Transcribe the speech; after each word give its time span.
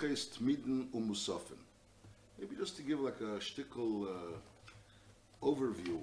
Hilches 0.00 0.28
Tmiden 0.28 0.86
Umusafin. 0.92 1.56
Maybe 2.38 2.54
just 2.56 2.76
to 2.76 2.82
give 2.82 3.00
like 3.00 3.20
a 3.20 3.38
shtickle 3.40 4.06
uh, 4.06 4.36
overview. 5.42 6.00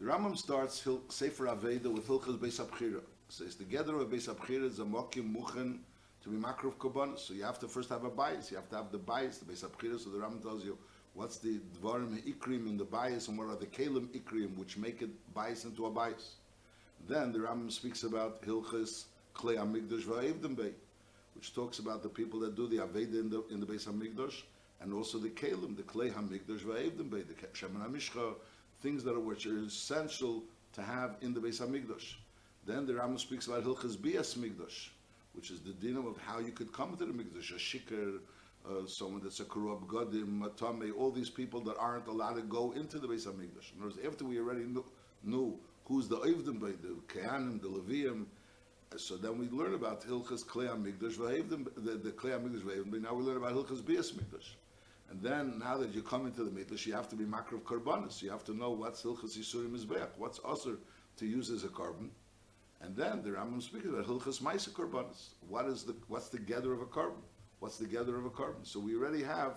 The 0.00 0.06
Rambam 0.06 0.36
starts 0.36 0.82
Hil- 0.82 1.02
Sefer 1.08 1.46
Aveda 1.46 1.86
with 1.86 2.06
Hilches 2.06 2.38
Beis 2.38 2.64
Abchira. 2.64 3.00
Says 3.28 3.56
the 3.56 3.64
gather 3.64 3.96
of 3.96 4.08
Beis 4.08 4.28
Abchira 4.28 4.64
is 4.64 4.78
a 4.78 4.84
mokim 4.84 5.34
muchen 5.34 5.78
to 6.22 6.28
be 6.30 6.36
makrov 6.36 6.74
korbanos. 6.74 7.18
So 7.18 7.34
you 7.34 7.44
have 7.44 7.58
to 7.60 7.68
first 7.68 7.90
have 7.90 8.04
a 8.04 8.10
bias. 8.10 8.50
You 8.50 8.56
have 8.56 8.68
to 8.70 8.76
have 8.76 8.90
the 8.90 8.98
bias, 8.98 9.38
the 9.38 9.52
Beis 9.52 9.64
Abchira. 9.64 9.98
So 9.98 10.10
the 10.10 10.18
Rambam 10.18 10.42
tells 10.42 10.64
you 10.64 10.78
what's 11.14 11.38
the 11.38 11.60
dvarim 11.80 12.18
ikrim 12.22 12.66
in 12.68 12.76
the 12.76 12.84
bias 12.84 13.28
and 13.28 13.36
what 13.38 13.48
are 13.48 13.56
the 13.56 13.66
kalim 13.66 14.06
ikrim 14.18 14.56
which 14.56 14.76
make 14.78 15.02
it 15.02 15.10
bias 15.34 15.64
into 15.64 15.86
a 15.86 15.90
bias. 15.90 16.36
Then 17.08 17.32
the 17.32 17.40
Rambam 17.40 17.70
speaks 17.70 18.02
about 18.04 18.42
Hilches 18.42 19.04
Klei 19.34 19.56
Hamikdash 19.56 20.04
Va'evdim 20.04 20.56
Bey, 20.56 20.72
which 21.36 21.54
talks 21.54 21.78
about 21.78 22.02
the 22.02 22.08
people 22.08 22.40
that 22.40 22.56
do 22.56 22.66
the 22.66 22.78
Aveda 22.78 23.20
in 23.20 23.30
the 23.30 23.44
in 23.50 23.60
the 23.60 23.66
Beis 23.66 23.86
Hamikdash, 23.86 24.42
and 24.80 24.92
also 24.92 25.18
the 25.18 25.28
Kalim, 25.28 25.76
the 25.76 25.82
Klei 25.82 26.12
Hamikdash 26.12 26.60
Va'evdim 26.60 27.10
Bey, 27.10 27.22
the 27.22 27.34
Shemin 27.34 27.86
HaMishcha, 27.86 28.34
things 28.80 29.04
that 29.04 29.14
are 29.14 29.20
which 29.20 29.46
are 29.46 29.58
essential 29.58 30.42
to 30.72 30.82
have 30.82 31.16
in 31.20 31.34
the 31.34 31.40
Beis 31.40 31.60
Hamikdash. 31.60 32.14
Then 32.66 32.86
the 32.86 32.94
Rambam 32.94 33.20
speaks 33.20 33.46
about 33.46 33.64
Hilchas 33.64 34.00
Bias 34.00 34.34
Mikdash, 34.34 34.88
which 35.34 35.50
is 35.50 35.60
the 35.60 35.72
dinam 35.72 36.08
of 36.08 36.16
how 36.18 36.40
you 36.40 36.52
could 36.52 36.72
come 36.72 36.96
to 36.96 37.04
the 37.04 37.12
Mikdash, 37.12 37.52
a 37.52 37.58
shikr, 37.58 38.18
uh, 38.68 38.86
someone 38.86 39.22
that's 39.22 39.40
a 39.40 39.44
korab 39.44 39.86
godim, 39.86 40.44
a 40.44 40.50
tamei, 40.50 40.90
all 40.96 41.10
these 41.10 41.30
people 41.30 41.60
that 41.60 41.76
aren't 41.78 42.08
allowed 42.08 42.34
to 42.34 42.42
go 42.42 42.72
into 42.72 42.98
the 42.98 43.06
Beis 43.06 43.26
Hamikdash. 43.26 43.72
In 43.74 43.80
other 43.80 43.90
words, 43.90 43.98
after 44.04 44.24
we 44.24 44.38
already 44.38 44.64
knew, 44.64 44.84
knew 45.22 45.58
who's 45.84 46.08
the 46.08 46.16
Oivdim 46.16 46.60
the 46.60 46.96
Kehanim, 47.06 47.60
the 47.60 47.68
Levium, 47.68 48.26
so 48.96 49.16
then 49.16 49.38
we 49.38 49.48
learn 49.48 49.74
about 49.74 50.02
Hilchas 50.02 50.44
Klei 50.44 50.68
HaMikdash 50.68 51.16
v'Havdim, 51.16 51.66
the, 51.76 51.92
the 51.92 52.10
Klei 52.12 52.38
HaMikdash 52.38 52.62
v'Havdim. 52.62 53.02
Now 53.02 53.14
we 53.14 53.24
learn 53.24 53.36
about 53.36 53.52
Hilchas 53.52 53.84
Bias 53.84 54.12
Mikdash. 54.12 54.54
And 55.10 55.22
then 55.22 55.58
now 55.58 55.76
that 55.78 55.94
you 55.94 56.02
come 56.02 56.26
into 56.26 56.44
the 56.44 56.50
Mikdash, 56.50 56.86
you 56.86 56.94
have 56.94 57.08
to 57.10 57.16
be 57.16 57.24
Makrav 57.24 57.62
Karbanis. 57.62 58.22
You 58.22 58.30
have 58.30 58.44
to 58.44 58.54
know 58.54 58.70
what's 58.70 59.02
Hilchas 59.02 59.38
Yisurim 59.38 59.70
Mizbeach, 59.70 60.08
what's 60.16 60.38
Asr 60.40 60.78
to 61.18 61.26
use 61.26 61.50
as 61.50 61.64
a 61.64 61.68
korban. 61.68 62.08
And 62.80 62.94
then 62.94 63.22
the 63.22 63.30
Rambam 63.30 63.62
speaks 63.62 63.86
about 63.86 64.06
Hilchas 64.06 64.40
Maisa 64.40 64.70
Karbanis. 64.70 65.28
What 65.48 65.66
is 65.66 65.84
the, 65.84 65.94
what's 66.08 66.28
the 66.28 66.38
gather 66.38 66.72
of 66.72 66.80
a 66.80 66.86
korban? 66.86 67.22
What's 67.60 67.78
the 67.78 67.86
gather 67.86 68.16
of 68.16 68.24
a 68.26 68.30
korban? 68.30 68.64
So 68.64 68.80
we 68.80 68.94
already 68.96 69.22
have 69.22 69.54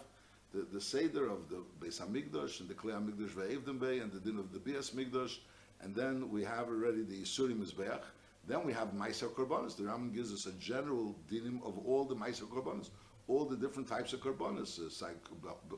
the, 0.54 0.66
the 0.72 0.82
Seder 0.82 1.28
of 1.30 1.50
the 1.50 1.64
Beis 1.80 2.02
HaMikdash 2.02 2.62
and 2.62 2.70
the 2.70 2.74
Klei 2.74 2.94
HaMikdash 2.94 3.32
v'Havdim 3.32 3.80
Bey 3.80 4.00
and 4.00 4.12
the 4.12 4.20
din 4.20 4.40
of 4.40 4.52
the 4.52 4.60
Bias 4.60 4.92
Mikdash. 4.92 5.38
And 5.82 5.96
then 5.96 6.30
we 6.30 6.44
have 6.44 6.68
already 6.68 7.04
the 7.04 7.22
Yisurim 7.22 7.60
Mizbeach. 7.64 8.02
Then 8.50 8.66
we 8.66 8.74
have 8.74 8.94
Maisa 8.96 9.30
Korbanos. 9.30 9.78
The 9.78 9.84
Rambam 9.84 10.12
gives 10.12 10.34
us 10.34 10.48
a 10.48 10.52
general 10.54 11.16
dinim 11.32 11.64
of 11.64 11.78
all 11.86 12.04
the 12.04 12.16
Maisa 12.16 12.50
Korbanos, 12.50 12.90
all 13.28 13.46
the 13.46 13.56
different 13.56 13.88
types 13.88 14.12
of 14.12 14.22
Korbanos, 14.22 14.80
uh, 14.80 15.06
like 15.06 15.24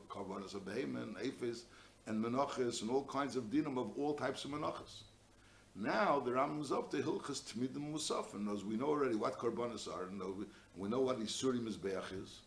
Korbanos 0.08 0.54
of 0.54 0.64
Behemoth, 0.64 1.22
Aphes, 1.22 1.64
and 2.06 2.24
Menachas, 2.24 2.80
and 2.80 2.90
all 2.90 3.04
kinds 3.04 3.36
of 3.36 3.44
dinim 3.50 3.76
of 3.76 3.90
all 3.98 4.14
types 4.14 4.46
of 4.46 4.52
Menachas. 4.52 5.02
Now 5.76 6.18
the 6.18 6.30
Rambam 6.30 6.62
is 6.62 6.72
up 6.72 6.90
to 6.92 7.02
Hilchas 7.02 7.42
Tmidim 7.42 7.92
Musaf, 7.92 8.32
and 8.32 8.48
as 8.48 8.64
we 8.64 8.76
know 8.76 8.88
already 8.88 9.16
what 9.16 9.38
Korbanos 9.38 9.86
are, 9.86 10.04
and 10.04 10.22
we, 10.78 10.88
know 10.88 11.00
what 11.00 11.20
Isurim 11.20 11.68
Mizbeach 11.68 12.22
is, 12.24 12.40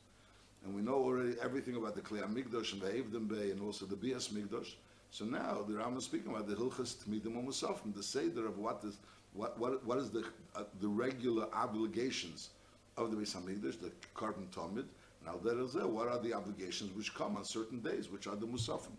and 0.64 0.76
we 0.76 0.82
know 0.82 0.96
already 0.96 1.36
everything 1.40 1.76
about 1.76 1.94
the 1.94 2.02
Klei 2.02 2.24
Mikdash 2.24 2.74
and 2.74 2.82
the 2.82 2.88
Evdim 2.88 3.28
Bey, 3.28 3.52
and 3.52 3.62
also 3.62 3.86
the 3.86 3.96
Bias 3.96 4.30
Mikdash. 4.30 4.74
So 5.12 5.24
now 5.24 5.64
the 5.68 5.76
Rambam 5.76 6.00
is 6.00 6.06
speaking 6.06 6.32
about 6.32 6.48
the 6.48 6.56
Hilchas 6.56 6.96
Tmidim 6.96 7.46
Musaf, 7.46 7.86
and 7.86 7.94
the 7.94 8.02
Seder 8.02 8.48
of 8.48 8.58
what 8.58 8.82
is 8.84 8.98
what, 9.36 9.60
what, 9.60 9.86
what 9.86 9.98
is 9.98 10.10
the, 10.10 10.26
uh, 10.56 10.64
the 10.80 10.88
regular 10.88 11.48
obligations 11.54 12.50
of 12.98 13.12
the 13.12 13.18
Beis 13.18 13.34
the 13.80 13.92
korban 14.16 14.48
Tamid, 14.52 14.86
now 15.26 15.36
there 15.44 15.60
is 15.60 15.74
there, 15.74 15.88
what 15.88 16.08
are 16.08 16.20
the 16.20 16.34
obligations 16.34 16.96
which 16.96 17.14
come 17.14 17.36
on 17.36 17.44
certain 17.44 17.80
days, 17.82 18.10
which 18.10 18.28
are 18.28 18.36
the 18.36 18.46
Musafim. 18.46 18.96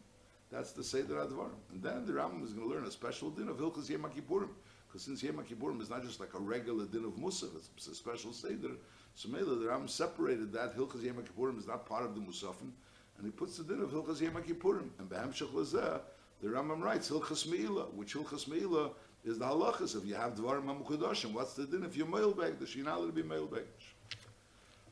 That's 0.50 0.72
the 0.72 0.84
Seder 0.84 1.14
Advarim. 1.14 1.56
And 1.72 1.82
then 1.82 2.04
the 2.04 2.12
Rambam 2.12 2.44
is 2.44 2.52
going 2.52 2.68
to 2.68 2.74
learn 2.74 2.84
a 2.84 2.90
special 2.90 3.30
din 3.30 3.48
of 3.48 3.56
Hilchas 3.56 3.88
Yom 3.88 4.02
because 4.02 5.02
since 5.02 5.22
Yom 5.22 5.42
Kippurim 5.44 5.80
is 5.80 5.90
not 5.90 6.04
just 6.04 6.20
like 6.20 6.34
a 6.34 6.38
regular 6.38 6.86
din 6.86 7.04
of 7.04 7.16
Musaf, 7.16 7.50
it's 7.76 7.86
a 7.86 7.94
special 7.94 8.32
Seder, 8.32 8.70
so 9.14 9.28
maybe 9.28 9.44
the 9.44 9.56
Rambam 9.56 9.88
separated 9.88 10.52
that, 10.52 10.76
Hilchas 10.76 11.02
Yom 11.02 11.16
Kippurim 11.16 11.58
is 11.58 11.66
not 11.66 11.86
part 11.86 12.04
of 12.04 12.14
the 12.14 12.20
Musafim, 12.20 12.70
and 13.16 13.24
he 13.24 13.30
puts 13.30 13.56
the 13.56 13.64
din 13.64 13.82
of 13.82 13.90
Hilchas 13.90 14.20
Yom 14.20 14.34
Kippurim. 14.34 14.90
And 14.98 15.08
Beham 15.08 15.32
Shech 15.32 15.52
Lazeh, 15.52 16.00
the 16.42 16.48
Rambam 16.48 16.82
writes, 16.82 17.10
Hilchas 17.10 17.46
Me'ilah, 17.46 17.92
which 17.94 18.14
Hilchas 18.14 18.46
Me'ilah 18.46 18.90
is 19.26 19.38
the 19.38 19.44
halachas. 19.44 19.96
If 19.96 20.06
you 20.06 20.14
have 20.14 20.34
dvarim 20.34 20.64
hamukudoshim, 20.64 21.32
what's 21.32 21.54
the 21.54 21.66
din? 21.66 21.84
If 21.84 21.96
male 21.96 22.32
begdish, 22.32 22.76
you're 22.76 22.84
not 22.84 22.98
allowed 22.98 23.16
to 23.16 23.22
be. 23.22 23.60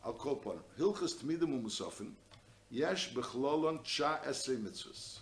I'll 0.05 0.13
call 0.13 0.33
upon 0.33 0.55
him. 0.55 0.63
Hilchas 0.79 1.15
tmidim 1.23 1.63
umusafin, 1.63 2.11
yesh 2.71 3.15
bechlolon 3.15 3.83
tcha 3.85 4.23
esrei 4.25 4.59
mitzvahs. 4.59 5.21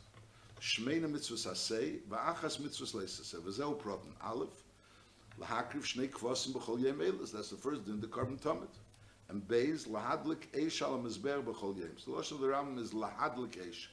Shmeina 0.61 1.11
mitzvahs 1.11 1.47
asay, 1.47 2.01
va'achas 2.09 2.59
mitzvahs 2.59 2.95
leisasay. 2.95 3.41
V'zeu 3.43 3.79
problem. 3.79 4.15
Aleph, 4.25 4.65
lahakriv 5.41 5.85
shnei 5.85 6.09
kvosim 6.09 6.53
b'chol 6.55 6.81
yem 6.81 7.01
elis. 7.01 7.31
That's 7.33 7.51
the 7.51 7.57
first 7.57 7.85
din, 7.85 8.01
the 8.01 8.07
carbon 8.07 8.39
tamid. 8.39 8.69
And 9.29 9.47
beis, 9.47 9.87
lahadlik 9.87 10.49
eish 10.55 10.83
al 10.83 10.99
mizber 10.99 11.43
b'chol 11.43 11.79
yem. 11.79 11.99
So 11.99 12.13
the 12.13 12.17
Lashon 12.17 12.33
of 12.33 12.41
the 12.41 12.47
Rambam 12.49 12.79
is 12.79 12.93
lahadlik 12.93 13.59
eish 13.59 13.89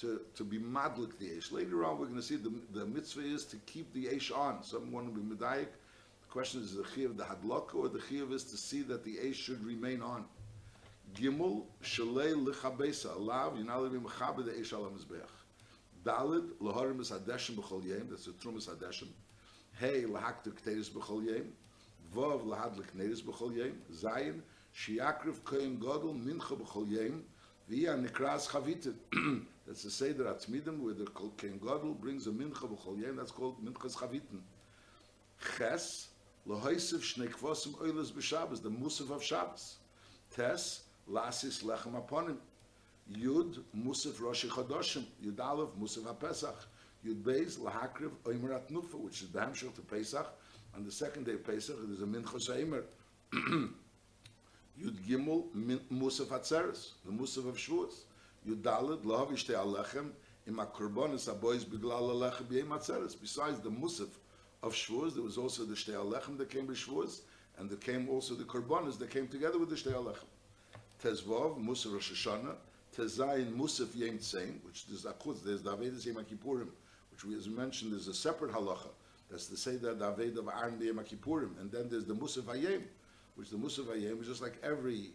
to, 0.00 0.20
to 0.34 0.44
be 0.44 0.58
madlik 0.58 1.18
the 1.18 1.26
Eish. 1.26 1.52
Later 1.52 1.84
on, 1.84 1.98
we're 1.98 2.06
going 2.06 2.16
to 2.16 2.22
see 2.22 2.36
the, 2.36 2.52
the 2.72 2.86
mitzvah 2.86 3.22
is 3.22 3.44
to 3.46 3.56
keep 3.66 3.92
the 3.92 4.06
Eish 4.06 4.36
on. 4.36 4.62
Someone 4.62 5.06
will 5.06 5.22
be 5.22 5.34
medayik. 5.34 5.68
The 6.22 6.30
question 6.30 6.62
is 6.62 6.74
the 6.74 6.84
chiv 6.94 7.16
the 7.16 7.24
hadlaka 7.24 7.74
or 7.74 7.88
the 7.88 8.00
chiv 8.08 8.32
is 8.32 8.44
to 8.44 8.56
see 8.56 8.82
that 8.82 9.04
the 9.04 9.16
Eish 9.16 9.34
should 9.34 9.64
remain 9.64 10.02
on. 10.02 10.24
Gimel 11.14 11.64
shalei 11.82 12.32
lichabesa 12.34 13.16
alav 13.18 13.58
yinal 13.58 13.90
be 13.92 13.98
mechabe 13.98 14.44
the 14.44 14.52
Eish 14.52 14.72
al 14.72 14.90
mizbeach. 14.90 15.28
Dalid 16.04 16.50
laharim 16.60 17.00
is 17.00 17.10
b'chol 17.10 17.84
yem. 17.84 18.08
That's 18.08 18.24
the 18.24 18.32
trumas 18.32 18.68
hadeshem. 18.68 19.08
Hey 19.78 20.02
lahaktu 20.02 20.52
kteris 20.52 20.90
b'chol 20.90 21.26
yem. 21.26 21.52
Vav 22.14 22.44
lahadlik 22.44 22.90
nedis 22.96 23.22
b'chol 23.22 23.54
yem. 23.56 23.74
Zayin 23.92 24.40
shiakriv 24.74 25.44
kohen 25.44 25.78
gadol 25.78 26.14
mincha 26.14 26.58
b'chol 26.58 26.90
yem. 26.90 27.22
Via 27.68 27.94
nikras 27.96 28.48
chavitin. 28.48 28.96
That's 29.66 29.84
the 29.84 29.90
Seder 29.90 30.24
Atzmidim, 30.24 30.80
where 30.80 30.94
the 30.94 31.06
Ken 31.36 31.58
Gadol 31.58 31.94
brings 31.94 32.26
a 32.26 32.30
mincha 32.30 32.68
b'chol 32.68 33.00
yem. 33.00 33.16
That's 33.16 33.30
called 33.30 33.64
minchas 33.64 33.96
chavitin. 33.96 34.40
Ches 35.56 36.08
lohoisiv 36.48 37.00
shnei 37.00 37.28
kvosim 37.28 37.74
oilas 37.76 38.12
b'Shabbos, 38.12 38.62
the 38.62 38.70
musaf 38.70 39.10
of 39.10 39.22
Shabbos. 39.22 39.76
Tes 40.34 40.82
lasis 41.08 41.62
lechem 41.62 41.94
aponim. 41.94 42.38
Yud 43.12 43.62
musaf 43.76 44.20
rosh 44.20 44.46
chodoshim. 44.46 45.04
Yud 45.24 45.38
aleph 45.38 45.70
musaf 45.80 46.04
haPesach. 46.12 46.66
Yud 47.06 47.22
beis 47.22 47.58
lahakriv 47.58 48.10
oimer 48.24 48.60
atnufa, 48.60 48.94
which 48.94 49.22
is 49.22 49.30
the 49.30 49.38
hamshach 49.38 49.74
to 49.74 49.82
Pesach. 49.82 50.26
On 50.74 50.84
the 50.84 50.92
second 50.92 51.26
day 51.26 51.34
of 51.34 51.44
Pesach, 51.44 51.76
there's 51.86 52.02
a 52.02 52.06
minchas 52.06 52.50
oimer. 52.50 52.82
Yud 54.80 54.96
Gimel 55.06 55.44
Musaf 55.92 56.26
Atzeres, 56.26 56.92
the 57.04 57.12
Musaf 57.12 57.48
of 57.48 57.56
Shavuos. 57.56 58.04
Yud 58.46 58.62
Daled 58.62 59.04
Lo 59.04 59.24
Havishte 59.24 59.54
Alechem 59.54 60.10
Im 60.48 60.56
HaKorbonis 60.56 61.32
HaBois 61.32 61.64
Biglal 61.64 62.10
Alechem 62.10 62.44
B'Yem 62.44 62.68
Atzeres. 62.68 63.14
Besides 63.20 63.60
the 63.60 63.70
Musaf 63.70 64.08
of 64.62 64.72
Shavuos, 64.74 65.14
there 65.14 65.22
was 65.22 65.38
also 65.38 65.64
the 65.64 65.74
Shtei 65.74 65.94
Alechem 65.94 66.36
that 66.38 66.50
came 66.50 66.66
with 66.66 66.76
Shavuos, 66.76 67.20
and 67.58 67.70
there 67.70 67.78
came 67.78 68.08
also 68.08 68.34
the 68.34 68.44
Korbanos 68.44 68.98
that 68.98 69.10
came 69.10 69.28
together 69.28 69.58
with 69.58 69.70
the 69.70 69.76
Shtei 69.76 69.92
Alechem. 69.92 70.26
Tezvov 71.02 71.64
Musaf 71.64 71.94
Rosh 71.94 72.26
Hashanah, 72.26 72.56
Tezayin 72.96 73.56
Musaf 73.56 73.94
Yem 73.94 74.18
Tzein, 74.18 74.62
which 74.64 74.86
there's 74.86 75.04
Akutz, 75.04 75.44
there's 75.44 75.62
Davedas 75.62 76.04
Yom 76.04 76.16
Kippurim, 76.24 76.68
which 77.12 77.24
we 77.24 77.36
as 77.36 77.48
mentioned 77.48 77.94
is 77.94 78.08
a 78.08 78.14
separate 78.14 78.52
halacha. 78.52 78.88
That's 79.30 79.46
to 79.46 79.56
say 79.56 79.76
that 79.76 79.98
the 80.00 80.06
of 80.06 80.22
Yom 80.26 80.98
Kippurim, 80.98 81.60
and 81.60 81.70
then 81.70 81.88
there's 81.88 82.06
the 82.06 82.14
Musaf 82.14 82.44
Hayem, 82.44 82.82
which 83.36 83.50
the 83.50 83.56
Musaf 83.56 83.86
Hayem 83.86 84.20
is 84.20 84.26
just 84.26 84.42
like 84.42 84.58
every 84.64 85.10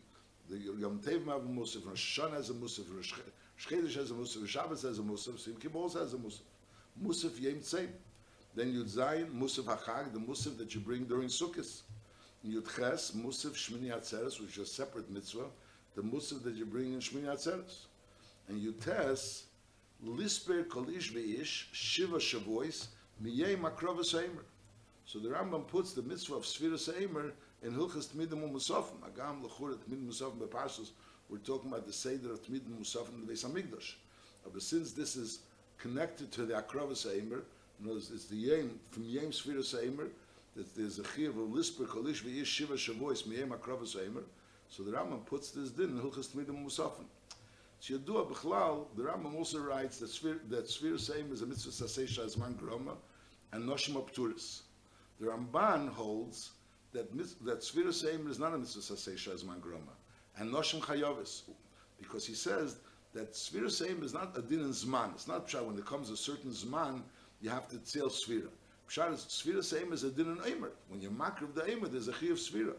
the 0.50 0.58
Yom 0.58 1.00
Tov 1.00 1.25
have 1.25 1.44
a 1.44 1.47
Musaf, 1.47 1.88
Rosh 1.88 2.20
Hashanah 2.20 2.34
has 2.34 2.49
a 2.49 2.53
Musaf, 2.53 2.85
Rosh 2.96 3.14
Chodesh 3.59 3.96
has 3.96 4.11
a 4.11 4.14
Musaf, 4.14 4.47
Shabbos 4.47 4.84
has 4.84 4.99
a 4.99 5.02
Musaf, 5.02 5.40
Sim 5.40 5.55
also 5.73 5.99
has 5.99 6.14
a 6.14 6.17
Musaf. 6.17 6.41
Musaf 7.03 7.40
Yem 7.40 7.59
Tzem. 7.59 7.90
Then 8.55 8.73
Yud 8.73 8.90
Zayin, 8.90 9.32
Musaf 9.32 9.66
HaChag, 9.66 10.14
the 10.14 10.20
Musaf 10.20 10.58
that 10.58 10.73
you 10.73 10.79
bring 10.79 11.05
during 11.05 11.28
Sukkot. 11.28 11.82
Yud 12.47 12.76
Ches, 12.76 13.11
Musaf 13.11 13.55
Shmini 13.55 13.91
Atzeres, 13.94 14.40
which 14.40 14.58
is 14.58 14.59
a 14.59 14.66
separate 14.66 15.09
mitzvah, 15.11 15.47
the 15.96 16.02
Musaf 16.02 16.44
that 16.44 16.55
you 16.55 16.66
bring 16.66 16.93
in 16.93 17.00
Shmini 17.00 17.26
Atzeres. 17.26 17.85
And 18.47 18.61
Yud 18.61 18.79
Tes, 18.84 19.43
Lisper 20.05 20.64
Kolish 20.64 21.11
Veish, 21.11 21.66
Shiva 21.73 22.17
Shavuos, 22.17 22.88
Miyei 23.23 23.58
Makrovas 23.58 24.16
Eimer. 24.16 24.43
So 25.05 25.20
the 25.20 25.29
Rambam 25.29 25.67
puts 25.67 25.93
the 25.93 26.03
mitzvah 26.03 26.35
of 26.35 26.43
Sfiras 26.43 26.93
Eimer 26.93 27.32
in 27.63 27.73
Hilchas 27.73 28.07
Tmidim 28.07 28.51
Musafim. 28.51 28.99
Agam 29.01 29.43
Lechur 29.43 29.75
Tmidim 29.75 30.07
Musafim 30.07 30.37
Beparsos. 30.37 30.91
We're 31.29 31.37
talking 31.37 31.69
about 31.71 31.85
the 31.85 31.93
Seder 31.93 32.31
of 32.31 32.43
Tmidim 32.43 32.79
Musafim 32.79 33.15
in 33.15 33.25
the 33.25 33.33
Beis 33.33 33.45
Hamikdash. 33.45 33.95
But 34.51 34.61
since 34.61 34.93
this 34.93 35.15
is 35.15 35.39
connected 35.77 36.31
to 36.31 36.45
the 36.45 36.53
Akravas 36.53 37.05
Eimer, 37.05 37.41
it's 37.85 38.25
the 38.25 38.35
Yem, 38.35 38.79
from 38.91 39.03
Yem 39.03 39.27
Sfiras 39.27 39.75
Eimer, 39.75 40.07
that 40.55 40.75
there's 40.75 40.99
a 40.99 41.03
Chiv 41.15 41.37
of 41.37 41.49
Lisper 41.49 41.85
Kolish 41.85 42.23
Veish 42.23 42.45
Shiva 42.45 42.75
Shavuos 42.75 43.27
Miyei 43.27 43.47
Makrovas 43.47 43.95
Eimer. 43.97 44.23
So 44.69 44.83
the 44.83 44.91
Rambam 44.91 45.25
puts 45.25 45.51
this 45.51 45.69
din 45.71 45.89
in 45.89 45.99
Hilchas 46.01 46.29
Tmidim 46.29 46.65
Musafin. 46.65 47.05
Shiyadua 47.81 48.31
B'chlal, 48.31 48.85
the 48.95 49.03
Rambam 49.03 49.35
also 49.35 49.59
writes 49.59 49.99
that 49.99 50.09
Svir, 50.09 50.39
that 50.49 50.65
Seim 50.65 51.31
is 51.31 51.41
a 51.41 51.45
mitzvah 51.45 51.71
sasesha 51.71 52.25
as 52.25 52.37
man 52.37 52.55
groma, 52.55 52.95
and 53.53 53.67
Noshim 53.67 53.95
Apturis. 53.95 54.61
The 55.19 55.27
Ramban 55.27 55.89
holds 55.89 56.51
that 56.97 57.14
mis- 57.14 57.35
that 57.46 57.59
Svir 57.59 57.94
Seim 57.94 58.28
is 58.28 58.40
not 58.40 58.55
a 58.55 58.58
mitzvah 58.58 58.82
sasesha 58.82 59.32
as 59.34 59.46
man 59.46 59.61
groma, 59.61 59.94
and 60.38 60.52
Noshim 60.52 60.79
Chayovis, 60.79 61.44
because 61.99 62.26
he 62.26 62.34
says 62.34 62.78
that 63.14 63.34
Svir 63.34 63.66
Seim 63.66 64.03
is 64.03 64.16
not 64.16 64.35
a 64.35 64.41
din 64.41 64.61
in 64.61 64.72
Zman. 64.72 65.14
It's 65.14 65.28
not 65.28 65.47
pshat 65.47 65.64
when 65.64 65.78
it 65.78 65.85
comes 65.85 66.09
a 66.09 66.17
certain 66.17 66.49
Zman, 66.49 67.03
you 67.40 67.52
have 67.52 67.67
to 67.67 67.78
tell 67.78 68.08
Svira. 68.08 68.49
Pshat 68.90 69.14
is 69.14 69.20
Svira 69.22 69.59
Seim 69.59 69.94
is 69.94 70.03
a 70.03 70.09
din 70.09 70.26
in 70.26 70.38
Eimer. 70.38 70.72
When 70.90 70.99
you 70.99 71.11
makriv 71.11 71.53
the 71.53 71.61
Eimer, 71.61 71.91
there's 71.91 72.08
a 72.08 72.14
chi 72.14 72.28
of 72.28 72.38
Svira. 72.38 72.73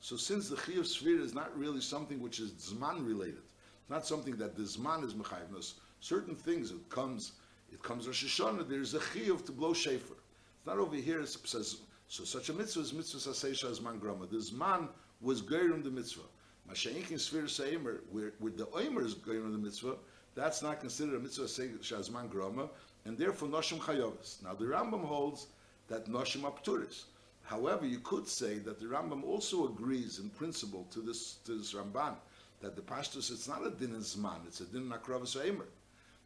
So 0.00 0.16
since 0.16 0.48
the 0.48 0.56
chi 0.56 0.74
of 0.74 0.84
Svira 0.84 1.20
is 1.20 1.34
not 1.34 1.58
really 1.58 1.80
something 1.80 2.20
which 2.20 2.38
is 2.38 2.52
Zman 2.52 3.04
related, 3.04 3.42
not 3.88 4.06
something 4.06 4.36
that 4.36 4.54
the 4.54 4.62
Zman 4.62 5.04
is 5.04 5.14
Mechayvnos, 5.14 5.74
certain 5.98 6.36
things 6.36 6.70
it 6.70 6.88
comes, 6.90 7.32
it 7.72 7.82
comes 7.82 8.06
Rosh 8.06 8.24
Hashanah, 8.24 8.68
there's 8.68 8.94
a 8.94 9.00
chiyuv 9.00 9.44
to 9.46 9.52
blow 9.52 9.74
shofar. 9.74 10.16
It's 10.58 10.66
not 10.66 10.78
over 10.78 10.94
here, 10.94 11.20
it 11.20 11.28
says, 11.28 11.78
so 12.08 12.24
such 12.24 12.48
a 12.48 12.52
mitzvah 12.52 12.80
is 12.80 12.92
mitzvah 12.92 13.30
sasesha 13.30 13.70
as 13.70 13.80
man 13.80 13.98
grama. 13.98 14.26
This 14.30 14.52
man 14.52 14.88
was 15.20 15.42
geirim 15.42 15.82
the 15.82 15.90
mitzvah. 15.90 16.22
Masha'inkin 16.70 17.14
Svir 17.14 17.44
Seimer, 17.44 18.00
where, 18.10 18.32
where 18.38 18.52
the 18.52 18.66
Oimer 18.66 19.04
is 19.04 19.14
geirim 19.14 19.52
the 19.52 19.58
mitzvah, 19.58 19.96
that's 20.34 20.62
not 20.62 20.80
considered 20.80 21.16
a 21.16 21.18
mitzvah 21.18 21.44
sasesha 21.44 21.98
as 21.98 22.10
man 22.10 22.28
grama, 22.28 22.68
and 23.04 23.18
therefore 23.18 23.48
Noshim 23.48 23.78
Chayovis. 23.78 24.42
Now 24.42 24.54
the 24.54 24.64
Rambam 24.64 25.04
holds 25.04 25.46
that 25.88 26.06
Noshim 26.06 26.42
Apturis. 26.42 27.04
However, 27.42 27.86
you 27.86 27.98
could 27.98 28.26
say 28.26 28.58
that 28.58 28.80
the 28.80 28.86
Rambam 28.86 29.22
also 29.24 29.66
agrees 29.66 30.18
in 30.18 30.30
principle 30.30 30.86
to 30.90 31.00
this, 31.00 31.34
to 31.44 31.58
this 31.58 31.74
Ramban, 31.74 32.14
that 32.62 32.74
the 32.74 32.82
pashtus 32.82 33.30
it's 33.30 33.46
not 33.46 33.66
a 33.66 33.70
din 33.70 33.94
in 33.94 34.00
zman, 34.00 34.46
it's 34.46 34.60
a 34.60 34.64
din 34.64 34.82
in 34.82 34.88
akravas. 34.88 35.36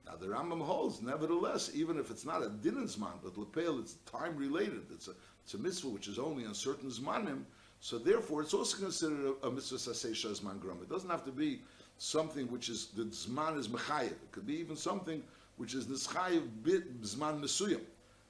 Now 0.08 0.16
the 0.16 0.26
Rambam 0.26 0.62
holds, 0.62 1.02
nevertheless, 1.02 1.70
even 1.74 1.98
if 1.98 2.10
it's 2.10 2.24
not 2.24 2.42
a 2.42 2.48
din 2.48 2.78
in 2.78 2.84
zman, 2.84 3.12
but 3.22 3.36
lepel 3.36 3.78
it's 3.78 3.96
time 4.10 4.36
related, 4.36 4.84
it's 4.90 5.08
a 5.08 5.12
it's 5.44 5.52
a 5.52 5.58
mitzvah 5.58 5.88
which 5.88 6.08
is 6.08 6.18
only 6.18 6.46
on 6.46 6.54
certain 6.54 6.90
zmanim, 6.90 7.42
so 7.80 7.98
therefore 7.98 8.40
it's 8.40 8.54
also 8.54 8.78
considered 8.78 9.34
a, 9.42 9.46
a 9.46 9.50
mitzvah 9.50 9.76
sasesha 9.76 10.40
zman 10.40 10.58
grom. 10.60 10.78
It 10.80 10.88
doesn't 10.88 11.10
have 11.10 11.26
to 11.26 11.30
be 11.30 11.60
something 11.98 12.50
which 12.50 12.70
is 12.70 12.86
the 12.96 13.04
zman 13.04 13.58
is 13.58 13.68
mechayev. 13.68 14.12
It 14.12 14.32
could 14.32 14.46
be 14.46 14.54
even 14.54 14.76
something 14.76 15.22
which 15.58 15.74
is 15.74 15.86
nischayev 15.86 16.42
bit 16.62 17.02
zman 17.02 17.42
mesuyim. 17.42 17.80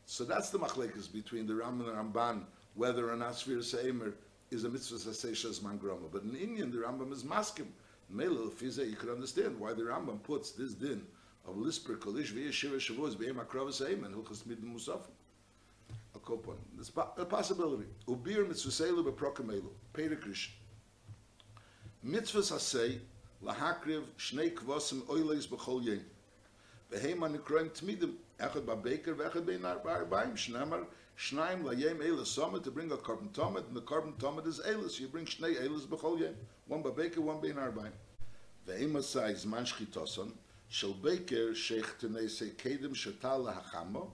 So 0.07 0.25
that's 0.25 0.51
the 0.51 0.59
machlekes 0.59 1.13
between 1.13 1.47
the 1.47 1.55
Ram 1.55 1.81
and 1.81 1.89
the 1.89 1.93
Ramban, 1.93 2.43
whether 2.75 3.09
or 3.09 3.17
not 3.17 3.35
Sfir 3.35 3.59
Seimer 3.59 4.15
is 4.51 4.65
a 4.65 4.69
mitzvah 4.69 4.97
sasesha 4.97 5.57
zman 5.61 5.79
groma. 5.79 6.11
But 6.11 6.25
in 6.25 6.35
Indian, 6.35 6.73
the 6.73 6.79
Rambam 6.79 7.13
is 7.13 7.23
maskim. 7.23 7.67
Mele, 8.11 8.51
you 8.61 8.97
could 8.97 9.11
understand 9.11 9.61
why 9.61 9.75
the 9.75 9.83
Rambam 9.83 10.23
puts 10.23 10.53
this 10.53 10.73
din 10.73 11.03
אבל 11.49 11.69
לספר 11.69 11.95
קודש 11.97 12.33
ויהיה 12.33 12.53
שבע 12.53 12.81
שבוע, 12.81 13.11
זה 13.11 13.17
בהם 13.17 13.41
הקרב 13.41 13.69
הסעים, 13.69 14.05
אני 14.05 14.15
הולך 14.15 14.31
לסמיד 14.31 14.61
במוסף. 14.61 15.09
על 16.15 16.21
כל 16.21 16.37
פון. 16.43 16.57
It's 16.79 16.99
a 16.99 17.33
possibility. 17.33 18.11
וביר 18.11 18.47
מצווסלו 18.47 19.05
בפרוקמלו, 19.05 19.71
פרק 19.93 20.27
ראשון. 20.27 20.55
מצווס 22.03 22.53
עשי 22.53 22.99
להקריב 23.43 24.03
שני 24.17 24.57
כבוסם 24.57 25.01
אוילס 25.01 25.47
בכל 25.47 25.81
יום. 25.85 25.99
והם 26.91 27.25
הנקראים 27.25 27.69
תמידים, 27.69 28.17
אחד 28.39 28.67
בבקר 28.67 29.15
ואחד 29.17 29.47
בין 29.47 29.67
ארבעים, 29.67 30.37
שנאמר, 30.37 30.83
שניים 31.17 31.69
ליום 31.69 32.03
אילס 32.03 32.29
סומת, 32.29 32.67
to 32.67 32.71
bring 32.71 32.93
a 32.93 33.07
carbon 33.07 33.37
tomat, 33.37 33.65
and 33.71 33.77
the 33.77 33.91
carbon 33.91 34.23
tomat 34.23 34.47
is 34.47 34.67
אילס, 34.67 34.99
you 34.99 35.15
bring 35.15 35.27
שני 35.27 35.59
אילס 35.59 35.85
בכל 35.85 36.19
יום, 36.21 36.35
one 36.71 36.85
בבקר, 36.85 37.21
one 37.21 37.41
בין 37.41 37.59
ארבעים. 37.59 37.93
והם 38.67 38.97
עשי 38.97 39.35
זמן 39.35 39.67
שחיתוסון, 39.67 40.33
beker 40.71 41.53
sheich 41.55 41.87
tenei 42.01 42.29
kedem 42.57 42.95
shetal 42.95 43.47
lahachamo, 43.47 44.11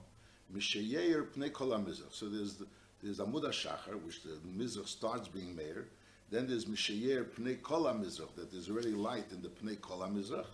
misheyeir 0.53 1.27
pnei 1.27 1.51
kol 1.51 1.69
hamizrach. 1.69 2.13
So 2.13 2.29
there's 2.29 2.55
the, 2.55 2.67
there's 3.01 3.19
Amud 3.19 3.43
HaShachar, 3.43 4.01
which 4.03 4.23
the 4.23 4.37
mizrach 4.57 4.87
starts 4.87 5.27
being 5.27 5.55
mayor. 5.55 5.85
Then 6.29 6.47
there's 6.47 6.65
misheyeir 6.65 7.25
pnei 7.25 7.61
kol 7.61 7.83
hamizrach, 7.83 8.35
that 8.35 8.51
there's 8.51 8.69
already 8.69 8.91
light 8.91 9.31
in 9.31 9.41
the 9.41 9.49
pnei 9.49 9.79
kol 9.79 9.99
hamizrach. 9.99 10.47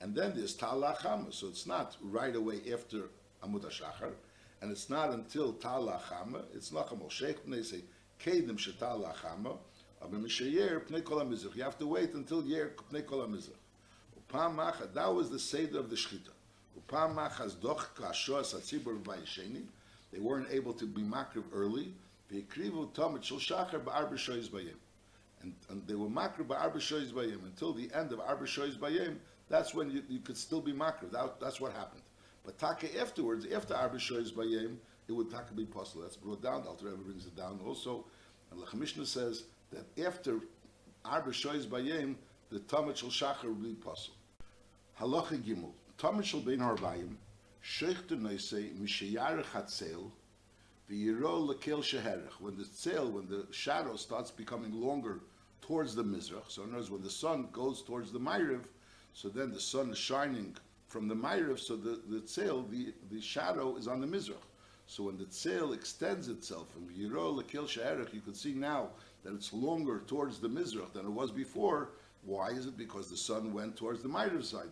And 0.00 0.14
then 0.14 0.32
there's 0.34 0.54
tal 0.54 0.80
lahachamo. 0.80 1.32
So 1.32 1.48
it's 1.48 1.66
not 1.66 1.96
right 2.02 2.34
away 2.34 2.60
after 2.72 3.08
Amud 3.44 3.64
HaShachar 3.64 4.12
and 4.60 4.70
it's 4.70 4.90
not 4.90 5.10
until 5.10 5.52
Tal 5.52 5.86
Lachama, 5.86 6.42
it's 6.54 6.70
Lacham 6.70 7.02
al 7.02 7.08
Sheikh 7.08 7.46
Pnei 7.46 7.64
say, 7.64 7.82
Kedim 8.20 8.56
Shetal 8.56 9.04
Lachama, 9.04 9.56
aber 10.02 10.16
Mishayer 10.16 10.80
Pnei 10.80 11.04
Kol 11.04 11.20
HaMizrach. 11.20 11.54
You 11.54 11.62
have 11.62 11.78
to 11.78 11.86
wait 11.86 12.14
until 12.14 12.44
Yer 12.44 12.72
Pnei 12.92 13.06
Kol 13.06 13.26
HaMizrach. 13.26 13.57
That 14.30 15.14
was 15.14 15.30
the 15.30 15.38
Seder 15.38 15.78
of 15.78 15.90
the 15.90 15.96
Shechita. 15.96 16.32
They 20.10 20.20
weren't 20.20 20.50
able 20.50 20.72
to 20.72 20.86
be 20.86 21.02
makriv 21.02 21.44
early. 21.52 21.92
And, 25.40 25.54
and 25.70 25.86
they 25.86 25.94
were 25.94 26.08
makriv 26.08 26.46
Ba'ar 26.46 26.72
B'shoyz 26.72 27.12
Bayim. 27.12 27.44
Until 27.44 27.72
the 27.72 27.90
end 27.94 28.12
of 28.12 28.20
Ar 28.20 28.36
B'shoyz 28.36 28.76
Bayim, 28.76 29.16
that's 29.48 29.74
when 29.74 29.90
you, 29.90 30.02
you 30.08 30.20
could 30.20 30.36
still 30.36 30.60
be 30.60 30.72
makriv. 30.72 31.10
That, 31.12 31.40
that's 31.40 31.60
what 31.60 31.72
happened. 31.72 32.02
But 32.48 32.58
taka 32.58 32.98
afterwards, 32.98 33.46
after 33.54 33.74
Arba 33.74 33.98
Shoyz 33.98 34.32
Bayim, 34.32 34.76
it 35.06 35.12
would 35.12 35.30
taka 35.30 35.52
be 35.52 35.66
possible. 35.66 36.00
That's 36.00 36.16
brought 36.16 36.42
down. 36.42 36.62
The 36.62 36.70
Alter 36.70 36.86
Rebbe 36.86 37.02
brings 37.02 37.26
it 37.26 37.36
down 37.36 37.60
also. 37.62 38.06
And 38.50 38.58
the 38.60 38.76
Mishnah 38.76 39.04
says 39.04 39.44
that 39.70 39.84
after 40.06 40.40
Arba 41.04 41.30
Shoyz 41.30 41.66
Bayim, 41.66 42.14
the 42.50 42.60
Tamid 42.60 42.96
Shel 42.96 43.10
Shachar 43.10 43.44
will 43.44 43.54
be 43.54 43.74
possible. 43.74 44.16
Halacha 45.00 45.38
Gimel. 45.42 45.72
Tamid 45.98 46.24
Shel 46.24 46.40
Bein 46.40 46.60
Harbayim, 46.60 47.16
Sheikh 47.60 48.06
Noisei, 48.08 48.72
Mishayar 48.78 49.42
Chatzel, 49.44 50.10
V'yiro 50.88 51.48
Lekel 51.48 51.82
Sheherech. 51.82 52.40
When 52.40 52.56
the 52.56 52.64
tzel, 52.64 53.10
when 53.10 53.28
the 53.28 53.46
shadow 53.50 53.96
starts 53.96 54.30
becoming 54.30 54.72
longer 54.80 55.20
towards 55.60 55.96
the 55.96 56.04
Mizrach, 56.04 56.48
so 56.48 56.62
in 56.62 56.68
other 56.68 56.78
words, 56.78 56.90
when 56.90 57.02
the 57.02 57.10
sun 57.10 57.48
goes 57.52 57.82
towards 57.82 58.12
the 58.12 58.20
Ma'ariv, 58.20 58.62
so 59.12 59.28
then 59.28 59.52
the 59.52 59.60
sun 59.60 59.90
is 59.90 59.98
shining 59.98 60.56
from 60.86 61.08
the 61.08 61.16
Ma'ariv, 61.16 61.58
so 61.58 61.74
the, 61.74 62.00
the 62.08 62.20
tzel, 62.20 62.64
the, 62.70 62.94
the 63.10 63.20
shadow 63.20 63.76
is 63.76 63.88
on 63.88 64.00
the 64.00 64.06
Mizrach. 64.06 64.36
So 64.86 65.02
when 65.02 65.18
the 65.18 65.26
tzel 65.26 65.72
extends 65.72 66.28
itself 66.28 66.68
from 66.72 66.88
Yiro 66.88 67.42
Lekil 67.42 67.68
She'erech, 67.68 68.14
you 68.14 68.20
can 68.20 68.34
see 68.34 68.54
now 68.54 68.90
that 69.24 69.34
it's 69.34 69.52
longer 69.52 70.02
towards 70.06 70.38
the 70.38 70.48
Mizrach 70.48 70.92
than 70.92 71.06
it 71.06 71.12
was 71.12 71.32
before. 71.32 71.90
Why 72.24 72.48
is 72.50 72.66
it? 72.66 72.76
Because 72.76 73.08
the 73.08 73.16
sun 73.16 73.52
went 73.52 73.76
towards 73.76 74.02
the 74.02 74.08
Ma'ariv 74.08 74.44
side. 74.44 74.68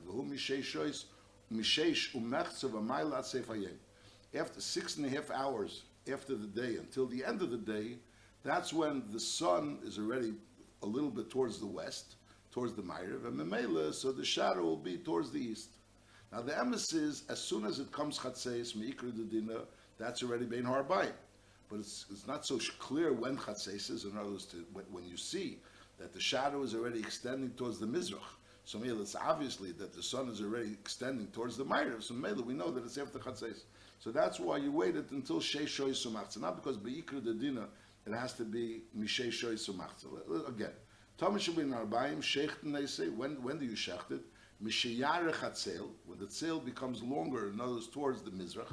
After 4.38 4.60
six 4.60 4.96
and 4.96 5.06
a 5.06 5.08
half 5.08 5.30
hours 5.30 5.82
after 6.12 6.34
the 6.34 6.46
day 6.46 6.76
until 6.76 7.06
the 7.06 7.24
end 7.24 7.42
of 7.42 7.50
the 7.50 7.56
day, 7.56 7.96
that's 8.44 8.72
when 8.72 9.02
the 9.12 9.20
sun 9.20 9.78
is 9.84 9.98
already 9.98 10.34
a 10.82 10.86
little 10.86 11.10
bit 11.10 11.30
towards 11.30 11.58
the 11.58 11.66
west, 11.66 12.16
towards 12.52 12.74
the 12.74 12.82
Ma'ariv, 12.82 13.26
and 13.26 13.38
the 13.38 13.44
Mela, 13.44 13.92
so 13.92 14.12
the 14.12 14.24
shadow 14.24 14.62
will 14.62 14.76
be 14.76 14.98
towards 14.98 15.30
the 15.30 15.40
east. 15.40 15.70
Now 16.32 16.42
the 16.42 16.52
emes 16.52 16.94
is 16.94 17.24
as 17.28 17.40
soon 17.40 17.64
as 17.64 17.78
it 17.78 17.90
comes 17.92 18.18
chatzeis 18.18 18.76
meikra 18.76 19.12
dedina, 19.12 19.62
that's 19.98 20.22
already 20.22 20.44
bein 20.44 20.64
harbayim. 20.64 21.12
But 21.68 21.80
it's, 21.80 22.06
it's 22.10 22.26
not 22.26 22.46
so 22.46 22.58
clear 22.78 23.12
when 23.12 23.36
chatzeis 23.36 23.90
is. 23.90 24.04
In 24.04 24.16
other 24.16 24.30
words, 24.30 24.46
to, 24.46 24.64
when, 24.72 24.84
when, 24.90 25.08
you 25.08 25.16
see 25.16 25.58
that 25.98 26.12
the 26.12 26.20
shadow 26.20 26.62
is 26.62 26.74
already 26.74 27.00
extending 27.00 27.50
towards 27.50 27.78
the 27.78 27.86
mizrach, 27.86 28.18
so 28.64 28.78
maybe 28.78 28.94
it's 28.94 29.14
obviously 29.14 29.72
that 29.72 29.94
the 29.94 30.02
sun 30.02 30.28
is 30.28 30.40
already 30.40 30.72
extending 30.72 31.28
towards 31.28 31.56
the 31.56 31.64
ma'ariv. 31.64 32.02
So 32.02 32.14
maybe 32.14 32.40
we 32.40 32.52
know 32.52 32.70
that 32.72 32.84
it's 32.84 32.98
after 32.98 33.18
chatzeis. 33.18 33.62
So 34.00 34.10
that's 34.10 34.40
why 34.40 34.56
you 34.56 34.72
waited 34.72 35.10
until 35.12 35.40
shei 35.40 35.64
shoy 35.64 35.90
sumachza, 35.90 36.40
not 36.40 36.56
because 36.56 36.76
beikra 36.76 37.20
dedina 37.20 37.66
it 38.06 38.12
has 38.12 38.32
to 38.34 38.44
be 38.44 38.82
mishei 38.98 39.28
shoy 39.28 39.54
sumachza. 39.54 40.48
Again, 40.48 40.72
Thomas 41.16 41.48
Shabin 41.48 41.72
Arbayim 41.72 42.18
shechten 42.18 42.72
they 42.72 42.86
say 42.86 43.08
when 43.08 43.42
when 43.42 43.58
do 43.58 43.64
you 43.64 43.76
shecht 43.76 44.10
it? 44.10 44.22
Mishiyare 44.62 45.32
Chatzel, 45.32 45.90
when 46.06 46.18
the 46.18 46.26
tzel 46.26 46.58
becomes 46.58 47.02
longer, 47.02 47.50
in 47.50 47.60
other 47.60 47.74
words, 47.74 47.88
towards 47.88 48.22
the 48.22 48.30
Mizrach, 48.30 48.72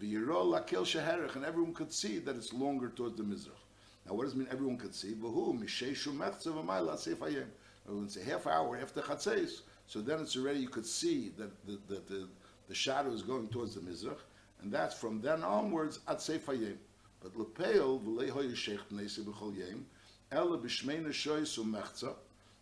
V'yiro 0.00 0.44
Lakel 0.44 0.84
Sheherech, 0.84 1.34
and 1.34 1.46
everyone 1.46 1.72
could 1.72 1.90
see 1.90 2.18
that 2.18 2.36
it's 2.36 2.52
longer 2.52 2.90
towards 2.90 3.16
the 3.16 3.22
Mizrach. 3.22 3.63
Now, 4.06 4.14
what 4.14 4.24
does 4.24 4.34
it 4.34 4.38
mean 4.38 4.48
everyone 4.50 4.76
could 4.76 4.94
see? 4.94 5.14
V'hu, 5.14 5.58
Mishei 5.58 5.92
Shumechze 5.92 6.46
V'mayla 6.46 6.96
Seifayim. 6.96 7.46
When 7.86 8.04
it's 8.04 8.16
a 8.16 8.24
half 8.24 8.46
hour 8.46 8.78
after 8.80 9.00
Chatzeis, 9.00 9.60
so 9.86 10.00
then 10.00 10.20
it's 10.20 10.36
already, 10.36 10.60
you 10.60 10.68
could 10.68 10.86
see 10.86 11.30
that 11.36 11.50
the, 11.66 11.78
the, 11.88 12.00
the, 12.08 12.28
the 12.68 12.74
shadow 12.74 13.12
is 13.12 13.22
going 13.22 13.48
towards 13.48 13.74
the 13.74 13.80
Mizrach, 13.80 14.18
and 14.62 14.72
that's 14.72 14.94
from 14.94 15.20
then 15.20 15.42
onwards 15.42 16.00
at 16.08 16.18
Seifayim. 16.18 16.76
But 17.22 17.34
Lepeil, 17.36 18.02
V'leiho 18.02 18.50
Yishech 18.50 18.80
B'nei 18.90 19.18
B'chol 19.20 19.56
Yem, 19.56 19.84
Ela 20.32 20.58
B'shmeina 20.58 21.08
Shoy 21.08 21.42
Sumechza, 21.42 22.14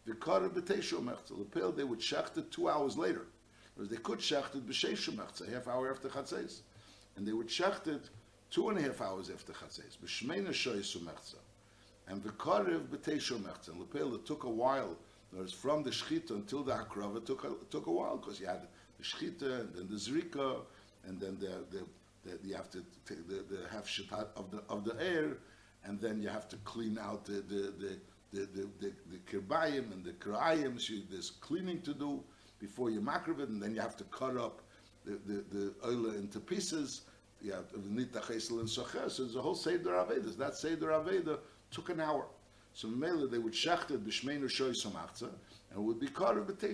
the 0.05 0.15
Kara 0.15 0.49
B'teishu 0.49 1.01
Mechza. 1.01 1.39
Lepel, 1.39 1.73
they 1.73 1.85
would 1.85 2.01
shecht 2.01 2.37
it 2.37 2.51
two 2.51 2.69
hours 2.69 2.99
later. 2.99 3.27
Because 3.75 3.91
they 3.91 3.97
could 3.97 4.19
shecht 4.19 4.55
it 4.57 4.67
B'sheishu 4.67 5.15
Mechza, 5.15 5.53
half 5.53 5.69
hour 5.69 5.91
after 5.91 6.09
Chatzes. 6.09 6.61
And 7.17 7.27
they 7.27 7.33
would 7.33 7.49
shecht 7.49 7.87
it 7.87 8.11
two 8.53 8.69
and 8.69 8.79
a 8.79 8.83
half 8.83 9.01
hours 9.01 9.31
after 9.31 9.53
Chatzes. 9.53 9.97
B'shmeina 10.05 10.51
Shoyisu 10.51 10.99
Mechza. 10.99 11.37
And 12.07 12.23
the 12.23 12.29
Karev 12.31 12.87
b'teisho 12.89 13.39
mechza. 13.39 13.69
And 13.69 13.81
Lepel, 13.81 14.15
it 14.15 14.27
took 14.27 14.45
a 14.45 14.51
while. 14.51 14.97
There's 15.33 15.53
from 15.53 15.83
the 15.83 15.91
Shechita 15.91 16.33
until 16.33 16.63
the 16.63 16.75
Hakrava, 16.75 17.25
took 17.25 17.45
a, 17.45 17.53
took 17.71 17.87
a 17.87 17.91
while, 17.91 18.19
because 18.19 18.39
you 18.39 18.47
had 18.47 18.69
the 18.99 19.05
Shechita, 19.05 19.61
and 19.61 19.75
then 19.75 19.89
the 19.89 19.97
Zrika, 19.97 20.61
and 21.07 21.19
then 21.19 21.39
the, 21.41 21.65
the, 21.71 21.85
the 22.25 22.47
you 22.47 22.55
have 22.55 22.71
to 22.71 22.85
take 23.07 23.27
the, 23.27 23.43
the 23.49 23.67
half 23.71 23.87
shitat 23.87 24.27
of 24.37 24.51
the, 24.51 24.63
of 24.69 24.85
the 24.85 24.95
air, 25.03 25.39
and 25.85 25.99
then 26.01 26.21
you 26.21 26.29
have 26.29 26.49
to 26.51 26.57
clean 26.59 26.99
out 26.99 27.25
the, 27.25 27.41
the, 27.49 27.73
the, 27.79 27.99
the, 28.33 28.41
the, 28.41 28.69
the, 28.81 28.93
the 29.11 29.19
kirbayim 29.31 29.91
and 29.93 30.05
the 30.05 30.13
kirayim, 30.13 30.79
so 30.79 30.95
there's 31.11 31.31
cleaning 31.31 31.81
to 31.81 31.95
do 31.95 32.23
before 32.59 32.91
you 32.91 33.01
makrav 33.01 33.41
it, 33.41 33.49
and 33.49 33.63
then 33.63 33.75
you 33.75 33.81
have 33.81 33.97
to 33.97 34.05
cut 34.05 34.37
up 34.37 34.61
the, 35.05 35.19
the, 35.27 35.45
the 35.51 35.75
oila 35.85 36.15
into 36.17 36.39
pieces, 36.39 37.03
have 37.51 37.65
nita 37.85 38.21
chesel 38.21 38.61
and 38.61 38.69
socher, 38.69 39.11
so 39.11 39.25
a 39.39 39.43
whole 39.43 39.55
Seder 39.55 39.91
Avedas. 39.91 40.37
That 40.37 40.55
Seder 40.55 40.89
Aveda 40.89 41.39
took 41.71 41.89
an 41.91 42.01
hour. 42.01 42.27
So 42.75 42.89
Mela, 42.89 43.27
they 43.27 43.39
would 43.39 43.53
shecht 43.53 43.91
it 43.91 44.05
b'shmeinu 44.07 44.45
shoy 44.45 44.71
somachza, 44.71 45.31
and 45.73 45.85
would 45.85 45.99
be 45.99 46.07
cut 46.09 46.37
of 46.39 46.47
b'tei 46.47 46.71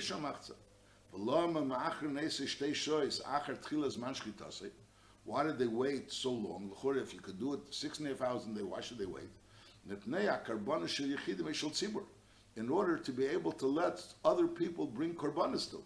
tchilas 3.62 3.98
manshkitase. 3.98 4.70
Why 5.24 5.42
did 5.42 5.58
they 5.58 5.66
wait 5.66 6.12
so 6.12 6.30
long? 6.30 6.70
If 6.96 7.12
you 7.14 7.20
could 7.20 7.38
do 7.38 7.54
it 7.54 7.60
six 7.70 7.98
and 7.98 8.08
a 8.08 8.10
half 8.10 8.22
hours 8.22 8.46
a 8.46 8.48
day, 8.50 8.62
why 8.62 8.80
should 8.80 8.98
they 8.98 9.06
wait? 9.06 9.28
In 12.56 12.70
order 12.70 12.98
to 12.98 13.12
be 13.12 13.26
able 13.26 13.52
to 13.52 13.66
let 13.66 14.02
other 14.24 14.46
people 14.46 14.86
bring 14.86 15.14
korbanos 15.14 15.70
to. 15.70 15.82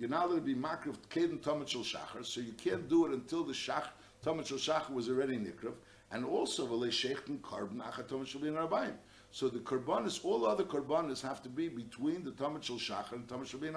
Tamat 0.00 0.06
shel. 0.06 0.08
You're 0.08 0.10
now 0.10 0.26
going 0.26 0.40
to 0.40 0.44
be 0.44 0.54
makriv 0.54 0.96
keden 1.10 1.38
tamat 1.38 1.68
shel 1.68 1.82
shachar, 1.82 2.24
so 2.24 2.40
you 2.40 2.52
can't 2.52 2.88
do 2.88 3.06
it 3.06 3.12
until 3.12 3.44
the 3.44 3.52
shach 3.52 3.84
tamat 4.24 4.46
shel 4.46 4.58
shachar 4.58 4.92
was 4.92 5.08
already 5.08 5.36
nikriv, 5.36 5.74
and 6.10 6.24
also 6.24 6.66
v'le 6.66 6.88
shechten 6.88 7.38
korban 7.40 7.82
achat 7.82 8.08
tamat 8.08 8.26
shel 8.26 8.40
bin. 8.40 8.94
So 9.30 9.48
the 9.48 9.58
korbanos, 9.58 10.24
all 10.24 10.46
other 10.46 10.64
korbanos 10.64 11.20
have 11.22 11.42
to 11.42 11.48
be 11.48 11.68
between 11.68 12.24
the 12.24 12.32
tamat 12.32 12.62
shel 12.62 12.76
shachar 12.76 13.12
and 13.12 13.26
tamat 13.26 13.46
shel 13.46 13.60
bin. 13.60 13.74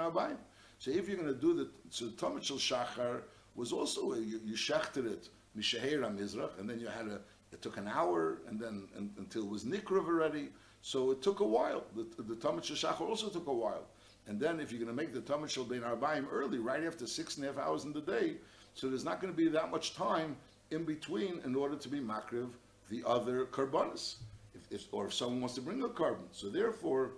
So 0.79 0.91
if 0.91 1.07
you're 1.07 1.17
going 1.17 1.33
to 1.33 1.39
do 1.39 1.53
the 1.53 1.69
so 1.89 2.07
tamat 2.07 2.43
shel 2.43 2.57
shachar 2.57 3.21
was 3.55 3.71
also 3.71 4.13
you, 4.13 4.39
you 4.45 4.55
shechted 4.55 5.05
it 5.11 5.29
mishaher 5.57 5.99
mizrach, 6.17 6.59
and 6.59 6.69
then 6.69 6.79
you 6.79 6.87
had 6.87 7.07
a 7.07 7.21
it 7.51 7.61
took 7.61 7.75
an 7.77 7.87
hour, 7.87 8.41
and 8.47 8.59
then 8.59 8.87
and, 8.95 9.11
until 9.17 9.43
it 9.43 9.49
was 9.49 9.65
nikriv 9.65 10.07
already. 10.07 10.49
So 10.81 11.11
it 11.11 11.21
took 11.21 11.41
a 11.41 11.45
while. 11.45 11.83
The, 11.95 12.23
the 12.23 12.35
Tamid 12.35 12.63
Shachar 12.63 13.01
also 13.01 13.29
took 13.29 13.47
a 13.47 13.53
while. 13.53 13.85
And 14.27 14.39
then 14.39 14.59
if 14.59 14.71
you're 14.71 14.79
going 14.83 14.95
to 14.95 15.03
make 15.03 15.13
the 15.13 15.21
Tamid 15.21 15.49
Shal 15.49 15.63
Bein 15.63 15.81
Arbaim 15.81 16.25
early, 16.31 16.59
right 16.59 16.83
after 16.83 17.07
six 17.07 17.37
and 17.37 17.45
a 17.45 17.51
half 17.51 17.57
hours 17.57 17.85
in 17.85 17.93
the 17.93 18.01
day, 18.01 18.35
so 18.73 18.87
there's 18.87 19.03
not 19.03 19.19
going 19.19 19.33
to 19.33 19.37
be 19.37 19.49
that 19.49 19.71
much 19.71 19.95
time 19.95 20.35
in 20.69 20.83
between 20.83 21.41
in 21.43 21.55
order 21.55 21.75
to 21.75 21.89
be 21.89 21.99
makriv 21.99 22.49
the 22.89 23.03
other 23.05 23.45
karbanis, 23.45 24.15
if, 24.53 24.71
if, 24.71 24.93
or 24.93 25.07
if 25.07 25.13
someone 25.13 25.41
wants 25.41 25.55
to 25.55 25.61
bring 25.61 25.81
a 25.83 25.87
korban. 25.87 26.27
So 26.31 26.49
therefore, 26.49 27.11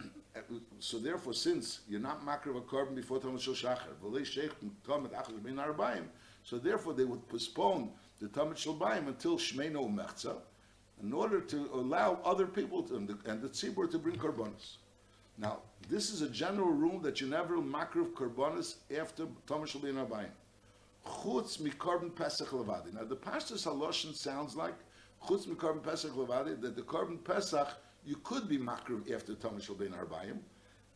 so 0.78 0.98
therefore, 0.98 1.32
since 1.32 1.80
you're 1.88 2.00
not 2.00 2.24
makriv 2.24 2.56
a 2.56 2.60
korban 2.60 2.94
before 2.94 3.18
Tamid 3.18 3.40
Shal 3.40 3.54
Shachar, 3.54 3.94
so 6.42 6.58
therefore 6.58 6.94
they 6.94 7.04
would 7.04 7.28
postpone 7.28 7.90
the 8.20 8.28
Tamid 8.28 8.56
Shal 8.56 8.74
Baim 8.74 9.08
until 9.08 9.36
Shmeino 9.36 9.92
Mechza, 9.94 10.36
in 11.02 11.12
order 11.12 11.40
to 11.40 11.70
allow 11.72 12.18
other 12.24 12.46
people 12.46 12.82
to, 12.82 12.96
and 12.96 13.08
the, 13.08 13.48
tzibur 13.48 13.90
to 13.90 13.98
bring 13.98 14.16
korbanos. 14.16 14.76
Now, 15.40 15.60
this 15.88 16.10
is 16.10 16.20
a 16.20 16.28
general 16.28 16.70
rule 16.70 16.98
that 17.00 17.20
you 17.20 17.26
never 17.26 17.56
makriv 17.56 18.12
korbanos 18.12 18.74
after 18.94 19.26
Tomash 19.46 19.80
Bin 19.80 19.94
Abayim. 19.94 20.28
Chutz 21.06 21.58
mikorban 21.62 22.14
pesach 22.14 22.48
levadi. 22.48 22.92
Now, 22.92 23.04
the 23.04 23.16
Pashtus 23.16 23.66
Haloshin 23.66 24.14
sounds 24.14 24.54
like 24.54 24.74
chutz 25.26 25.46
mikorban 25.48 25.82
pesach 25.82 26.12
levadi, 26.12 26.60
that 26.60 26.76
the 26.76 26.82
korban 26.82 27.24
pesach 27.24 27.68
you 28.04 28.16
could 28.22 28.50
be 28.50 28.58
makriv 28.58 29.10
after 29.10 29.32
Tomash 29.32 29.76
Bin 29.78 29.92
Abayim. 29.92 30.40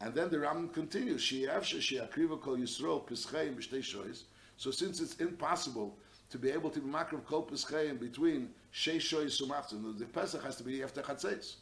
And 0.02 0.14
then 0.14 0.28
the 0.28 0.40
Ram 0.40 0.68
continues, 0.68 1.22
She'afsha 1.22 1.80
she'akriva 1.80 2.38
kol 2.38 2.58
Yisrael 2.58 3.02
pischei 3.08 3.54
b'shtei 3.54 3.80
shoyes. 3.80 4.24
So 4.58 4.70
since 4.70 5.00
it's 5.00 5.16
impossible 5.16 5.96
to 6.28 6.38
be 6.38 6.50
able 6.50 6.68
to 6.68 6.80
be 6.80 6.90
makriv 6.90 7.24
kol 7.24 7.48
in 7.48 7.96
between 7.96 8.50
Sheishoy 8.74 9.26
Sumachton. 9.26 9.98
The 9.98 10.04
Pesach 10.04 10.42
has 10.42 10.56
to 10.56 10.64
be 10.64 10.82
after 10.82 11.00
Chatzes. 11.00 11.56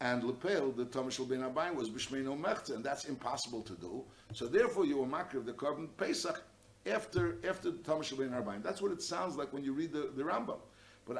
And 0.00 0.24
Lepel, 0.24 0.72
the 0.72 0.84
Tomashal 0.86 1.28
Ben 1.28 1.40
Abayim, 1.40 1.76
was 1.76 1.88
Bishmeino 1.88 2.38
Mechta, 2.38 2.74
and 2.74 2.84
that's 2.84 3.04
impossible 3.04 3.62
to 3.62 3.74
do. 3.74 4.04
So 4.32 4.46
therefore, 4.46 4.86
you 4.86 4.98
were 4.98 5.06
of 5.38 5.46
the 5.46 5.52
korban 5.52 5.88
Pesach 5.96 6.42
after 6.86 7.36
after 7.48 7.70
the 7.70 7.78
Abayim. 7.78 8.62
That's 8.62 8.82
what 8.82 8.92
it 8.92 9.02
sounds 9.02 9.36
like 9.36 9.52
when 9.52 9.64
you 9.64 9.72
read 9.72 9.92
the, 9.92 10.10
the 10.16 10.22
Rambam. 10.22 10.58
But 11.06 11.18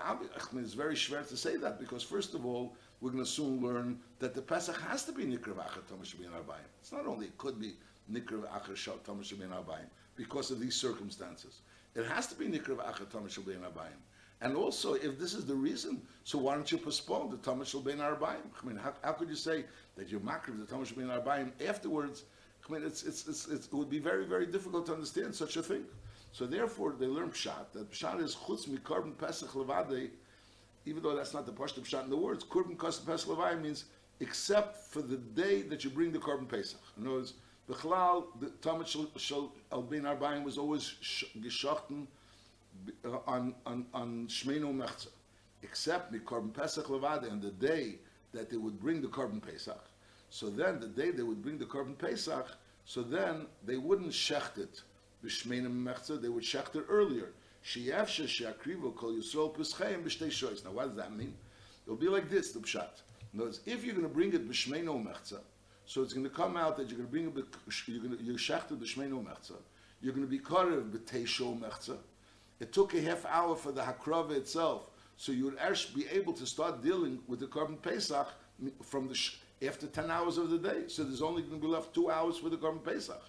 it's 0.55 0.75
very 0.75 0.95
schwer 0.95 1.29
to 1.29 1.37
say 1.37 1.57
that 1.57 1.79
because 1.79 2.03
first 2.03 2.35
of 2.35 2.47
all, 2.47 2.75
we're 3.01 3.11
going 3.11 3.23
to 3.23 3.31
soon 3.31 3.61
learn 3.61 3.99
that 4.19 4.35
the 4.35 4.41
Pesach 4.41 4.81
has 4.81 5.05
to 5.05 5.13
be 5.13 5.25
Nikra 5.25 5.55
Acher 5.55 5.83
Tomashal 5.91 6.21
Ben 6.21 6.31
Abayim. 6.31 6.65
It's 6.81 6.93
not 6.93 7.07
only 7.07 7.27
it 7.27 7.37
could 7.37 7.61
be 7.61 7.75
Nikra 8.11 8.49
Acher 8.49 8.99
Tomashal 9.05 9.39
Ben 9.39 9.51
Abayim 9.51 9.89
because 10.17 10.51
of 10.51 10.59
these 10.59 10.75
circumstances. 10.75 11.61
It 11.95 12.07
has 12.07 12.27
to 12.29 12.35
be 12.35 12.47
Nikra 12.47 12.77
Acher 12.77 13.05
Tomashal 13.07 13.47
Ben 13.47 13.59
Abayim. 13.59 14.01
And 14.41 14.57
also, 14.57 14.95
if 14.95 15.19
this 15.19 15.33
is 15.33 15.47
the 15.47 15.55
reason, 15.55 16.03
so 16.25 16.39
why 16.39 16.55
don't 16.55 16.71
you 16.71 16.79
postpone 16.79 17.31
the 17.31 17.37
Tamid 17.37 17.67
Shal 17.67 17.81
Bein 17.81 17.99
Arbaim? 17.99 18.43
I 18.63 18.67
mean, 18.67 18.77
how, 18.77 18.93
how 19.03 19.13
could 19.13 19.29
you 19.29 19.37
say 19.37 19.65
that 19.97 20.09
you're 20.09 20.21
makriv 20.21 20.59
the 20.59 20.75
Tamid 20.75 20.87
Shal 20.87 20.99
Bein 20.99 21.09
Arbaim 21.09 21.53
afterwards? 21.67 22.25
I 22.69 22.73
mean, 22.73 22.83
it's, 22.85 23.03
it's, 23.05 23.27
it's, 23.29 23.47
it 23.47 23.73
would 23.73 23.91
be 23.91 23.99
very, 23.99 24.25
very 24.25 24.47
difficult 24.47 24.87
to 24.87 24.93
understand 24.93 25.35
such 25.35 25.57
a 25.57 25.63
thing. 25.63 25.85
So 26.33 26.47
therefore, 26.47 26.95
they 26.99 27.07
learn 27.07 27.31
pshat. 27.31 27.73
That 27.75 27.91
pshat 27.93 28.21
is 28.21 28.35
chutz 28.35 28.69
mikorban 28.69 29.17
pesach 29.17 29.51
levade, 29.51 30.11
even 30.85 31.03
though 31.03 31.15
that's 31.15 31.33
not 31.33 31.47
the 31.47 31.53
pashto 31.53 31.81
pshat 31.81 32.05
in 32.05 32.11
the 32.11 32.17
words. 32.17 32.45
Korban 32.45 32.77
pesach 32.79 33.27
levade 33.27 33.63
means 33.63 33.85
except 34.21 34.77
for 34.93 35.03
the 35.03 35.17
day 35.17 35.63
that 35.63 35.85
you 35.85 35.91
bring 35.91 36.13
the 36.13 36.19
korban 36.19 36.49
pesach. 36.49 36.81
In 36.99 37.07
other 37.07 37.17
words, 37.17 37.35
the 37.67 37.75
chalal, 37.75 38.27
the 38.41 38.47
Tamid 38.61 38.87
Shal 39.17 39.53
Bein 39.89 40.03
Arbaim 40.03 40.45
was 40.45 40.59
always 40.59 40.95
geschachten 41.41 42.07
on 43.27 43.55
on 43.67 43.87
on 43.93 44.27
Shmeinu 44.29 44.75
Mechza, 44.75 45.09
except 45.63 46.13
the 46.13 46.19
Korban 46.19 46.53
Pesach 46.53 46.87
Levada, 46.87 47.31
and 47.31 47.41
the 47.41 47.51
day 47.51 47.97
that 48.33 48.51
they 48.51 48.57
would 48.57 48.81
bring 48.81 49.01
the 49.01 49.09
Korban 49.09 49.41
Pesach. 49.41 49.85
So 50.31 50.51
then, 50.51 50.81
the 50.81 50.89
day 50.89 51.11
they 51.11 51.23
would 51.23 51.43
bring 51.43 51.59
the 51.59 51.65
Korban 51.65 51.97
Pesach, 51.97 52.57
so 52.85 53.03
then 53.03 53.47
they 53.65 53.77
wouldn't 53.77 54.11
shecht 54.11 54.59
it 54.59 54.83
b'Shmeinu 55.25 55.71
Mechza, 55.71 56.21
they 56.21 56.29
would 56.29 56.45
shecht 56.45 56.77
it 56.77 56.85
earlier. 56.89 57.31
Sheyavshe 57.65 58.29
she'akrivo 58.29 58.95
kol 58.95 59.13
Yisrael 59.13 59.55
Peschayim 59.55 60.03
b'shtei 60.03 60.29
shoyis. 60.29 60.65
Now, 60.65 60.73
what 60.73 60.89
does 60.89 60.97
that 60.97 61.17
mean? 61.17 61.35
It'll 61.87 61.97
be 61.97 62.09
like 62.09 62.29
this, 62.29 62.53
the 62.53 62.61
pshat. 62.61 63.03
In 63.33 63.41
other 63.41 63.47
words, 63.47 63.61
if 63.67 63.85
you're 63.85 63.95
going 63.95 64.07
to 64.07 64.13
bring 64.13 64.33
it 64.35 64.49
b'Shmeinu 64.49 65.07
Mechza, 65.07 65.39
so 65.87 66.03
it's 66.03 66.13
going 66.13 66.25
to 66.25 66.31
come 66.31 66.57
out 66.57 66.77
that 66.77 66.89
you're 66.89 66.99
going 66.99 67.09
to 67.09 67.13
bring 67.13 67.27
it, 67.27 67.45
you're 67.87 68.03
going 68.03 68.17
to, 68.17 68.23
you're 68.23 68.37
shechted 68.37 68.79
b'Shmeinu 68.79 69.25
Mechza, 69.25 69.57
you're 70.03 70.13
going 70.13 70.27
to 70.27 70.31
be 70.31 70.39
karev 70.39 70.91
b'Teisho 70.91 71.59
Mechza, 71.59 71.97
it 72.61 72.73
took 72.73 72.95
a 72.95 73.01
half 73.01 73.25
hour 73.27 73.57
for 73.57 73.73
the 73.73 73.83
Hakrava 73.83 74.33
itself. 74.33 74.91
So 75.17 75.33
you 75.33 75.45
would 75.45 75.59
actually 75.59 76.05
be 76.05 76.11
able 76.11 76.33
to 76.35 76.47
start 76.47 76.83
dealing 76.83 77.21
with 77.29 77.41
the 77.41 77.47
Korban 77.47 77.81
Pesach 77.81 78.29
from 78.83 79.09
the 79.09 79.15
sh- 79.15 79.39
after 79.67 79.87
10 79.87 80.11
hours 80.11 80.39
of 80.39 80.51
the 80.51 80.59
day. 80.59 80.85
So 80.89 81.05
there's 81.05 81.23
only 81.23 81.43
going 81.43 81.61
to 81.61 81.67
be 81.67 81.73
left 81.73 81.95
two 81.95 82.11
hours 82.11 82.37
for 82.37 82.49
the 82.49 82.57
Korban 82.57 82.85
Pesach. 82.85 83.23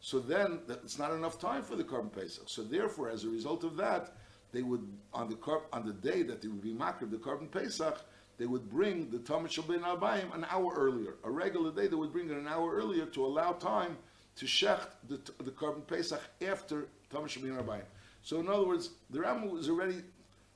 So 0.00 0.18
then 0.18 0.60
it's 0.68 0.98
not 0.98 1.12
enough 1.12 1.38
time 1.38 1.62
for 1.62 1.76
the 1.76 1.84
Korban 1.84 2.12
Pesach. 2.12 2.44
So 2.46 2.62
therefore, 2.62 3.08
as 3.08 3.24
a 3.24 3.28
result 3.28 3.64
of 3.64 3.76
that, 3.76 4.16
they 4.52 4.62
would, 4.62 4.86
on 5.14 5.30
the 5.30 5.60
on 5.72 5.86
the 5.86 5.92
day 5.94 6.22
that 6.22 6.42
they 6.42 6.48
would 6.48 6.60
be 6.60 6.72
makriv 6.72 7.10
the 7.10 7.16
Korban 7.16 7.50
Pesach, 7.50 8.04
they 8.36 8.46
would 8.46 8.68
bring 8.68 9.08
the 9.10 9.18
Tamid 9.18 9.48
Shabbat 9.48 9.82
Abayim 9.82 10.34
an 10.34 10.44
hour 10.50 10.74
earlier. 10.74 11.14
A 11.24 11.30
regular 11.30 11.70
day, 11.70 11.86
they 11.86 11.94
would 11.94 12.12
bring 12.12 12.28
it 12.28 12.36
an 12.36 12.48
hour 12.48 12.74
earlier 12.74 13.06
to 13.06 13.24
allow 13.24 13.52
time 13.52 13.96
to 14.36 14.46
shecht 14.46 14.88
the, 15.08 15.20
the 15.42 15.50
Korban 15.50 15.86
Pesach 15.86 16.20
after 16.46 16.88
Tamid 17.12 17.28
Shabbat 17.28 17.64
Abayim. 17.64 17.84
So 18.22 18.40
in 18.40 18.48
other 18.48 18.66
words, 18.66 18.90
the 19.10 19.18
Rambam 19.18 19.50
was 19.50 19.68
already. 19.68 20.02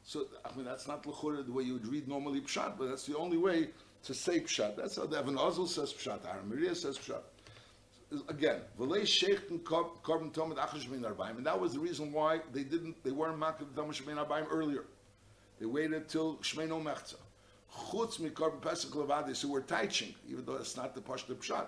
So 0.02 0.26
I 0.44 0.56
mean, 0.56 0.64
that's 0.64 0.87
not 0.87 1.02
the 1.02 1.11
way 1.52 1.64
you 1.64 1.75
would 1.75 1.87
read 1.88 2.08
normally 2.08 2.40
pshat, 2.40 2.78
but 2.78 2.88
that's 2.88 3.06
the 3.06 3.16
only 3.16 3.37
way 3.37 3.70
to 4.04 4.14
say 4.14 4.40
pshat. 4.40 4.76
That's 4.76 4.96
how 4.96 5.06
the 5.06 5.20
Even 5.20 5.35
HaEzel 5.35 5.68
says 5.68 5.92
pshat. 5.92 6.25
Har 6.25 6.38
HaMoriah 6.46 6.76
says 6.76 6.96
pshat. 6.96 7.23
Again, 8.28 8.61
v'lei 8.78 9.04
sheikh 9.04 9.50
korban 9.64 10.32
tomid 10.32 10.58
achash 10.58 10.88
min 10.88 11.02
arbaim, 11.02 11.38
and 11.38 11.46
that 11.46 11.61
was 11.61 11.73
the 11.73 11.80
reason 11.80 12.12
why 12.12 12.40
they 12.52 12.62
didn't, 12.62 13.02
they 13.02 13.11
weren't 13.11 13.38
makriv 13.38 13.66
tomid 13.75 14.06
min 14.06 14.16
arbaim 14.16 14.46
earlier. 14.49 14.85
They 15.58 15.66
waited 15.66 16.08
till 16.08 16.37
shmeino 16.37 16.80
mechza. 16.80 17.16
Chutz 17.90 18.20
mi 18.20 18.30
korban 18.30 18.62
pesach 18.62 18.92
so 19.35 19.49
we're 19.49 19.61
teaching, 19.61 20.14
even 20.30 20.44
though 20.44 20.54
it's 20.54 20.76
not 20.76 20.94
the 20.94 21.00
pashto 21.00 21.35
pshat. 21.35 21.66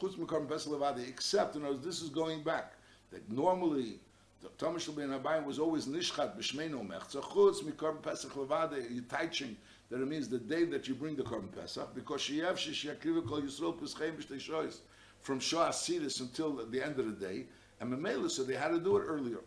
Chutz 0.00 0.16
mi 0.16 0.24
korban 0.24 0.48
pesach 0.48 0.72
levadi, 0.72 1.08
except, 1.08 1.56
in 1.56 1.64
other 1.64 1.72
words, 1.72 1.84
this 1.84 2.00
is 2.00 2.10
going 2.10 2.44
back. 2.44 2.74
That 3.10 3.28
normally 3.28 3.98
the 4.42 4.48
Thomas 4.58 4.88
Ben 4.88 5.10
Abayim 5.10 5.44
was 5.44 5.58
always 5.58 5.86
nishchat 5.86 6.36
b'shmeinu 6.36 6.86
mechza 6.86 7.22
chutz 7.22 7.62
mikorban 7.62 8.02
Pesach 8.02 8.32
levade. 8.32 8.90
You're 8.90 9.04
teaching 9.04 9.56
that 9.88 10.00
it 10.00 10.08
means 10.08 10.28
the 10.28 10.38
day 10.38 10.64
that 10.64 10.88
you 10.88 10.94
bring 10.94 11.14
the 11.14 11.22
korban 11.22 11.52
Pesach 11.54 11.94
because 11.94 12.22
sheyev 12.22 12.54
sheyakrivu 12.54 13.26
kol 13.26 13.40
Yisrael 13.40 13.78
pescheim 13.78 14.16
b'shtei 14.16 14.76
from 15.20 15.38
Shah 15.38 15.68
Asidis 15.68 16.20
until 16.20 16.54
the 16.66 16.84
end 16.84 16.98
of 16.98 17.06
the 17.06 17.26
day 17.26 17.46
and 17.80 17.92
Memela 17.92 18.30
so 18.30 18.42
they 18.42 18.54
had 18.54 18.68
to 18.68 18.80
do 18.80 18.96
it 18.96 19.02
earlier. 19.02 19.40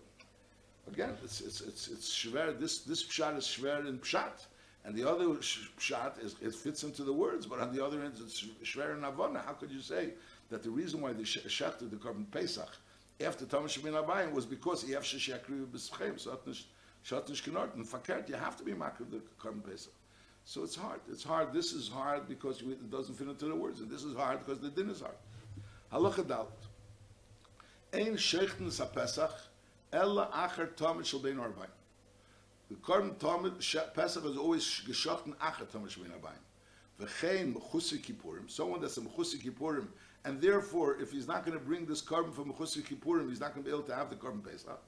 Again, 0.87 1.17
it's 1.23 1.41
it's 1.41 1.61
it's 1.61 1.87
it's 1.87 2.13
shver. 2.13 2.59
This 2.59 2.79
this 2.79 3.03
pshat 3.03 3.37
is 3.37 3.45
shver 3.45 3.87
in 3.87 3.99
pshat, 3.99 4.45
and 4.83 4.95
the 4.95 5.09
other 5.09 5.41
sh- 5.41 5.69
pshat 5.79 6.23
is 6.23 6.35
it 6.41 6.53
fits 6.53 6.83
into 6.83 7.03
the 7.03 7.13
words, 7.13 7.45
but 7.45 7.59
on 7.59 7.75
the 7.75 7.83
other 7.83 8.01
end, 8.01 8.13
it's 8.19 8.45
shver 8.63 8.95
in 8.95 9.01
avona. 9.01 9.43
How 9.43 9.53
could 9.53 9.71
you 9.71 9.81
say 9.81 10.11
that 10.49 10.63
the 10.63 10.69
reason 10.69 11.01
why 11.01 11.13
they 11.13 11.23
sh- 11.23 11.45
shechted 11.47 11.89
the 11.89 11.95
korban 11.95 12.29
pesach 12.31 12.69
after 13.23 13.45
Thomas 13.45 13.77
Shemin 13.77 14.03
Abayim 14.03 14.33
was 14.33 14.45
because 14.45 14.83
he 14.83 14.93
have 14.93 15.03
sheshakri 15.03 15.65
b'schem, 15.65 16.19
so 16.19 16.37
shatnish 17.05 17.43
kenort 17.43 17.73
and 17.75 17.85
fakert. 17.85 18.27
You 18.27 18.35
have 18.35 18.57
to 18.57 18.63
be 18.63 18.73
makriv 18.73 19.11
the 19.11 19.21
korban 19.39 19.63
pesach. 19.63 19.93
So 20.43 20.63
it's 20.63 20.75
hard. 20.75 20.99
It's 21.09 21.23
hard. 21.23 21.53
This 21.53 21.73
is 21.73 21.87
hard 21.87 22.27
because 22.27 22.61
it 22.61 22.91
doesn't 22.91 23.15
fit 23.15 23.27
into 23.27 23.45
the 23.45 23.55
words, 23.55 23.79
and 23.79 23.89
this 23.89 24.03
is 24.03 24.15
hard 24.15 24.45
because 24.45 24.59
the 24.59 24.69
din 24.69 24.89
is 24.89 25.01
hard. 25.01 25.15
Halacha 25.91 26.23
dalet. 26.23 26.47
Ein 27.93 28.15
shechten 28.15 28.71
sa 28.71 28.85
pesach 28.85 29.31
ella 29.93 30.29
acher 30.33 30.67
tamid 30.75 31.05
shel 31.05 31.19
bein 31.19 31.37
arbaim. 31.37 31.69
The 32.69 32.75
tamid 32.75 33.61
sh- 33.61 33.77
pesach 33.93 34.25
is 34.25 34.37
always 34.37 34.63
geschochten 34.63 35.35
acher 35.37 35.65
tamid 35.65 35.89
shel 35.89 36.03
bein 36.03 36.13
arbaim. 36.13 36.41
V'chein 36.99 37.55
mechusi 37.55 37.99
kippurim, 37.99 38.49
someone 38.49 38.81
that's 38.81 38.97
a 38.97 39.01
mechusi 39.01 39.41
kippurim, 39.41 39.87
and 40.25 40.41
therefore, 40.41 40.99
if 40.99 41.11
he's 41.11 41.27
not 41.27 41.45
going 41.45 41.57
to 41.57 41.63
bring 41.63 41.85
this 41.85 42.01
korban 42.01 42.33
from 42.33 42.51
mechusi 42.51 42.81
kippurim, 42.81 43.29
he's 43.29 43.39
not 43.39 43.53
going 43.53 43.63
to 43.63 43.69
be 43.69 43.75
able 43.75 43.87
to 43.87 43.95
have 43.95 44.09
the 44.09 44.15
korban 44.15 44.43
pesach. 44.43 44.81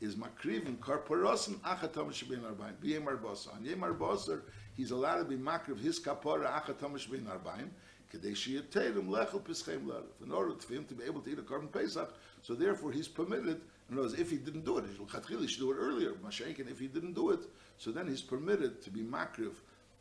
Is 0.00 0.16
makrivin 0.16 0.78
karporosin 0.78 1.60
achatam 1.60 2.10
shebin 2.10 2.40
arbaim 2.40 2.74
b'yem 2.82 3.04
arbasa. 3.04 3.54
On 3.54 3.62
yem 3.62 4.40
he's 4.76 4.90
allowed 4.90 5.18
to 5.18 5.24
be 5.24 5.36
makriv 5.36 5.78
his 5.78 6.00
kapara 6.00 6.50
achatam 6.60 6.94
shebin 6.94 7.24
arbaim 7.26 7.68
kedei 8.12 8.32
sheyeterim 8.32 9.08
lechel 9.08 9.40
pischem 9.40 9.86
lerav. 9.86 10.02
In 10.24 10.32
order 10.32 10.54
for 10.58 10.74
him 10.74 10.84
to 10.86 10.94
be 10.94 11.04
able 11.04 11.20
to 11.20 11.30
eat 11.30 11.38
a 11.38 11.42
korban 11.42 11.70
pesach, 11.70 12.12
so 12.42 12.54
therefore 12.54 12.90
he's 12.90 13.08
permitted. 13.08 13.60
In 13.90 13.94
other 13.96 14.02
words, 14.02 14.14
if 14.14 14.30
he 14.30 14.38
didn't 14.38 14.64
do 14.64 14.78
it, 14.78 14.84
he 14.86 15.46
should 15.46 15.60
do 15.60 15.72
it 15.72 15.76
earlier. 15.76 16.12
Mashenkin, 16.24 16.70
if 16.70 16.78
he 16.80 16.86
didn't 16.88 17.12
do 17.12 17.30
it, 17.30 17.40
so 17.76 17.90
then 17.90 18.08
he's 18.08 18.22
permitted 18.22 18.82
to 18.82 18.90
be 18.90 19.02
makriv 19.02 19.52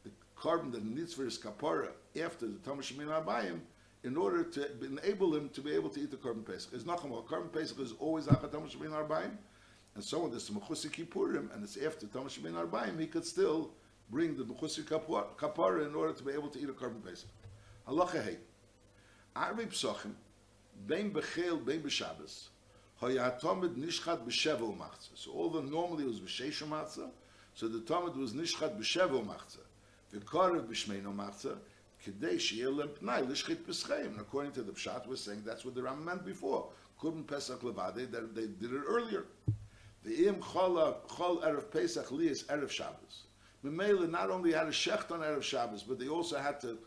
the 0.03 0.11
korban 0.37 0.71
that 0.71 0.81
he 0.81 0.89
needs 0.89 1.13
for 1.13 1.25
his 1.25 1.37
kapara 1.37 1.89
after 2.23 2.47
the 2.47 2.57
Thomas 2.59 2.91
Shemin 2.91 3.07
Abayim 3.07 3.59
in 4.03 4.15
order 4.15 4.43
to 4.43 4.67
enable 4.83 5.35
him 5.35 5.49
to 5.49 5.61
be 5.61 5.73
able 5.73 5.89
to 5.89 6.01
eat 6.01 6.11
the 6.11 6.17
carbon 6.17 6.43
pesach. 6.43 6.71
It's 6.73 6.85
not 6.85 7.01
carbon 7.27 7.49
pesach 7.49 7.79
is 7.79 7.93
always 7.99 8.27
after 8.27 8.47
Thomas 8.47 8.73
Shemin 8.73 8.91
Abayim, 8.91 9.31
and 9.95 10.03
so 10.03 10.23
on. 10.23 10.29
There's 10.29 10.49
Mechusi 10.49 10.89
Kippurim, 10.89 11.53
and 11.53 11.63
it's 11.63 11.77
after 11.77 12.07
Thomas 12.07 12.37
Shemin 12.37 12.53
Abayim. 12.53 12.99
He 12.99 13.07
could 13.07 13.25
still 13.25 13.71
bring 14.09 14.35
the 14.37 14.43
Mechusi 14.43 14.83
kapara 14.83 15.85
in 15.85 15.95
order 15.95 16.13
to 16.13 16.23
be 16.23 16.31
able 16.31 16.49
to 16.49 16.59
eat 16.59 16.69
a 16.69 16.73
carbon 16.73 17.01
pesach. 17.01 17.29
Halacha 17.87 18.23
hey, 18.23 18.37
Arbi 19.35 19.67
Psochim, 19.67 20.13
Bein 20.87 21.11
Bechel, 21.11 21.63
Bein 21.63 21.81
B'Shabbos, 21.81 22.47
Hoyatomid 23.01 23.75
Nishchat 23.75 24.25
B'Shevo 24.25 24.77
Machzah. 24.77 25.15
So 25.15 25.31
although 25.35 25.61
normally 25.61 26.05
it 26.05 26.07
was 26.07 26.19
B'Shesha 26.21 26.67
Matzah, 26.67 27.09
so 27.53 27.67
the 27.67 27.81
Talmud 27.81 28.15
was 28.15 28.33
Nishchat 28.33 28.79
B'Shevo 28.79 29.25
Machzah. 29.25 29.65
V'Korev 30.13 30.67
B'Shmeino 30.67 31.13
Machzah, 31.15 31.57
Kedei 32.05 32.35
Sheyeh 32.35 32.75
Lem 32.75 32.89
Pnai 32.89 33.25
B'Scheim. 33.27 34.05
And 34.07 34.19
according 34.19 34.51
to 34.53 34.61
the 34.61 34.71
Pshat, 34.71 35.07
we're 35.07 35.15
saying 35.15 35.43
that's 35.45 35.65
what 35.65 35.75
the 35.75 35.83
Ram 35.83 36.03
meant 36.03 36.25
before. 36.25 36.67
Couldn't 36.99 37.27
Pesach 37.27 37.61
Levade, 37.61 38.11
that 38.11 38.35
they 38.35 38.47
did 38.47 38.73
it 38.73 38.83
earlier. 38.87 39.25
V'im 40.05 40.39
Chol 40.39 40.95
Chol 41.07 41.43
Erev 41.43 41.71
Pesach 41.71 42.11
Lias 42.11 42.43
Erev 42.43 42.69
Shabbos. 42.69 43.23
Memela 43.63 44.09
not 44.09 44.29
only 44.29 44.53
had 44.53 44.67
a 44.67 44.71
shecht 44.71 45.11
on 45.11 45.19
Erev 45.19 45.43
Shabbos, 45.43 45.83
but 45.83 45.99
they 45.99 46.07
also 46.07 46.37
had 46.37 46.61
to 46.61 46.77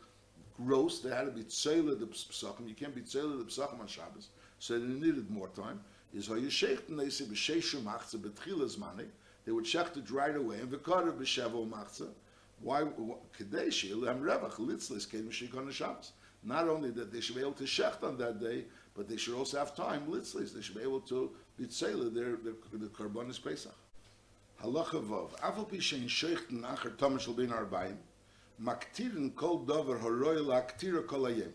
roast. 0.59 1.05
They 1.05 1.11
had 1.11 1.27
to 1.27 1.31
be 1.31 1.45
tzeilah 1.45 1.99
the 1.99 2.07
psachim. 2.07 2.69
You 2.69 2.75
can't 2.75 2.95
be 2.95 3.03
tzeilah 3.03 3.39
the 3.39 3.45
psachim 3.45 3.81
on 3.81 3.87
Shabbos, 3.87 4.29
so 4.59 4.79
they 4.79 4.87
needed 4.87 5.31
more 5.31 5.49
time. 5.49 5.81
Is 6.15 6.29
how 6.29 6.35
you 6.35 6.49
shechten 6.49 6.97
they 6.97 7.11
say 7.11 7.25
b'sheishu 7.25 7.83
machzah 7.83 8.17
b'tchilas 8.17 8.79
mani. 8.79 9.05
They 9.45 9.53
would 9.53 9.65
shecht 9.65 9.97
it 9.97 10.11
right 10.11 10.35
away 10.35 10.61
and 10.61 10.71
v'karev 10.71 11.19
b'shevo 11.19 11.69
machzah. 11.69 12.11
Why? 12.63 12.83
Not 16.45 16.69
only 16.69 16.91
that 16.91 17.13
they 17.13 17.21
should 17.21 17.37
be 17.37 17.41
able 17.41 17.53
to 17.53 17.65
shecht 17.65 18.03
on 18.03 18.19
that 18.19 18.41
day, 18.41 18.65
but 18.95 19.09
they 19.09 19.17
should 19.17 19.35
also 19.35 19.59
have 19.59 19.75
time 19.77 20.07
litzlis. 20.09 20.53
They 20.53 20.61
should 20.61 20.77
be 20.77 20.83
able 20.83 21.01
to 21.01 21.31
be 21.57 21.67
tzeilah 21.67 22.13
their 22.15 22.37
their 22.37 22.55
the 22.73 22.87
karbonis 22.87 23.43
pesach. 23.43 23.75
Halacha 24.63 25.03
vav. 25.05 25.31
Afal 25.41 25.69
pi 25.69 25.77
shein 25.77 26.07
shechten 26.09 26.63
acher 26.63 27.37
bin 27.37 27.51
arbaim. 27.51 27.97
Maktirin 28.63 29.35
kol 29.35 29.61
dover 29.61 29.99
horoy 29.99 30.39
laktira 30.45 31.07
kol 31.07 31.25
hayem. 31.25 31.53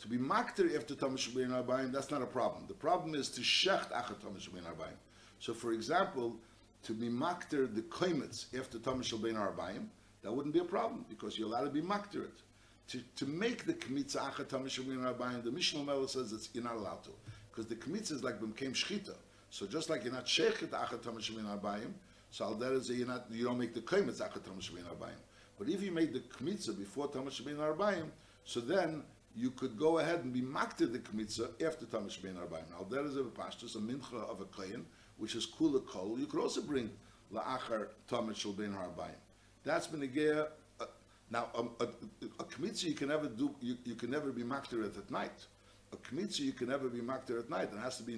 To 0.00 0.08
be 0.08 0.18
maktir 0.18 0.76
after 0.76 0.94
Thomas 0.94 1.26
Shabbat 1.26 1.64
Arbaim, 1.66 1.92
that's 1.92 2.10
not 2.10 2.20
a 2.20 2.26
problem. 2.26 2.64
The 2.68 2.74
problem 2.74 3.14
is 3.14 3.28
to 3.30 3.40
shecht 3.40 3.92
after 3.92 4.14
Thomas 4.14 4.46
Shabbat 4.46 4.64
Arbaim. 4.64 4.96
So, 5.38 5.54
for 5.54 5.72
example, 5.72 6.36
to 6.82 6.92
be 6.92 7.08
maktir 7.08 7.74
the 7.74 7.82
koimetz 7.82 8.46
after 8.58 8.78
Thomas 8.78 9.10
Shabbat 9.10 9.34
Arbaim, 9.34 9.86
that 10.24 10.32
wouldn't 10.32 10.54
be 10.54 10.60
a 10.60 10.64
problem 10.64 11.04
because 11.08 11.38
you're 11.38 11.46
allowed 11.46 11.64
to 11.64 11.70
be 11.70 11.82
maktir 11.82 12.24
it. 12.24 12.40
To, 12.88 13.00
to 13.16 13.26
make 13.26 13.64
the 13.66 13.74
kmitza 13.74 14.18
Shabbat 14.32 15.16
Arbaim, 15.16 15.44
the 15.44 15.52
Mishnah 15.52 15.84
Mela 15.84 16.08
says 16.08 16.30
that 16.30 16.48
you're 16.52 16.64
not 16.64 16.76
allowed 16.76 17.04
to 17.04 17.10
because 17.50 17.66
the 17.66 17.76
kmitza 17.76 18.12
is 18.12 18.24
like 18.24 18.40
b'mkeim 18.40 18.72
shchita. 18.72 19.14
So 19.50 19.66
just 19.66 19.88
like 19.90 20.02
you're 20.02 20.12
not 20.12 20.26
shechet 20.26 20.68
Shabbat 20.70 21.60
Arbaim, 21.60 21.92
so 22.30 22.46
al 22.46 22.56
derez 22.56 22.88
you're 22.88 23.06
not 23.06 23.26
you 23.30 23.44
don't 23.44 23.58
make 23.58 23.74
the 23.74 23.80
Thomas 23.80 24.18
Shabbat 24.18 24.84
Arbaim. 24.84 25.20
But 25.58 25.68
if 25.68 25.82
you 25.82 25.92
made 25.92 26.12
the 26.14 26.20
kmitza 26.20 26.76
before 26.76 27.08
Thomas 27.08 27.40
Shabbat 27.40 27.56
Arbaim, 27.56 28.06
so 28.44 28.60
then 28.60 29.02
you 29.36 29.50
could 29.50 29.78
go 29.78 29.98
ahead 29.98 30.20
and 30.20 30.32
be 30.32 30.40
makted 30.40 30.92
the 30.92 31.00
kmitza 31.00 31.50
after 31.66 31.84
Shabbat 31.84 32.34
Arbaim. 32.34 32.64
Now 32.70 32.86
there 32.90 33.04
is 33.04 33.16
a 33.16 33.20
pashtus, 33.20 33.76
a 33.76 33.78
mincha 33.78 34.14
of 34.30 34.40
a 34.40 34.46
kohen, 34.46 34.86
which 35.18 35.34
is 35.34 35.46
kula 35.46 35.86
kol. 35.86 36.18
You 36.18 36.26
could 36.26 36.40
also 36.40 36.62
bring 36.62 36.90
la'achar 37.32 37.88
Shabbat 38.10 38.74
Arbaim. 38.74 39.16
That's 39.64 39.86
been 39.86 40.02
a 40.02 40.42
uh, 40.42 40.86
now 41.30 41.48
um, 41.54 41.70
a, 41.80 41.84
a, 41.84 42.26
a 42.40 42.44
kmitza 42.44 42.84
you 42.84 42.94
can 42.94 43.08
never 43.08 43.26
do. 43.26 43.54
You, 43.60 43.76
you 43.84 43.94
can 43.94 44.10
never 44.10 44.30
be 44.30 44.42
makter 44.42 44.84
it 44.84 44.96
at 44.96 45.10
night. 45.10 45.46
A 45.92 45.96
kmitza 45.96 46.40
you 46.40 46.52
can 46.52 46.68
never 46.68 46.88
be 46.88 47.00
makter 47.00 47.38
at 47.38 47.48
night. 47.50 47.70
It 47.72 47.78
has 47.78 47.96
to 47.98 48.02
be 48.02 48.16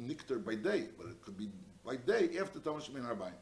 nikter 0.00 0.44
by 0.44 0.56
day, 0.56 0.86
but 0.98 1.06
it 1.06 1.22
could 1.22 1.38
be 1.38 1.48
by 1.84 1.96
day 1.96 2.30
after 2.40 2.58
Thomas 2.58 2.88
Shabbat 2.88 3.16
Arbaim. 3.16 3.32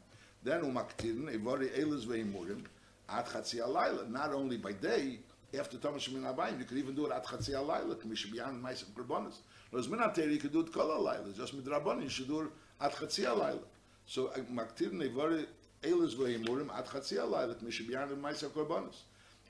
Then 0.43 0.61
umaktirin 0.61 1.29
evari 1.29 1.77
elis 1.77 2.05
veimurim 2.05 2.63
at 3.09 3.27
chatzi 3.27 3.59
alayla. 3.59 4.09
Not 4.09 4.33
only 4.33 4.57
by 4.57 4.73
day 4.73 5.19
after 5.57 5.77
Thomas 5.77 6.07
Shemin 6.07 6.23
Abayim, 6.23 6.59
you 6.59 6.65
could 6.65 6.77
even 6.77 6.95
do 6.95 7.05
it 7.07 7.11
at 7.11 7.25
chatzi 7.25 7.51
alayla. 7.51 7.95
K'mish 7.95 8.31
b'yan 8.31 8.61
ma'is 8.61 8.85
and 8.85 8.95
korbanos. 8.95 9.39
Whereas 9.71 9.87
minater 9.87 10.31
you 10.31 10.37
could 10.37 10.53
do 10.53 10.61
it 10.61 10.71
kol 10.71 10.87
alayla. 10.87 11.35
Just 11.35 11.55
midrabanan 11.55 12.03
you 12.03 12.09
should 12.09 12.27
do 12.27 12.41
it 12.41 12.47
at 12.79 12.93
chatzi 12.93 13.25
alayla. 13.25 13.63
So 14.05 14.27
maktirin 14.53 15.01
evari 15.11 15.47
elis 15.83 16.15
veimurim 16.15 16.69
at 16.77 16.87
chatzi 16.87 17.17
alayla. 17.17 17.55
K'mish 17.55 17.87
b'yan 17.87 18.09
ma'is 18.19 18.43
and 18.43 18.53
korbanos. 18.53 19.03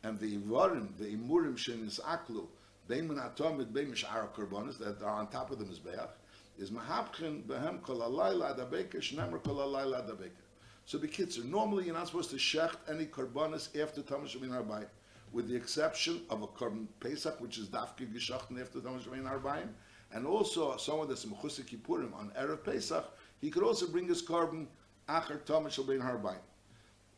And 0.03 0.19
the 0.19 0.37
ivarim, 0.37 0.95
the 0.97 1.05
imurim 1.05 1.55
shenis 1.57 1.99
aklu, 2.01 2.45
bein 2.87 3.07
min 3.07 3.17
atomid, 3.17 3.73
bein 3.73 3.91
mishar 3.91 4.29
korbanos 4.29 4.77
that 4.79 5.01
are 5.01 5.09
on 5.09 5.27
top 5.27 5.51
of 5.51 5.59
the 5.59 5.65
mizbeach, 5.65 6.09
is 6.59 6.71
mahapchin 6.71 7.43
behem 7.43 7.81
kol 7.81 7.99
alayla 7.99 8.55
adabeka, 8.55 8.97
shnemer 8.97 9.43
kol 9.43 9.55
alayla 9.55 10.07
adabeka. 10.07 10.31
So 10.85 10.97
the 10.97 11.07
kids 11.07 11.37
are 11.37 11.43
normally 11.43 11.83
you're 11.83 11.93
not 11.93 12.07
supposed 12.07 12.29
to 12.29 12.37
shecht 12.37 12.77
any 12.89 13.07
korbanos 13.07 13.77
after 13.77 14.01
Thomas 14.01 14.33
Shemin 14.33 14.51
Arbaim, 14.51 14.87
with 15.33 15.49
the 15.49 15.55
exception 15.55 16.21
of 16.29 16.43
a 16.43 16.47
korban 16.47 16.87
Pesach, 17.01 17.41
which 17.41 17.57
is 17.57 17.67
dafke 17.67 18.07
geschachten 18.13 18.61
after 18.61 18.79
Thomas 18.79 19.03
Shemin 19.03 19.29
Arbaim, 19.29 19.67
and 20.13 20.25
also 20.25 20.77
someone 20.77 21.09
that's 21.09 21.25
mechusa 21.25 21.61
kippurim 21.65 22.13
on 22.17 22.31
erev 22.39 22.63
Pesach, 22.63 23.03
he 23.41 23.49
could 23.49 23.63
also 23.63 23.85
bring 23.87 24.07
his 24.07 24.21
korban 24.21 24.67
acher 25.09 25.43
Thomas 25.45 25.77
Shemin 25.77 26.01
Arbaim. 26.01 26.39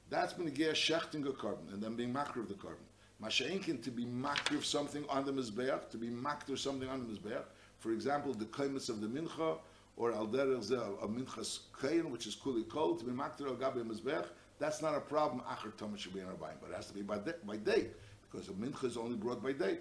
That's 0.09 0.33
been 0.33 0.47
a 0.47 0.51
gear 0.51 0.73
shechting 0.73 1.27
a 1.27 1.31
korban 1.31 1.73
and 1.73 1.81
then 1.81 1.95
being 1.95 2.13
makriv 2.13 2.47
the 2.47 2.55
korban. 2.55 2.85
Masha'inkin 3.21 3.83
to 3.83 3.91
be 3.91 4.05
makriv 4.05 4.63
something 4.63 5.05
on 5.09 5.25
the 5.25 5.31
mizbeach, 5.31 5.89
to 5.89 5.97
be 5.97 6.07
makriv 6.07 6.57
something 6.57 6.89
on 6.89 7.05
the 7.05 7.13
mizbeach. 7.13 7.43
For 7.77 7.91
example, 7.91 8.33
the 8.33 8.45
kaimus 8.45 8.89
of 8.89 9.01
the 9.01 9.07
mincha 9.07 9.57
or 9.97 10.13
al 10.13 10.27
derech 10.27 10.71
a 10.71 11.07
minchas 11.07 11.59
kain, 11.79 12.11
which 12.11 12.27
is 12.27 12.35
kuli 12.35 12.63
kol, 12.63 12.95
to 12.95 13.05
be 13.05 13.11
makter 13.11 13.47
al 13.47 13.55
gabi 13.55 13.83
mizbech, 13.83 14.25
that's 14.57 14.81
not 14.81 14.95
a 14.95 14.99
problem. 14.99 15.41
Acher 15.41 15.75
Thomas 15.77 16.01
should 16.01 16.13
be 16.13 16.19
in 16.19 16.25
Arbaim, 16.25 16.55
but 16.61 16.71
it 16.71 16.75
has 16.75 16.87
to 16.87 16.93
be 16.93 17.01
by 17.01 17.17
day, 17.17 17.33
by 17.45 17.57
day 17.57 17.87
because 18.29 18.49
a 18.49 18.51
mincha 18.51 18.85
is 18.85 18.97
only 18.97 19.15
brought 19.15 19.41
by 19.41 19.53
day. 19.53 19.79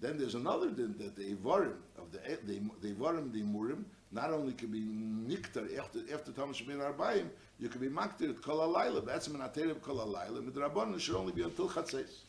Then 0.00 0.18
there's 0.18 0.34
another 0.34 0.70
din 0.70 0.94
that 0.98 1.16
the 1.16 1.34
ivarim 1.34 1.76
of 1.98 2.10
the 2.12 2.18
the, 2.46 2.60
the 2.80 2.94
ivarim 2.94 3.32
the 3.32 3.42
murim 3.42 3.84
not 4.14 4.30
only 4.30 4.52
can 4.52 4.68
be 4.68 4.80
niktar 4.80 5.76
after 5.76 5.98
after 6.12 6.30
Thomas 6.30 6.60
be 6.60 6.72
Arbaim, 6.74 7.26
you 7.58 7.68
can 7.68 7.80
be 7.80 7.88
makter 7.88 8.30
at 8.30 8.40
kol 8.40 8.58
alayla. 8.58 9.04
That's 9.04 9.28
min 9.28 9.42
aterev 9.42 9.82
kol 9.82 9.96
alayla. 9.96 10.48
Midrabanan 10.48 11.00
should 11.00 11.16
only 11.16 11.32
be 11.32 11.42
until 11.42 11.68
chatzes. 11.68 12.20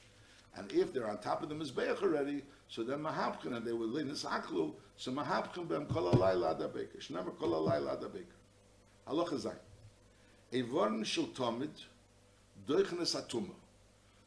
And 0.58 0.72
if 0.72 0.94
they're 0.94 1.08
on 1.08 1.20
top 1.20 1.44
of 1.44 1.50
the 1.50 1.56
mizbeach 1.56 2.02
already, 2.02 2.44
so 2.70 2.84
then 2.84 3.00
mahapchen 3.04 3.56
and 3.56 3.66
they 3.66 3.74
will 3.74 3.88
lay 3.88 4.02
nisaklu. 4.02 4.74
So 4.98 5.12
mahapchen 5.12 5.68
bem 5.68 5.86
kol 5.86 6.12
alayla 6.12 6.60
adabeka. 6.60 6.98
Shnemer 7.00 7.38
kol 7.38 7.50
alayla 7.50 8.02
adabeka. 8.02 8.36
Halacha 9.08 9.36
zayin. 9.36 9.58
Evorn 10.54 11.06
shel 11.06 11.26
tomid 11.28 11.70
doichnes 12.68 13.16
atuma. 13.16 13.54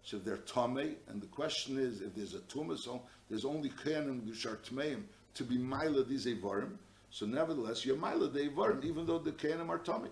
So 0.03 0.19
if 0.19 0.25
they're 0.25 0.37
tame, 0.39 0.97
and 1.09 1.21
the 1.21 1.27
question 1.27 1.77
is, 1.77 2.01
if 2.01 2.15
there's 2.15 2.35
a 2.35 2.39
tumah, 2.39 2.79
so 2.79 3.03
there's 3.29 3.45
only 3.45 3.69
kayanim 3.71 4.29
are 4.47 4.57
tmeim 4.57 5.03
to 5.35 5.45
be 5.45 5.59
mila 5.59 6.05
these 6.05 6.27
evorim. 6.27 6.77
So 7.11 7.27
nevertheless, 7.27 7.85
you're 7.85 7.97
evorim, 7.97 8.85
even 8.85 9.07
though 9.07 9.19
the 9.19 9.33
kayanim 9.33 9.69
are 9.69 9.79
tame. 9.79 10.11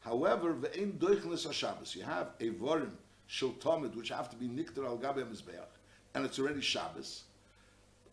However, 0.00 0.54
ve'ein 0.54 0.98
doichlis 0.98 1.52
Shabbos. 1.52 1.94
You 1.94 2.02
have 2.02 2.30
a 2.40 2.50
vorim 2.50 2.92
shel 3.26 3.50
tamid 3.60 3.94
which 3.96 4.08
have 4.10 4.30
to 4.30 4.36
be 4.36 4.46
niktar 4.46 4.84
al 4.84 4.98
mizbeach, 4.98 5.66
and 6.14 6.24
it's 6.24 6.38
already 6.38 6.60
Shabbos. 6.60 7.24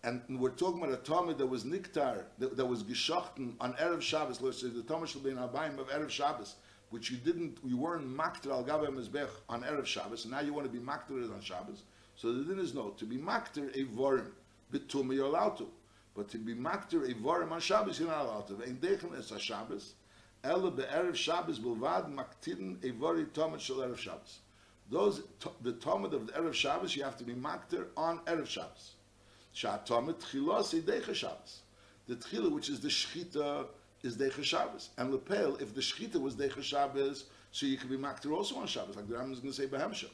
And 0.03 0.21
we're 0.39 0.49
talking 0.49 0.83
about 0.83 0.93
a 0.93 0.97
tamid 0.97 1.37
that 1.37 1.45
was 1.45 1.63
niktar, 1.63 2.23
that, 2.39 2.57
that 2.57 2.65
was 2.65 2.83
geschachten 2.83 3.53
on 3.61 3.73
erev 3.73 4.01
Shabbos. 4.01 4.41
Let's 4.41 4.61
say 4.61 4.69
the 4.69 4.81
tamid 4.81 5.07
shall 5.07 5.21
be 5.21 5.29
in 5.29 5.37
abayim 5.37 5.79
of 5.79 5.87
erev 5.89 6.09
Shabbos, 6.09 6.55
which 6.89 7.09
you 7.09 7.17
didn't, 7.17 7.57
you 7.63 7.77
weren't 7.77 8.07
maktar 8.07 8.51
al 8.51 8.63
mizbeach 8.63 9.29
on 9.49 9.63
erev 9.63 9.85
Shabbos, 9.85 10.25
and 10.25 10.33
now 10.33 10.41
you 10.41 10.53
want 10.53 10.65
to 10.65 10.71
be 10.71 10.83
maktar 10.83 11.31
on 11.33 11.41
Shabbos. 11.41 11.83
So 12.15 12.31
the 12.31 12.43
din 12.43 12.59
is 12.59 12.73
no 12.73 12.89
to 12.89 13.05
be 13.05 13.17
maktar 13.17 13.75
a 13.75 13.85
vorim 13.85 14.31
bitum 14.71 15.13
you're 15.13 15.25
allowed 15.25 15.57
to, 15.57 15.67
but 16.15 16.29
to 16.29 16.37
be 16.37 16.53
maktar 16.53 17.09
a 17.09 17.13
vorim 17.15 17.51
on 17.51 17.59
Shabbos 17.59 17.99
you're 17.99 18.09
not 18.09 18.25
allowed 18.25 18.47
to. 18.47 18.53
Ve'ein 18.53 18.77
deichem 18.77 19.17
es 19.17 19.31
Shabbos. 19.41 19.93
Ela 20.43 20.71
be'erev 20.71 21.15
Shabbos 21.15 21.59
bilvad 21.59 22.13
maktirin 22.13 22.83
a 22.83 22.91
vori 22.93 23.25
tamid 23.27 23.59
shel 23.59 23.77
erev 23.77 23.97
Shabbos. 23.97 24.39
Those 24.89 25.23
the 25.61 25.73
tamid 25.73 26.13
of 26.13 26.27
the 26.27 26.33
erev 26.33 26.53
Shabbos 26.53 26.95
you 26.95 27.03
have 27.03 27.17
to 27.17 27.23
be 27.23 27.33
makter 27.33 27.87
on 27.97 28.19
erev 28.25 28.47
Shabbos. 28.47 28.93
Shat 29.53 29.87
tamid 29.87 30.15
tchilas 30.15 30.79
deicha 30.81 31.15
Shabbos. 31.15 31.61
The 32.07 32.15
tchila 32.15 32.51
which 32.51 32.69
is 32.69 32.79
the 32.79 32.89
shchita 32.89 33.67
is 34.03 34.17
deicha 34.17 34.43
Shabbos, 34.43 34.89
and 34.97 35.11
lepel 35.11 35.55
if 35.61 35.73
the 35.73 35.81
shchita 35.81 36.21
was 36.21 36.35
deicha 36.35 36.61
Shabbos, 36.61 37.25
so 37.51 37.65
you 37.65 37.77
could 37.77 37.89
be 37.89 37.97
makter 37.97 38.31
also 38.31 38.57
on 38.57 38.67
Shabbos, 38.67 38.97
like 38.97 39.07
the 39.07 39.15
Rambam 39.15 39.31
is 39.31 39.39
going 39.39 39.53
to 39.53 39.61
say 39.61 39.67
behemshach. 39.67 40.09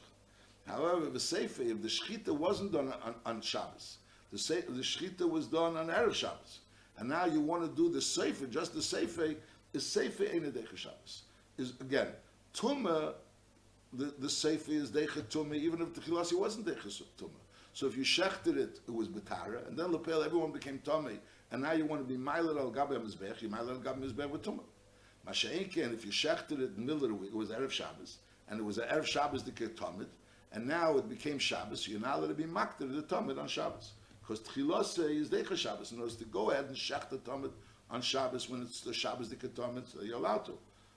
However, 0.66 1.06
the 1.06 1.18
seife 1.18 1.58
if 1.58 1.82
the 1.82 1.88
shchita 1.88 2.28
wasn't 2.28 2.72
done 2.72 2.94
on, 3.02 3.14
on 3.26 3.40
Shabbos, 3.40 3.98
the 4.32 4.38
se, 4.38 4.62
the 4.68 4.82
shchita 4.82 5.28
was 5.28 5.46
done 5.46 5.76
on 5.76 5.88
erev 5.88 6.14
Shabbos, 6.14 6.60
and 6.98 7.08
now 7.08 7.24
you 7.24 7.40
want 7.40 7.62
to 7.62 7.68
do 7.68 7.90
the 7.90 8.00
seife, 8.00 8.48
just 8.50 8.74
the 8.74 8.80
seife 8.80 9.36
is 9.72 9.84
Seife 9.84 10.34
Ein 10.34 10.52
Deicha 10.52 10.76
Shabbos. 10.76 11.22
Is 11.56 11.74
again, 11.80 12.08
Tumah, 12.54 13.14
the, 13.92 14.06
the 14.18 14.26
Seife 14.26 14.68
is 14.68 14.90
Deicha 14.90 15.22
Tumah, 15.24 15.54
even 15.54 15.80
if 15.82 15.94
the 15.94 16.36
wasn't 16.36 16.66
Deicha 16.66 17.02
Tumah. 17.18 17.30
So 17.72 17.86
if 17.86 17.96
you 17.96 18.02
shechted 18.02 18.56
it, 18.56 18.80
it 18.86 18.92
was 18.92 19.08
Betara, 19.08 19.66
and 19.68 19.78
then 19.78 19.92
Lepel, 19.92 20.22
everyone 20.22 20.52
became 20.52 20.80
Tumah, 20.84 21.18
and 21.52 21.62
now 21.62 21.72
you 21.72 21.84
want 21.84 22.02
to 22.02 22.08
be 22.08 22.16
Mailer 22.16 22.58
al 22.58 22.70
Gabi 22.70 23.00
Mizbech, 23.00 23.42
you 23.42 23.48
Mailer 23.48 23.74
al 23.74 23.78
Gabi 23.78 24.10
Mizbech 24.10 24.30
with 24.30 24.42
Tumah. 24.42 24.60
Masha'inken, 25.28 25.92
if 25.92 26.04
you 26.04 26.10
shechted 26.10 26.60
it 26.60 26.70
in 26.76 26.86
the 26.86 26.94
the 26.94 27.14
week, 27.14 27.30
it 27.30 27.36
was 27.36 27.50
Erev 27.50 27.70
Shabbos, 27.70 28.18
and 28.48 28.58
it 28.58 28.62
was 28.62 28.78
Erev 28.78 29.06
Shabbos 29.06 29.44
the 29.44 29.52
Tamid, 29.52 30.06
and 30.52 30.66
now 30.66 30.96
it 30.96 31.08
became 31.08 31.38
Shabbos, 31.38 31.84
so 31.84 31.92
you're 31.92 32.00
not 32.00 32.18
allowed 32.18 32.28
to 32.28 32.34
be 32.34 32.44
Makter 32.44 32.92
the 32.92 33.02
Tamid 33.02 33.38
on 33.38 33.46
Shabbos. 33.46 33.92
Because 34.30 34.46
Tchilase 34.46 35.22
is 35.22 35.28
Deicha 35.28 35.56
Shabbos, 35.56 35.92
order 35.92 36.14
to 36.14 36.24
go 36.26 36.52
ahead 36.52 36.66
and 36.66 36.76
shech 36.76 37.08
the 37.08 37.18
Tamid 37.18 37.50
on 37.90 38.00
Shabbos 38.00 38.48
when 38.48 38.62
it's 38.62 38.80
the 38.80 38.92
Shabbos 38.92 39.28
the 39.28 39.34
Ketomit, 39.34 39.88
so 39.88 40.02
you're 40.02 40.18
allowed 40.18 40.44
to. 40.44 40.52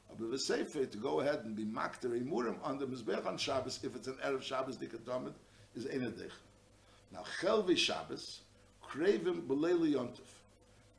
But 0.07 0.29
the 0.29 0.37
Sefer, 0.37 0.85
to 0.85 0.97
go 0.99 1.19
ahead 1.19 1.39
and 1.43 1.55
be 1.55 1.65
makter 1.65 2.15
a 2.15 2.23
murim 2.23 2.57
on 2.63 2.77
the 2.77 2.85
Mizbech 2.85 3.25
on 3.25 3.39
Shabbos, 3.39 3.79
if 3.81 3.95
it's 3.95 4.05
an 4.05 4.17
Erev 4.23 4.43
Shabbos 4.43 4.77
the 4.77 4.85
Ketomit, 4.85 5.33
is 5.75 5.85
Einadech. 5.85 6.29
Now, 7.11 7.23
Chelvi 7.41 7.75
Shabbos, 7.75 8.41
Kravim 8.87 9.47
B'leili 9.47 9.95
Yontif. 9.95 10.29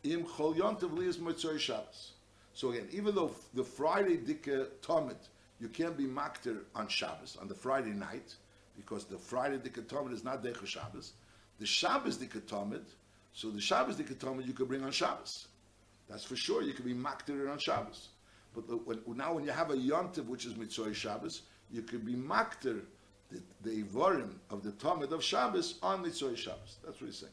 Im 0.02 0.24
Chol 0.24 0.56
Yontif 0.56 0.92
Lias 0.92 1.18
Motzoi 1.18 1.60
Shabbos. 1.60 2.14
So 2.52 2.72
again, 2.72 2.88
even 2.90 3.14
though 3.14 3.30
the 3.54 3.62
Friday 3.62 4.16
Dika 4.16 4.66
Tomit, 4.82 5.28
you 5.60 5.68
can't 5.68 5.96
be 5.96 6.06
makter 6.06 6.62
on 6.74 6.88
Shabbos, 6.88 7.38
on 7.40 7.46
the 7.46 7.54
Friday 7.54 7.92
night, 7.92 8.34
because 8.76 9.04
the 9.04 9.18
Friday 9.18 9.58
Dika 9.58 9.86
Tomit 9.86 10.12
is 10.12 10.24
not 10.24 10.42
Decha 10.42 10.66
Shabbos. 10.66 11.12
The 11.58 11.66
Shabbos 11.66 12.18
Dika 12.18 12.44
Tomit, 12.46 12.84
so 13.32 13.50
the 13.50 13.60
Shabbos 13.60 13.96
Dika 13.96 14.18
Tomit 14.18 14.46
you 14.46 14.52
could 14.52 14.68
bring 14.68 14.82
on 14.82 14.92
Shabbos. 14.92 15.48
That's 16.08 16.24
for 16.24 16.36
sure. 16.36 16.62
You 16.62 16.72
can 16.72 16.84
be 16.84 16.94
makter 16.94 17.50
on 17.50 17.58
Shabbos. 17.58 18.08
But 18.54 18.68
the, 18.68 18.76
when, 18.76 19.00
now 19.16 19.34
when 19.34 19.44
you 19.44 19.50
have 19.50 19.70
a 19.70 19.74
yontiv, 19.74 20.26
which 20.26 20.46
is 20.46 20.56
mitzvah 20.56 20.94
Shabbos, 20.94 21.42
you 21.70 21.82
could 21.82 22.04
be 22.04 22.14
makter 22.14 22.82
the, 23.62 23.82
ivorim 23.82 24.34
of 24.50 24.62
the 24.62 24.72
Tamid 24.72 25.12
of 25.12 25.22
Shabbos 25.22 25.78
on 25.82 26.02
mitzvah 26.02 26.36
Shabbos. 26.36 26.76
That's 26.84 27.00
what 27.00 27.06
he's 27.06 27.18
saying. 27.18 27.32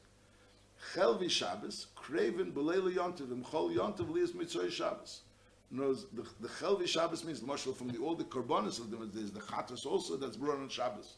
Chelvi 0.93 1.29
Shabbos, 1.29 1.87
craven 1.95 2.51
belela 2.51 2.91
yontiv, 2.91 3.27
chol 3.43 3.75
yontiv 3.75 4.09
lias 4.09 4.33
mitzvah 4.33 4.71
Shabbos. 4.71 5.21
Knows 5.69 6.07
the, 6.13 6.25
the 6.41 6.47
Chelvi 6.47 6.87
Shabbos 6.87 7.23
means 7.23 7.41
marshal 7.41 7.73
from 7.73 7.89
the 7.89 7.97
all 7.99 8.15
the 8.15 8.23
korbanos 8.23 8.79
of 8.79 8.89
them. 8.89 9.09
There's 9.13 9.31
the 9.31 9.39
chatas 9.39 9.85
also 9.85 10.17
that's 10.17 10.37
brought 10.37 10.57
on 10.57 10.69
Shabbos. 10.69 11.15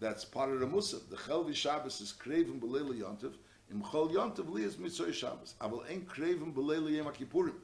That's 0.00 0.24
part 0.24 0.50
of 0.50 0.60
the 0.60 0.66
musaf. 0.66 1.08
The 1.10 1.16
Chelvi 1.16 1.54
Shabbos 1.54 2.00
is 2.00 2.14
Kraven 2.18 2.58
belela 2.58 2.98
yontiv. 2.98 3.34
Im 3.70 3.82
chol 3.82 4.10
yontav 4.10 4.50
li 4.50 4.64
is 4.64 4.78
mitzvah 4.78 5.12
Shabbos. 5.12 5.54
Aval 5.60 5.88
ein 5.90 6.06
krevim 6.06 6.52
b'leil 6.52 6.90
yom 6.90 7.06
kippurim. 7.12 7.54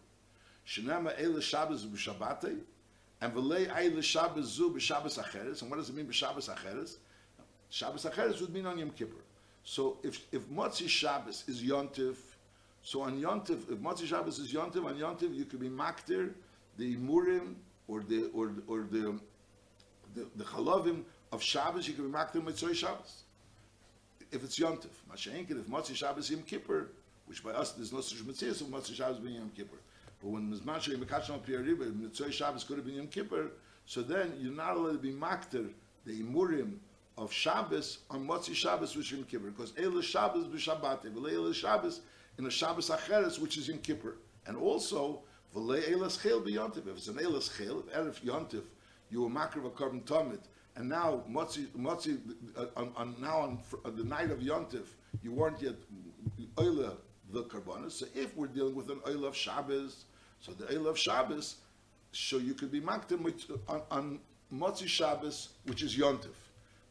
Shenema 0.66 1.18
eile 1.18 1.42
Shabbos 1.42 1.84
b'Shabbatei, 1.86 2.58
and 3.20 3.32
v'lei 3.34 3.68
eile 3.68 4.02
Shabbos 4.02 4.52
zu 4.52 4.70
b'Shabbos 4.70 5.18
acheres. 5.18 5.62
And 5.62 5.70
what 5.70 5.78
does 5.78 5.88
it 5.88 5.96
mean 5.96 6.06
b'Shabbos 6.06 6.54
acheres? 6.54 6.98
Shabbos 7.70 8.04
acheres 8.04 8.40
would 8.40 8.52
mean 8.52 8.66
on 8.66 8.78
Yom 8.78 8.90
Kippur. 8.90 9.22
So 9.64 9.96
if 10.04 10.20
if 10.30 10.42
Motzi 10.48 10.88
Shabbos 10.88 11.42
is 11.48 11.62
yontiv, 11.62 12.16
so 12.82 13.00
on 13.00 13.20
yontiv, 13.20 13.72
if 13.72 13.78
Motzi 13.78 14.06
Shabbos 14.06 14.38
is 14.38 14.52
yontiv, 14.52 14.84
on 14.84 14.96
yontiv 14.96 15.34
you 15.34 15.44
could 15.44 15.58
be 15.58 15.68
maktir 15.68 16.34
the 16.76 16.96
murim 16.96 17.54
or 17.88 18.02
the 18.02 18.30
or 18.32 18.52
or 18.68 18.86
the 18.90 19.18
the, 20.14 20.28
the 20.36 20.44
of 21.32 21.42
Shabbos. 21.42 21.88
You 21.88 21.94
can 21.94 22.10
be 22.10 22.16
maktir 22.16 22.44
mitzvah 22.44 22.74
Shabbos 22.74 23.22
if 24.32 24.42
it's 24.44 24.58
Yontif. 24.58 24.90
Masha'enkin, 25.10 25.60
if 25.60 25.66
Motzi 25.66 25.94
Shabbos 25.94 26.30
Yom 26.30 26.42
Kippur, 26.42 26.88
which 27.26 27.42
by 27.42 27.50
us 27.50 27.72
there's 27.72 27.92
no 27.92 28.00
such 28.00 28.24
mitzvah, 28.24 28.54
so 28.54 28.64
Motzi 28.66 28.94
Shabbos 28.94 29.18
being 29.18 29.36
Yom 29.36 29.50
Kippur. 29.56 29.78
But 30.22 30.28
when 30.28 30.52
Mizman 30.52 30.80
Shei 30.80 30.94
Mekachon 30.94 31.40
Piyar 31.40 31.64
Riba, 31.64 31.94
Mitzvah 31.94 32.32
Shabbos 32.32 32.64
could 32.64 32.76
have 32.76 32.86
been 32.86 32.96
Yom 32.96 33.08
Kippur, 33.08 33.50
so 33.86 34.02
then 34.02 34.32
you're 34.38 34.52
not 34.52 34.76
allowed 34.76 34.92
to 34.92 34.98
be 34.98 35.12
makter, 35.12 35.70
the 36.04 36.22
imurim 36.22 36.74
of 37.18 37.32
Shabbos 37.32 37.98
on 38.10 38.26
Motzi 38.26 38.54
Shabbos, 38.54 38.96
which 38.96 39.12
is 39.12 39.18
Yom 39.18 39.24
Kippur, 39.24 39.50
because 39.50 39.72
Eila 39.72 40.02
Shabbos 40.02 40.46
b'Shabbate, 40.46 41.10
V'lei 41.12 41.32
Eila 41.32 41.54
Shabbos 41.54 42.00
in 42.38 42.46
a 42.46 42.50
Shabbos 42.50 42.90
Acheres, 42.90 43.38
which 43.38 43.56
is 43.56 43.68
Yom 43.68 43.78
Kippur. 43.78 44.16
And 44.46 44.56
also, 44.56 45.20
V'lei 45.54 45.82
Eila 45.90 46.08
Schel 46.08 46.42
b'Yontif, 46.44 46.88
if 46.88 46.96
it's 46.96 47.08
an 47.08 47.16
Eila 47.16 47.38
Schel, 47.38 47.86
if 47.86 47.92
Erev 47.94 48.20
Yontif, 48.22 48.62
you 49.10 49.22
were 49.22 49.30
makar 49.30 49.60
of 49.60 49.66
a 49.66 49.70
korban 49.70 50.02
tomid, 50.02 50.40
and 50.76 50.88
now 50.88 51.22
Motzi, 51.30 51.66
Motzi 51.68 52.18
uh, 52.56 52.66
on, 52.76 52.92
on, 52.96 53.14
now 53.20 53.38
on, 53.38 53.58
on, 53.84 53.96
the 53.96 54.04
night 54.04 54.30
of 54.30 54.40
Yontif, 54.40 54.86
you 55.22 55.32
weren't 55.32 55.60
yet 55.60 55.74
Oila 56.56 56.96
the 57.32 57.44
Karbonis. 57.44 57.92
So 57.92 58.06
if 58.14 58.36
we're 58.36 58.46
dealing 58.46 58.74
with 58.74 58.90
an 58.90 59.00
Oila 59.06 59.28
of 59.28 59.36
Shabbos, 59.36 60.04
so 60.40 60.52
the 60.52 60.66
Oila 60.66 60.90
of 60.90 60.98
Shabbos, 60.98 61.56
so 62.12 62.36
you 62.38 62.54
could 62.54 62.70
be 62.70 62.80
Maktim 62.80 63.32
on, 63.68 63.82
on 63.90 64.18
Motzi 64.52 64.86
Shabbos, 64.86 65.50
which 65.64 65.82
is 65.82 65.96
Yontif. 65.96 66.34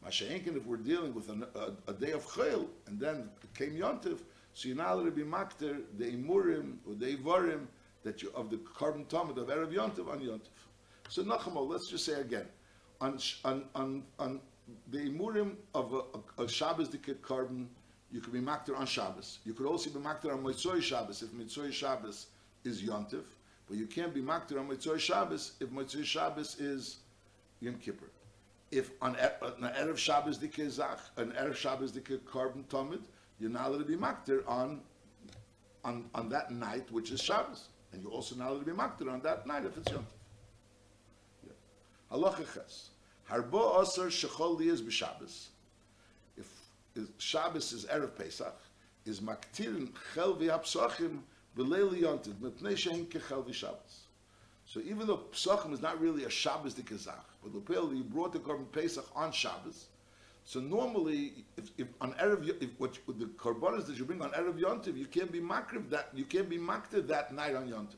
Masha'enkin, 0.04 0.56
if 0.56 0.66
we're 0.66 0.76
dealing 0.76 1.14
with 1.14 1.28
an, 1.30 1.44
a, 1.54 1.90
a, 1.90 1.94
day 1.94 2.12
of 2.12 2.24
Chayil, 2.26 2.66
and 2.86 3.00
then 3.00 3.28
came 3.54 3.72
Yontif, 3.72 4.20
so 4.52 4.68
you're 4.68 4.76
not 4.76 4.92
allowed 4.92 5.04
to 5.04 5.10
be 5.10 5.22
Makter, 5.22 5.82
the 5.98 6.04
Imurim, 6.04 6.76
or 6.88 6.94
the 6.94 7.16
Ivarim, 7.16 7.66
that 8.02 8.22
you, 8.22 8.30
of 8.34 8.50
the 8.50 8.56
korban 8.56 9.06
tomid 9.06 9.36
of 9.36 9.48
Erev 9.48 9.72
Yontif 9.72 10.08
on 10.08 10.20
Yontif. 10.20 10.48
So 11.08 11.22
Nachamo, 11.22 11.68
let's 11.68 11.88
just 11.88 12.04
say 12.04 12.20
again, 12.20 12.46
on 13.00 13.18
on 13.44 13.64
on, 13.74 14.02
on 14.18 14.40
the 14.90 14.98
imurim 14.98 15.54
of 15.74 15.92
a, 15.92 16.42
a, 16.42 16.44
a 16.44 16.48
Shabbos 16.48 16.88
dikit 16.88 17.20
korban, 17.20 17.66
you 18.10 18.20
could 18.20 18.32
be 18.32 18.40
makter 18.40 18.76
on 18.76 18.86
Shabbos. 18.86 19.38
You 19.44 19.54
could 19.54 19.66
also 19.66 19.90
be 19.90 20.00
makter 20.00 20.32
on 20.32 20.42
Mitzvah 20.42 20.80
Shabbos 20.80 21.22
if 21.22 21.32
Mitzvah 21.32 21.70
Shabbos 21.70 22.26
is 22.64 22.82
Yontif, 22.82 23.24
but 23.68 23.76
you 23.76 23.86
can't 23.86 24.12
be 24.12 24.20
makter 24.20 24.58
on 24.58 24.68
Mitzvah 24.68 24.98
Shabbos 24.98 25.52
if 25.60 25.70
Mitzvah 25.70 26.04
Shabbos 26.04 26.58
is 26.58 26.98
Yom 27.60 27.76
Kippur. 27.76 28.10
If 28.72 28.90
on, 29.00 29.16
on 29.16 29.70
erev 29.72 29.96
Shabbos 29.96 30.38
dikit 30.38 30.70
zach, 30.70 30.98
an 31.16 31.32
erev 31.32 31.54
Shabbos 31.54 31.92
dikit 31.92 32.20
korban 32.20 32.64
tamid, 32.64 33.02
you're 33.38 33.50
not 33.50 33.68
allowed 33.68 33.78
to 33.78 33.84
be 33.84 33.96
makter 33.96 34.42
on 34.48 34.80
on 35.84 36.06
on 36.14 36.28
that 36.30 36.50
night, 36.50 36.90
which 36.90 37.12
is 37.12 37.22
Shabbos, 37.22 37.68
and 37.92 38.02
you're 38.02 38.10
also 38.10 38.34
not 38.34 38.50
allowed 38.50 38.64
to 38.64 38.66
be 38.66 38.72
makter 38.72 39.12
on 39.12 39.20
that 39.20 39.46
night 39.46 39.64
if 39.64 39.76
it's 39.76 39.88
Yontif. 39.88 40.02
Halacha 42.10 42.54
ches. 42.54 42.90
Harbo 43.30 43.80
Osir 43.80 44.06
Shechol 44.06 44.60
Liyaz 44.60 44.82
b'Shabbos. 44.82 45.46
If, 46.36 46.48
Shabbos 47.18 47.72
is 47.72 47.84
Erev 47.86 48.16
Pesach, 48.16 48.56
is 49.04 49.20
maktirin 49.20 49.90
chel 50.14 50.36
v'hapsachim 50.36 51.20
b'leil 51.56 51.92
yontiv, 52.00 52.34
mepnei 52.34 52.74
shehin 52.74 53.06
kechel 53.06 53.44
v'Shabbos. 53.44 54.06
So 54.64 54.80
even 54.80 55.06
though 55.06 55.18
Pesachim 55.18 55.72
is 55.72 55.80
not 55.80 56.00
really 56.00 56.24
a 56.24 56.30
Shabbos 56.30 56.74
de 56.74 56.82
Kazach, 56.82 57.24
but 57.42 57.52
the 57.52 57.60
Pele, 57.60 57.94
you 57.94 58.02
brought 58.02 58.32
the 58.32 58.40
Korban 58.40 58.70
Pesach 58.72 59.06
on 59.14 59.30
Shabbos, 59.30 59.86
so 60.46 60.60
normally, 60.60 61.44
if, 61.56 61.70
if 61.76 61.88
on 62.00 62.12
Erev, 62.14 62.48
if 62.62 62.70
what 62.78 62.96
the 63.08 63.24
Korbanos 63.24 63.84
that 63.86 63.98
you 63.98 64.04
bring 64.04 64.22
on 64.22 64.30
Erev 64.30 64.60
Yontiv, 64.60 64.96
you 64.96 65.06
can't 65.06 65.32
be 65.32 65.40
makriv 65.40 65.90
that, 65.90 66.10
you 66.14 66.24
can't 66.24 66.48
be 66.48 66.56
makriv 66.56 67.08
that 67.08 67.34
night 67.34 67.56
on 67.56 67.68
Yontiv. 67.68 67.96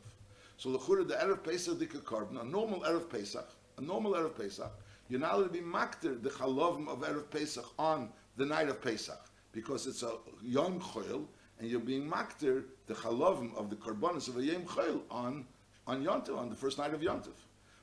So 0.56 0.72
the 0.72 0.78
Chura, 0.78 1.06
the 1.06 1.14
Erev 1.14 1.44
Pesach 1.44 1.78
Dika 1.78 2.00
Korban, 2.00 2.40
a 2.40 2.44
normal 2.44 2.80
Erev 2.80 3.10
Pesach, 3.10 3.46
a 3.78 3.82
normal 3.82 4.12
Erev 4.12 4.36
Pesach, 4.36 4.70
you're 5.08 5.20
not 5.20 5.34
allowed 5.34 5.44
to 5.44 5.48
be 5.50 5.60
makter 5.60 6.20
the 6.22 6.30
chalovim 6.30 6.88
of 6.88 7.00
Erev 7.00 7.30
Pesach 7.30 7.64
on 7.78 8.10
the 8.36 8.44
night 8.44 8.68
of 8.68 8.82
Pesach 8.82 9.20
because 9.52 9.86
it's 9.86 10.02
a 10.02 10.16
young 10.42 10.80
choil 10.80 11.24
and 11.58 11.70
you're 11.70 11.80
being 11.80 12.08
makter 12.08 12.64
the 12.86 12.94
chalovim 12.94 13.54
of 13.56 13.70
the 13.70 13.76
korbanos 13.76 14.28
of 14.28 14.36
a 14.36 14.42
yom 14.42 14.62
choil 14.64 15.00
on 15.10 15.46
on 15.86 16.04
Yontif, 16.04 16.36
on 16.36 16.50
the 16.50 16.54
first 16.54 16.76
night 16.76 16.92
of 16.92 17.00
Yontif. 17.00 17.32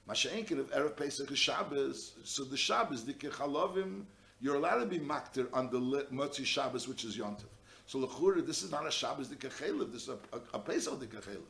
Masha'enkin 0.07 0.59
of 0.59 0.71
Erev 0.71 0.95
Pesach 0.95 1.31
is 1.31 1.39
Shabbos, 1.39 2.13
so 2.23 2.43
the 2.43 2.55
Shabbos, 2.55 3.03
the 3.03 3.13
Kechalovim, 3.13 4.03
you're 4.39 4.57
allowed 4.57 4.81
to 4.81 4.85
be 4.85 4.99
makter 4.99 5.47
on 5.51 5.71
the 5.71 6.05
Motzi 6.13 6.45
Shabbos, 6.45 6.87
which 6.87 7.03
is 7.03 7.17
Yontif. 7.17 7.45
So 7.87 8.05
Lechura, 8.05 8.45
this 8.45 8.61
is 8.61 8.69
not 8.69 8.85
a 8.85 8.91
Shabbos 8.91 9.29
the 9.29 9.35
Kechelev, 9.35 9.91
this 9.91 10.03
is 10.03 10.09
a, 10.09 10.17
a, 10.33 10.39
a 10.53 10.59
Pesach 10.59 10.99
the 10.99 11.07
Kechelev. 11.07 11.41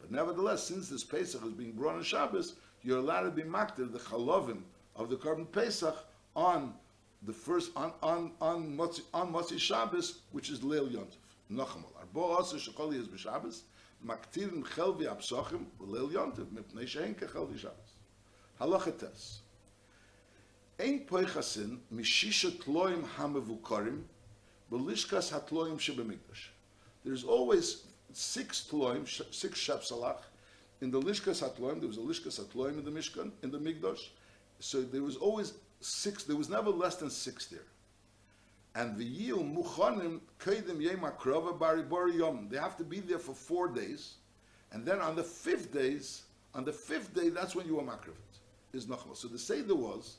But 0.00 0.10
nevertheless, 0.10 0.64
since 0.64 0.88
this 0.88 1.04
Pesach 1.04 1.44
is 1.44 1.52
being 1.52 1.72
brought 1.72 1.94
on 1.94 2.02
Shabbos, 2.02 2.54
you're 2.82 2.98
allowed 2.98 3.22
to 3.22 3.30
be 3.30 3.42
makter 3.42 3.90
the 3.90 3.98
Chalovim 3.98 4.62
of 4.96 5.10
the 5.10 5.16
Korban 5.16 5.50
Pesach 5.50 5.96
on 6.34 6.74
the 7.22 7.32
first 7.32 7.70
on 7.76 7.92
on 8.02 8.32
on 8.40 8.76
Motzi 8.76 9.02
on 9.12 9.32
Motzi 9.32 9.58
Shabbos, 9.58 10.20
which 10.32 10.50
is 10.50 10.60
Leil 10.60 10.88
Yontif. 10.88 11.16
Nochamal. 11.52 11.92
Arbo 12.00 12.36
also 12.36 12.56
shekoli 12.56 12.98
is 13.00 13.08
b'Shabbos, 13.08 13.62
maktirim 14.06 14.64
chelvi 14.64 15.04
absochim 15.04 15.64
Leil 15.80 16.10
Yontif 16.10 16.46
mipnei 16.46 16.86
shein 16.86 17.14
kechelvi 17.14 17.58
Shabbos. 17.58 17.94
Halacha 18.60 18.98
tes. 18.98 19.40
Ein 20.78 21.00
poichasin 21.00 21.78
mishisha 21.92 22.50
tloim 22.62 23.02
hamevukarim 23.16 24.02
belishkas 24.72 25.30
hatloim 25.30 25.78
shebemikdash. 25.78 26.48
There's 27.04 27.24
always 27.24 27.84
six 28.12 28.66
tloim, 28.70 29.06
six 29.34 29.58
shepsalach. 29.58 30.22
In 30.80 30.90
the 30.90 31.00
lishkas 31.00 31.42
hatloim, 31.42 31.78
there 31.78 31.88
was 31.88 31.98
a 31.98 32.00
lishkas 32.00 32.40
hatloim 32.40 32.78
in 32.78 32.84
the 32.84 32.90
Mishkan, 32.90 33.30
in 33.42 33.50
the 33.50 33.58
Mikdash. 33.58 34.08
So 34.60 34.82
there 34.82 35.02
was 35.02 35.16
always 35.16 35.54
six, 35.80 36.24
there 36.24 36.36
was 36.36 36.48
never 36.48 36.70
less 36.70 36.96
than 36.96 37.10
six 37.10 37.46
there. 37.46 37.60
And 38.74 38.96
the 38.96 39.04
yil 39.04 39.38
muchanim 39.38 40.20
kedim 40.38 40.80
yema 40.80 41.16
krova 41.16 41.58
bari 41.58 42.16
yom. 42.16 42.48
They 42.50 42.58
have 42.58 42.76
to 42.78 42.84
be 42.84 43.00
there 43.00 43.18
for 43.18 43.34
four 43.34 43.68
days. 43.68 44.14
And 44.72 44.86
then 44.86 45.00
on 45.00 45.16
the 45.16 45.24
fifth 45.24 45.72
days, 45.72 46.22
on 46.54 46.64
the 46.64 46.72
fifth 46.72 47.14
day, 47.14 47.28
that's 47.28 47.54
when 47.54 47.66
you 47.66 47.78
are 47.80 47.84
makravit, 47.84 48.38
is 48.72 48.86
nachmal. 48.86 49.16
So 49.16 49.28
the 49.28 49.38
Seder 49.38 49.74
was, 49.74 50.16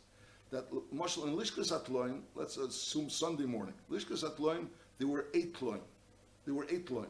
that 0.51 0.65
Marshal 0.91 1.25
in 1.25 1.35
Lishkas 1.35 1.71
Atloim, 1.71 2.23
let's 2.35 2.57
assume 2.57 3.09
Sunday 3.09 3.45
morning, 3.45 3.73
Lishkas 3.89 4.23
Atloim, 4.23 4.67
there 4.99 5.07
were 5.07 5.27
eight 5.33 5.53
Tloim. 5.53 5.79
There 6.45 6.53
were 6.53 6.67
eight 6.69 6.87
Tloim. 6.87 7.07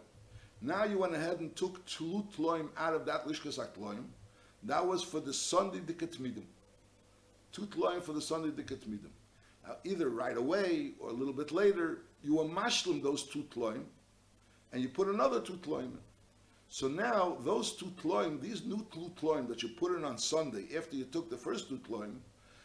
Now 0.61 0.83
you 0.83 0.99
went 0.99 1.15
ahead 1.15 1.39
and 1.39 1.55
took 1.55 1.85
two 1.85 2.25
Tloim 2.35 2.69
out 2.77 2.93
of 2.93 3.05
that 3.05 3.25
Lishkas 3.27 3.57
Atloim. 3.59 4.05
That 4.63 4.85
was 4.85 5.03
for 5.03 5.19
the 5.19 5.33
Sunday 5.33 5.79
Dikatmidim. 5.79 6.43
Two 7.51 7.65
Tloim 7.65 8.01
for 8.01 8.13
the 8.13 8.21
Sunday 8.21 8.49
Dikatmidim. 8.49 9.09
Now, 9.67 9.75
either 9.83 10.09
right 10.09 10.37
away 10.37 10.91
or 10.99 11.09
a 11.09 11.13
little 11.13 11.33
bit 11.33 11.51
later, 11.51 11.99
you 12.23 12.35
were 12.35 12.45
mashlim 12.45 13.01
those 13.01 13.23
two 13.23 13.43
Tloim, 13.53 13.83
and 14.71 14.81
you 14.81 14.89
put 14.89 15.07
another 15.07 15.39
two 15.41 15.53
Tloim. 15.53 15.91
So 16.69 16.87
now, 16.87 17.37
those 17.43 17.73
two 17.73 17.91
Tloim, 18.01 18.39
these 18.39 18.63
new 18.63 18.85
two 18.93 19.11
Tloim 19.19 19.47
that 19.49 19.63
you 19.63 19.69
put 19.69 19.95
in 19.95 20.05
on 20.05 20.17
Sunday, 20.17 20.65
after 20.77 20.95
you 20.95 21.05
took 21.05 21.29
the 21.29 21.37
first 21.37 21.69
two 21.69 21.79
Tloim, 21.79 22.17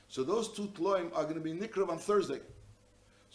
so 0.08 0.22
those 0.22 0.52
two 0.52 0.68
tloim 0.68 1.10
are 1.14 1.24
going 1.24 1.34
to 1.34 1.40
be 1.40 1.52
nikrav 1.52 1.88
on 1.88 1.98
Thursday. 1.98 2.40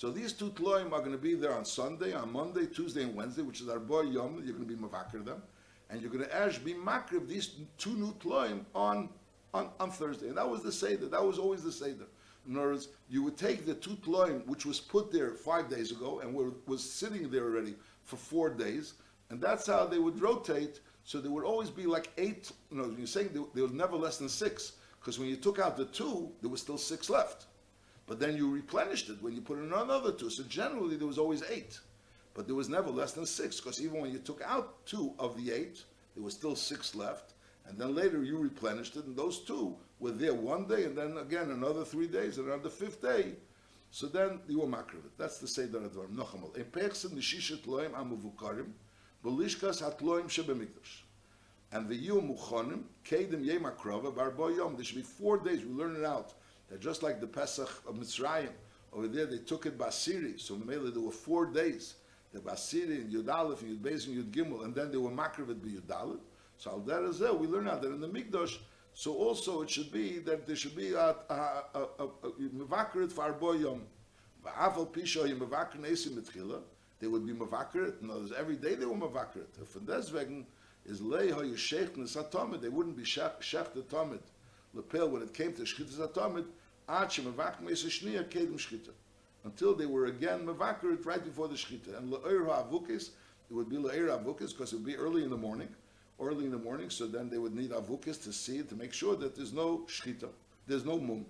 So 0.01 0.09
these 0.09 0.33
two 0.33 0.49
tloim 0.49 0.93
are 0.93 0.99
going 0.99 1.11
to 1.11 1.17
be 1.19 1.35
there 1.35 1.53
on 1.53 1.63
Sunday, 1.63 2.13
on 2.13 2.33
Monday, 2.33 2.65
Tuesday, 2.65 3.03
and 3.03 3.13
Wednesday, 3.13 3.43
which 3.43 3.61
is 3.61 3.69
our 3.69 3.77
boy 3.77 4.01
yom. 4.01 4.41
You're 4.43 4.55
going 4.55 4.67
to 4.67 4.75
be 4.75 4.83
mavakir 4.83 5.23
them, 5.23 5.43
and 5.91 6.01
you're 6.01 6.09
going 6.09 6.23
to 6.23 6.35
ash 6.35 6.57
be 6.57 6.73
makriv 6.73 7.27
these 7.27 7.51
two 7.77 7.91
new 7.91 8.11
tloim 8.13 8.65
on, 8.73 9.09
on 9.53 9.69
on 9.79 9.91
Thursday. 9.91 10.29
And 10.29 10.37
that 10.37 10.49
was 10.49 10.63
the 10.63 10.71
seder. 10.71 11.07
That 11.07 11.23
was 11.23 11.37
always 11.37 11.61
the 11.61 11.71
seder. 11.71 12.07
In 12.47 12.57
other 12.57 12.69
words, 12.69 12.87
you 13.09 13.21
would 13.21 13.37
take 13.37 13.67
the 13.67 13.75
two 13.75 13.95
tloim 13.97 14.43
which 14.47 14.65
was 14.65 14.79
put 14.79 15.11
there 15.11 15.35
five 15.35 15.69
days 15.69 15.91
ago 15.91 16.21
and 16.21 16.33
were, 16.33 16.53
was 16.65 16.83
sitting 16.83 17.29
there 17.29 17.43
already 17.43 17.75
for 18.03 18.15
four 18.15 18.49
days, 18.49 18.95
and 19.29 19.39
that's 19.39 19.67
how 19.67 19.85
they 19.85 19.99
would 19.99 20.19
rotate. 20.19 20.79
So 21.03 21.21
there 21.21 21.29
would 21.29 21.45
always 21.45 21.69
be 21.69 21.85
like 21.85 22.09
eight. 22.17 22.51
You 22.71 22.77
know, 22.77 22.95
you're 22.97 23.05
saying 23.05 23.29
there, 23.33 23.43
there 23.53 23.65
was 23.65 23.73
never 23.73 23.97
less 23.97 24.17
than 24.17 24.29
six. 24.29 24.77
Because 24.99 25.19
when 25.19 25.29
you 25.29 25.35
took 25.35 25.59
out 25.59 25.77
the 25.77 25.85
two, 25.85 26.31
there 26.41 26.49
was 26.49 26.59
still 26.59 26.79
six 26.79 27.07
left. 27.07 27.45
But 28.11 28.19
then 28.19 28.35
you 28.35 28.51
replenished 28.51 29.07
it 29.07 29.21
when 29.21 29.31
you 29.31 29.39
put 29.39 29.57
in 29.57 29.71
another 29.71 30.11
two. 30.11 30.29
So 30.29 30.43
generally 30.43 30.97
there 30.97 31.07
was 31.07 31.17
always 31.17 31.43
eight. 31.49 31.79
But 32.33 32.45
there 32.45 32.57
was 32.57 32.67
never 32.67 32.89
less 32.89 33.13
than 33.13 33.25
six, 33.25 33.61
because 33.61 33.81
even 33.81 34.01
when 34.01 34.11
you 34.11 34.19
took 34.19 34.41
out 34.41 34.85
two 34.85 35.13
of 35.17 35.37
the 35.37 35.49
eight, 35.49 35.85
there 36.13 36.21
was 36.21 36.33
still 36.33 36.57
six 36.57 36.93
left. 36.93 37.35
And 37.65 37.79
then 37.79 37.95
later 37.95 38.21
you 38.21 38.37
replenished 38.37 38.97
it, 38.97 39.05
and 39.05 39.15
those 39.15 39.39
two 39.45 39.77
were 40.01 40.11
there 40.11 40.33
one 40.33 40.67
day, 40.67 40.83
and 40.83 40.97
then 40.97 41.19
again 41.19 41.51
another 41.51 41.85
three 41.85 42.07
days, 42.07 42.37
and 42.37 42.51
on 42.51 42.61
the 42.61 42.69
fifth 42.69 43.01
day. 43.01 43.31
So 43.91 44.07
then 44.07 44.41
you 44.45 44.59
were 44.59 44.67
makravit. 44.67 45.15
That's 45.17 45.37
the 45.37 45.47
Seder 45.47 45.79
Advarim. 45.79 46.13
Nochamal. 46.13 46.51
Pechsen 46.65 47.11
Nishishet 47.11 47.61
Loim 47.65 47.91
Amuvukarim, 47.91 48.73
Belishkas 49.23 49.81
Hatloim 49.81 50.25
Shebemikdash 50.25 51.03
and 51.71 51.87
the 51.87 51.95
Yom 51.95 52.35
Muchonim, 52.35 52.83
Kedim 53.05 53.45
Yema 53.45 53.73
Krova, 53.73 54.13
Barbo 54.13 54.49
Yom. 54.49 54.75
There 54.75 54.83
should 54.83 54.97
be 54.97 55.01
four 55.01 55.37
days. 55.37 55.63
We 55.63 55.71
learn 55.71 55.95
it 55.95 56.03
out. 56.03 56.33
That 56.71 56.79
just 56.79 57.03
like 57.03 57.19
the 57.19 57.27
Pesach 57.27 57.69
of 57.85 57.95
Mitzrayim, 57.95 58.49
over 58.93 59.07
there 59.07 59.25
they 59.25 59.39
took 59.39 59.65
it 59.65 59.77
Basiri. 59.77 60.39
So 60.39 60.55
mainly 60.55 60.89
there 60.89 61.01
were 61.01 61.11
four 61.11 61.45
days. 61.45 61.95
The 62.33 62.39
Basiri 62.39 63.01
and 63.01 63.11
Yud 63.11 63.31
Aleph 63.31 63.61
and 63.61 63.77
Yud 63.77 64.07
and 64.07 64.17
Yud 64.17 64.31
Gimel, 64.31 64.63
and 64.63 64.73
then 64.73 64.89
they 64.89 64.97
were 64.97 65.09
Makravet 65.09 65.61
by 65.61 65.67
Yud 65.67 65.91
Aleph. 66.01 66.21
So 66.57 66.71
Al 66.71 66.79
Derazeh, 66.79 67.37
we 67.37 67.47
learn 67.47 67.67
out 67.67 67.81
that 67.81 67.91
in 67.91 67.99
the 67.99 68.07
Mikdash, 68.07 68.57
so 68.93 69.13
also 69.15 69.61
it 69.63 69.69
should 69.69 69.91
be 69.91 70.19
that 70.19 70.47
there 70.47 70.55
should 70.55 70.75
be 70.75 70.93
a 70.93 71.15
Mevakret 72.55 73.11
for 73.11 73.33
Arbo 73.33 73.61
Yom. 73.61 73.81
V'aval 74.45 74.87
Pisha 74.87 75.27
Yom 75.27 75.41
Mevakret 75.41 75.81
Nesim 75.81 76.11
Mitchila. 76.11 76.61
They 77.01 77.07
would 77.07 77.25
be 77.25 77.33
other 77.33 77.87
words, 78.07 78.31
every 78.37 78.55
day 78.55 78.75
they 78.75 78.85
were 78.85 78.95
Mevakret. 78.95 79.67
From 79.67 79.85
deswegen, 79.85 80.45
is 80.85 81.01
leha 81.01 81.41
yeshech 81.41 81.89
nesatomid. 81.97 82.61
They 82.61 82.69
wouldn't 82.69 82.95
be 82.95 83.03
shech 83.03 83.73
the 83.73 83.81
tomid 83.81 84.19
lapel 84.73 85.09
when 85.09 85.21
it 85.21 85.33
came 85.33 85.53
to 85.53 85.63
shchita 85.63 86.07
satomid. 86.07 86.45
Until 89.43 89.73
they 89.73 89.85
were 89.85 90.05
again 90.07 90.45
mavakerit 90.45 91.05
right 91.05 91.23
before 91.23 91.47
the 91.47 91.55
shchita. 91.55 91.97
And 91.97 92.11
le'er 92.11 92.45
avukis 92.47 93.11
it 93.49 93.53
would 93.53 93.69
be 93.69 93.77
le'er 93.77 94.07
avukis 94.07 94.51
because 94.51 94.73
it 94.73 94.75
would 94.75 94.85
be 94.85 94.97
early 94.97 95.23
in 95.23 95.29
the 95.29 95.37
morning, 95.37 95.69
early 96.19 96.45
in 96.45 96.51
the 96.51 96.57
morning. 96.57 96.89
So 96.89 97.07
then 97.07 97.29
they 97.29 97.37
would 97.37 97.55
need 97.55 97.71
avukis 97.71 98.21
to 98.23 98.33
see 98.33 98.61
to 98.61 98.75
make 98.75 98.93
sure 98.93 99.15
that 99.15 99.35
there's 99.35 99.53
no 99.53 99.85
shchita, 99.87 100.29
there's 100.67 100.85
no 100.85 100.99
mum. 100.99 101.25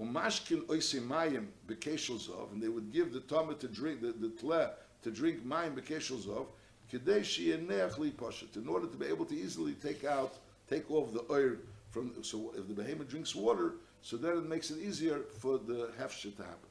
Umashkin 0.00 0.62
oisimayim 0.66 1.46
bekeshel 1.68 2.18
zov, 2.18 2.52
and 2.52 2.62
they 2.62 2.68
would 2.68 2.92
give 2.92 3.12
the 3.12 3.20
tomid 3.20 3.60
to 3.60 3.68
drink 3.68 4.00
the, 4.00 4.12
the 4.12 4.30
tle 4.30 4.70
to 5.02 5.10
drink 5.10 5.46
mayim 5.46 5.74
bekeshel 5.74 6.18
zov 6.18 6.46
in 6.92 8.68
order 8.68 8.86
to 8.86 8.96
be 8.96 9.06
able 9.06 9.24
to 9.24 9.34
easily 9.34 9.72
take 9.74 10.04
out, 10.04 10.34
take 10.70 10.88
off 10.90 11.12
the 11.12 11.24
oil 11.32 11.56
from, 11.90 12.12
so 12.22 12.52
if 12.56 12.68
the 12.68 12.74
behemoth 12.74 13.08
drinks 13.08 13.34
water, 13.34 13.74
so 14.02 14.16
then 14.16 14.38
it 14.38 14.46
makes 14.46 14.70
it 14.70 14.78
easier 14.78 15.20
for 15.38 15.58
the 15.58 15.90
hefsher 16.00 16.34
to 16.36 16.42
happen. 16.42 16.70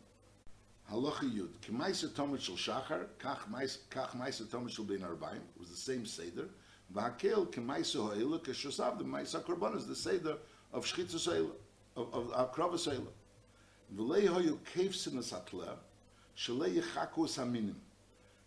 Halacha 0.91 1.31
Yud, 1.31 1.49
Kemaisa 1.65 2.13
Tomit 2.13 2.41
Shel 2.41 2.55
Shachar, 2.55 3.07
Kach 3.19 3.49
Maisa 3.49 4.49
Tomit 4.49 4.71
Shel 4.71 4.85
Ben 4.85 4.99
Arbaim, 4.99 5.39
was 5.59 5.69
the 5.69 5.75
same 5.75 6.05
Seder. 6.05 6.47
V'hakel 6.93 7.47
Kemaisa 7.51 7.95
Ho'ela, 7.95 8.39
Keshosav, 8.39 8.97
the 8.97 9.03
Maisa 9.03 9.43
Korban 9.43 9.75
is 9.75 9.87
the 9.87 9.95
Seder 9.95 10.37
of 10.71 10.85
Shchitza 10.85 11.15
Seila, 11.15 11.51
of, 11.95 12.13
of 12.13 12.53
Akrava 12.53 12.75
Seila. 12.75 13.07
V'lei 13.95 14.27
Ho'yu 14.27 14.59
Kefsin 14.73 15.13
Asatleh, 15.15 15.75
Shalei 16.37 16.79
Yechaku 16.79 17.27
Saminim. 17.27 17.75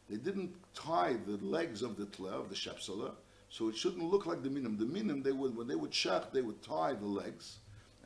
They 0.09 0.17
didn't 0.17 0.55
tie 0.75 1.17
the 1.27 1.37
legs 1.45 1.83
of 1.83 1.97
the 1.97 2.07
tle, 2.07 2.29
of 2.29 2.49
the 2.49 2.55
shepsala, 2.55 3.13
so 3.51 3.69
it 3.69 3.77
shouldn't 3.77 4.03
look 4.03 4.27
like 4.27 4.43
the 4.43 4.49
minim. 4.49 4.79
The 4.79 4.87
minim, 4.87 5.23
they 5.23 5.33
would, 5.33 5.55
when 5.55 5.69
they 5.69 5.75
would 5.75 5.91
shach, 5.91 6.33
they 6.33 6.41
would 6.41 6.63
tie 6.63 6.95
the 6.95 7.07
legs, 7.07 7.59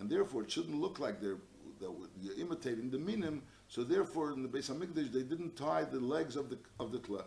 and 0.02 0.10
therefore 0.10 0.42
it 0.42 0.50
shouldn't 0.50 0.80
look 0.80 0.98
like 0.98 1.20
they're, 1.20 1.36
they're 1.80 2.34
imitating 2.36 2.90
the 2.90 2.98
minim, 2.98 3.40
so 3.68 3.84
therefore 3.84 4.32
in 4.32 4.42
the 4.42 4.48
Beis 4.48 4.68
HaMikdash, 4.68 5.12
they 5.12 5.22
didn't 5.22 5.54
tie 5.56 5.84
the 5.84 6.00
legs 6.00 6.34
of 6.34 6.50
the, 6.50 6.58
of 6.80 6.90
the 6.90 6.98
tle. 6.98 7.22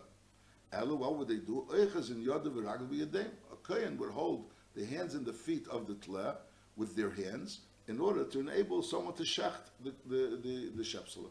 Ella, 0.74 0.94
what 0.94 1.16
would 1.16 1.26
they 1.26 1.36
do? 1.36 1.66
A 1.72 1.86
kohen 3.62 3.96
would 3.96 4.10
hold 4.10 4.50
the 4.74 4.84
hands 4.84 5.14
and 5.14 5.24
the 5.24 5.32
feet 5.32 5.66
of 5.68 5.86
the 5.86 5.94
tle 5.94 6.36
with 6.76 6.94
their 6.94 7.08
hands 7.08 7.60
in 7.88 7.98
order 7.98 8.24
to 8.24 8.40
enable 8.40 8.82
someone 8.82 9.14
to 9.14 9.22
shacht 9.22 9.70
the, 9.82 9.94
the, 10.04 10.38
the, 10.42 10.72
the 10.76 10.82
shepsala. 10.82 11.30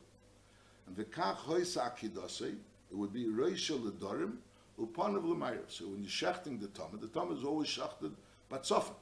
And 0.87 0.95
the 0.95 1.05
kach 1.05 1.37
hoisa 1.37 1.91
akidosei, 1.91 2.55
it 2.89 2.97
would 2.97 3.13
be 3.13 3.25
Reisha 3.25 3.79
Ledorim, 3.79 4.37
Upan 4.79 5.15
of 5.15 5.23
Lemayr. 5.23 5.61
So 5.67 5.89
when 5.89 6.01
you're 6.01 6.09
shechting 6.09 6.59
the 6.59 6.69
Tamid, 6.69 7.01
the 7.01 7.07
Tamid 7.07 7.37
is 7.37 7.43
always 7.43 7.67
shechted 7.67 8.13
Batzofen. 8.51 8.95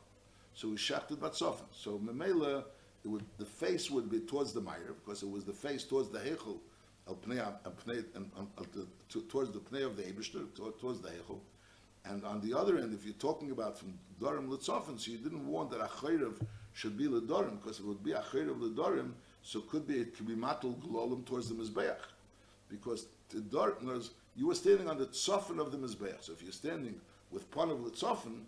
So 0.54 0.70
we 0.70 0.76
shechted 0.76 1.18
Batzofen. 1.18 1.66
So 1.72 2.00
Memela, 2.00 2.64
would, 3.06 3.24
the 3.38 3.46
face 3.46 3.92
would 3.92 4.10
be 4.10 4.20
towards 4.20 4.54
the 4.54 4.62
Meir, 4.62 4.96
because 5.04 5.24
it 5.24 5.30
was 5.30 5.44
the 5.44 5.54
face 5.54 5.84
towards 5.84 6.10
the 6.10 6.20
Hechel, 6.20 6.58
towards 9.30 9.52
the 9.52 9.60
Pnei 9.60 9.86
of 9.86 9.98
the 9.98 10.04
Ebershter, 10.04 10.46
towards 10.80 11.02
the 11.02 11.10
Hechel. 11.10 11.40
And 12.06 12.24
on 12.26 12.42
the 12.42 12.58
other 12.58 12.78
end, 12.78 12.94
if 12.94 13.06
you're 13.06 13.14
talking 13.16 13.52
about 13.52 13.78
from 13.78 13.94
Dorim 14.22 14.48
Litzofen, 14.48 15.00
so 15.00 15.12
you 15.12 15.18
didn't 15.18 15.48
want 15.48 15.72
that 15.72 15.82
Achayrav 15.82 16.36
should 16.74 16.98
be 16.98 17.08
Ledorim, 17.08 17.62
because 17.62 17.80
it 17.80 17.86
would 17.86 18.04
be 18.04 18.12
Achayrav 18.12 18.60
Ledorim, 18.60 19.12
so 19.42 19.60
it 19.60 19.70
could 19.70 19.88
be, 19.88 19.96
it 19.96 20.16
could 20.16 20.28
be 20.28 20.36
Matul 20.36 20.76
Glolim 20.80 21.26
towards 21.26 21.50
the 21.50 21.56
Mizbeach. 21.56 21.98
Because 22.70 23.08
the 23.30 23.42
darkness, 23.42 24.12
you 24.36 24.48
were 24.48 24.56
standing 24.56 24.88
on 24.88 24.98
the 24.98 25.08
tzofan 25.08 25.60
of 25.60 25.72
the 25.72 25.78
mizbeach. 25.78 26.24
So 26.24 26.34
if 26.34 26.42
you're 26.42 26.52
standing 26.52 27.00
with 27.32 27.50
panav 27.52 27.84
l'tzofan, 27.84 28.42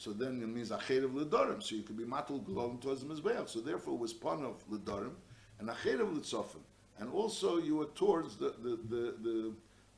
So 0.00 0.14
then 0.14 0.40
it 0.42 0.48
means 0.48 0.70
acherev 0.70 1.12
ledorim. 1.12 1.62
So 1.62 1.74
you 1.74 1.82
could 1.82 1.98
be 1.98 2.04
matul 2.04 2.42
glowing 2.42 2.78
towards 2.78 3.04
the 3.04 3.14
mizbeach. 3.14 3.50
So 3.50 3.60
therefore 3.60 3.96
it 3.96 4.00
was 4.00 4.14
pon 4.14 4.42
of 4.42 4.66
ledorim 4.70 5.12
and 5.58 5.68
acherev 5.68 6.10
litzofim. 6.18 6.62
And 6.98 7.12
also 7.12 7.58
you 7.58 7.76
were 7.76 7.84
towards 7.84 8.36
the 8.36 8.54
the 8.62 8.78
the 8.88 9.14
the 9.22 9.52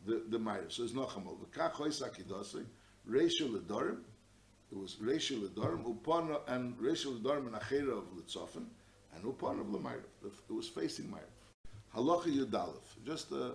the, 0.04 0.22
the 0.28 0.38
Meir. 0.40 0.64
So 0.70 0.82
it's 0.82 0.92
Nochamol. 0.92 1.36
V'kach 1.38 1.70
hois 1.74 2.02
akidosei, 2.02 2.64
ratio 3.06 3.46
ledorim, 3.46 3.98
it 4.72 4.76
was 4.76 4.96
ratio 5.00 5.38
ledorim, 5.38 5.88
upon 5.88 6.36
and 6.48 6.74
ratio 6.80 7.12
ledorim 7.12 7.46
and 7.46 7.54
achera 7.54 7.96
of 7.98 8.04
litzofim, 8.16 8.64
and 9.14 9.24
upon 9.24 9.60
of 9.60 9.66
lemeir. 9.66 10.00
It 10.24 10.52
was 10.52 10.66
facing 10.66 11.08
Meir. 11.12 11.28
Halacha 11.94 12.26
Yudalef, 12.26 12.82
just 13.06 13.30
a, 13.30 13.52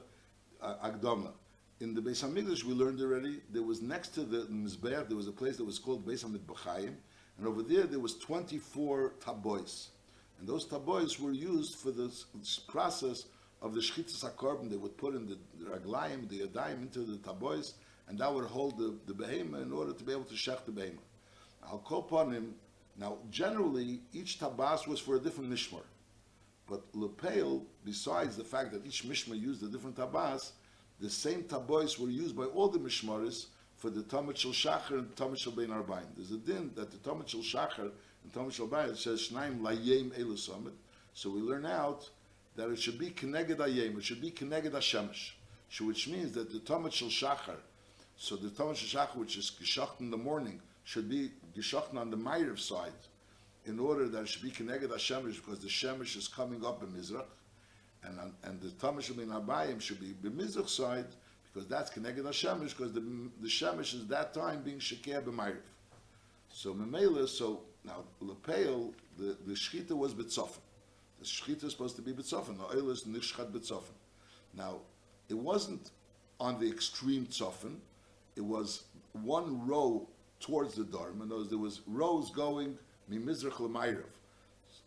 a 0.62 0.92
agdama. 0.92 1.32
In 1.80 1.94
the 1.94 2.02
Beis 2.02 2.26
Hamikdash, 2.26 2.64
we 2.64 2.74
learned 2.74 3.00
already, 3.02 3.40
there 3.52 3.62
was 3.62 3.84
next 3.84 4.10
to 4.16 4.22
the 4.22 4.48
Mizbeach, 4.48 5.08
there 5.10 5.16
was 5.16 5.28
a 5.28 5.32
place 5.32 5.58
that 5.58 5.64
was 5.64 5.78
called 5.78 6.08
Beis 6.08 6.26
Hamizbachayim, 6.26 6.96
and 7.38 7.46
over 7.46 7.62
there, 7.62 7.84
there 7.84 8.00
was 8.00 8.18
24 8.18 9.14
tabois. 9.20 9.90
And 10.40 10.48
those 10.48 10.66
tabois 10.66 11.20
were 11.20 11.32
used 11.32 11.76
for 11.76 11.92
this, 11.92 12.26
this 12.34 12.58
process 12.58 13.26
of 13.62 13.76
the 13.76 13.80
shchitzas 13.80 14.26
hakorban. 14.26 14.72
They 14.72 14.78
would 14.78 14.98
put 14.98 15.14
in 15.14 15.28
the, 15.28 15.38
raglayim, 15.64 16.28
the 16.28 16.48
yadayim 16.48 16.82
into 16.82 17.02
the 17.02 17.18
tabois, 17.18 17.74
and 18.08 18.18
that 18.18 18.34
would 18.34 18.46
hold 18.46 18.80
the, 18.80 18.96
the 19.06 19.14
behema 19.14 19.62
in 19.62 19.72
order 19.72 19.94
to 19.94 20.04
be 20.04 20.14
able 20.14 20.24
to 20.24 20.34
shech 20.34 20.66
the 20.66 20.72
behema. 20.72 20.98
I'll 21.64 21.78
call 21.78 22.00
upon 22.00 22.32
him. 22.34 22.56
Now, 22.98 23.20
generally, 23.30 24.02
each 24.14 24.40
tabas 24.40 24.88
was 24.88 25.00
for 25.00 25.18
a 25.18 25.20
different 25.20 25.52
mishmar. 25.52 25.84
But 26.68 26.82
Lepel, 26.96 27.66
besides 27.86 28.36
the 28.36 28.44
fact 28.44 28.72
that 28.72 28.84
each 28.84 29.04
mishmar 29.04 29.40
used 29.40 29.62
a 29.62 29.68
different 29.68 29.96
tabas, 29.96 30.54
the 31.00 31.10
same 31.10 31.44
tabois 31.44 32.00
were 32.00 32.10
used 32.10 32.36
by 32.36 32.46
all 32.46 32.70
the 32.70 32.80
mishmaris 32.80 33.48
for 33.78 33.92
the 33.92 34.02
Tamid 34.02 34.36
Shel 34.38 34.52
Shachar 34.52 34.98
and 34.98 35.16
Tamid 35.16 35.38
Shel 35.38 35.54
Bein 35.54 35.68
Arbaim. 35.68 36.06
There's 36.16 36.32
a 36.32 36.38
din 36.38 36.72
that 36.76 36.92
the 36.92 36.98
Tamid 36.98 37.28
Shel 37.28 37.42
Shachar 37.42 37.92
and 38.24 38.34
Tamid 38.34 38.54
Shel 38.54 38.68
Bein 38.68 38.96
says 38.96 39.30
Shnaim 39.30 39.62
Layem 39.62 40.10
Elu 40.20 40.72
So 41.14 41.30
we 41.30 41.42
learn 41.42 41.66
out 41.66 42.10
that 42.56 42.70
it 42.72 42.80
should 42.80 42.98
be 42.98 43.12
Keneged 43.12 43.58
Ayem, 43.58 43.98
it 43.98 44.04
should 44.04 44.20
be 44.20 44.32
Keneged 44.32 44.72
Hashemesh, 44.72 45.34
which 45.82 46.08
means 46.08 46.34
that 46.34 46.52
the 46.52 46.60
Tamid 46.60 46.92
Shel 46.92 47.10
Shachar, 47.10 47.58
so 48.18 48.36
the 48.36 48.50
Tamid 48.50 48.76
Shel 48.76 49.06
Shachar, 49.06 49.16
which 49.16 49.38
is 49.38 49.52
Geshacht 49.52 50.00
in 50.00 50.10
the 50.10 50.18
morning, 50.18 50.60
should 50.84 51.08
be 51.08 51.32
Geshacht 51.56 51.96
on 51.96 52.10
the 52.10 52.18
Ma'irav 52.18 52.58
side, 52.60 52.92
in 53.66 53.80
order 53.80 54.08
that 54.08 54.22
it 54.22 54.28
should 54.28 54.42
be 54.42 54.50
Keneged 54.50 54.90
Hashemesh, 54.90 55.36
because 55.36 55.60
the 55.60 55.68
Shemesh 55.68 56.18
is 56.18 56.28
coming 56.28 56.66
up 56.66 56.82
in 56.82 56.90
Mizrach, 56.90 57.26
and, 58.04 58.20
um, 58.20 58.34
and 58.44 58.62
the 58.62 58.70
Tamid 58.70 59.04
Shel 59.04 59.16
Bein 59.16 59.28
Arbaim 59.28 59.82
should 59.82 60.00
be 60.00 60.16
the 60.22 60.30
Mizrach 60.30 60.70
side, 60.70 61.06
because 61.54 61.68
that's 61.68 61.90
connected 61.90 62.24
to 62.24 62.30
Shemesh, 62.30 62.76
because 62.78 62.94
the, 62.94 63.02
the 63.42 63.48
Shemesh 63.48 63.94
is 63.94 64.08
that 64.08 64.34
time 64.34 64.62
being 64.64 64.80
Shekeh 64.80 65.24
b'Mayriv. 65.24 65.58
So 66.50 66.74
Memela, 66.74 67.28
so 67.28 67.62
now 67.84 68.04
Lepeil, 68.24 68.94
the, 69.18 69.38
the 69.46 69.54
Shechita 69.54 69.92
was 69.92 70.14
B'tzofen. 70.14 70.60
The 71.20 71.26
Shechita 71.26 71.66
is 71.66 71.72
supposed 71.72 71.96
to 71.96 72.02
be 72.02 72.14
B'tzofen. 72.14 72.58
The 72.58 72.78
oil 72.78 72.90
is 72.92 73.04
Nishchat 73.06 73.52
B'tzofen. 73.52 73.96
Now, 74.56 74.78
it 75.30 75.38
wasn't 75.38 75.92
on 76.40 76.60
the 76.60 76.68
extreme 76.68 77.26
Tzofen, 77.26 77.78
it 78.36 78.44
was 78.44 78.84
one 79.14 79.66
row 79.68 80.08
towards 80.40 80.76
the 80.76 80.84
Dharm, 80.84 81.22
and 81.22 81.32
those, 81.32 81.50
there 81.50 81.58
was 81.58 81.82
rows 81.88 82.30
going 82.30 82.78
Mimizrach 83.12 83.60
L'Mayriv. 83.60 84.04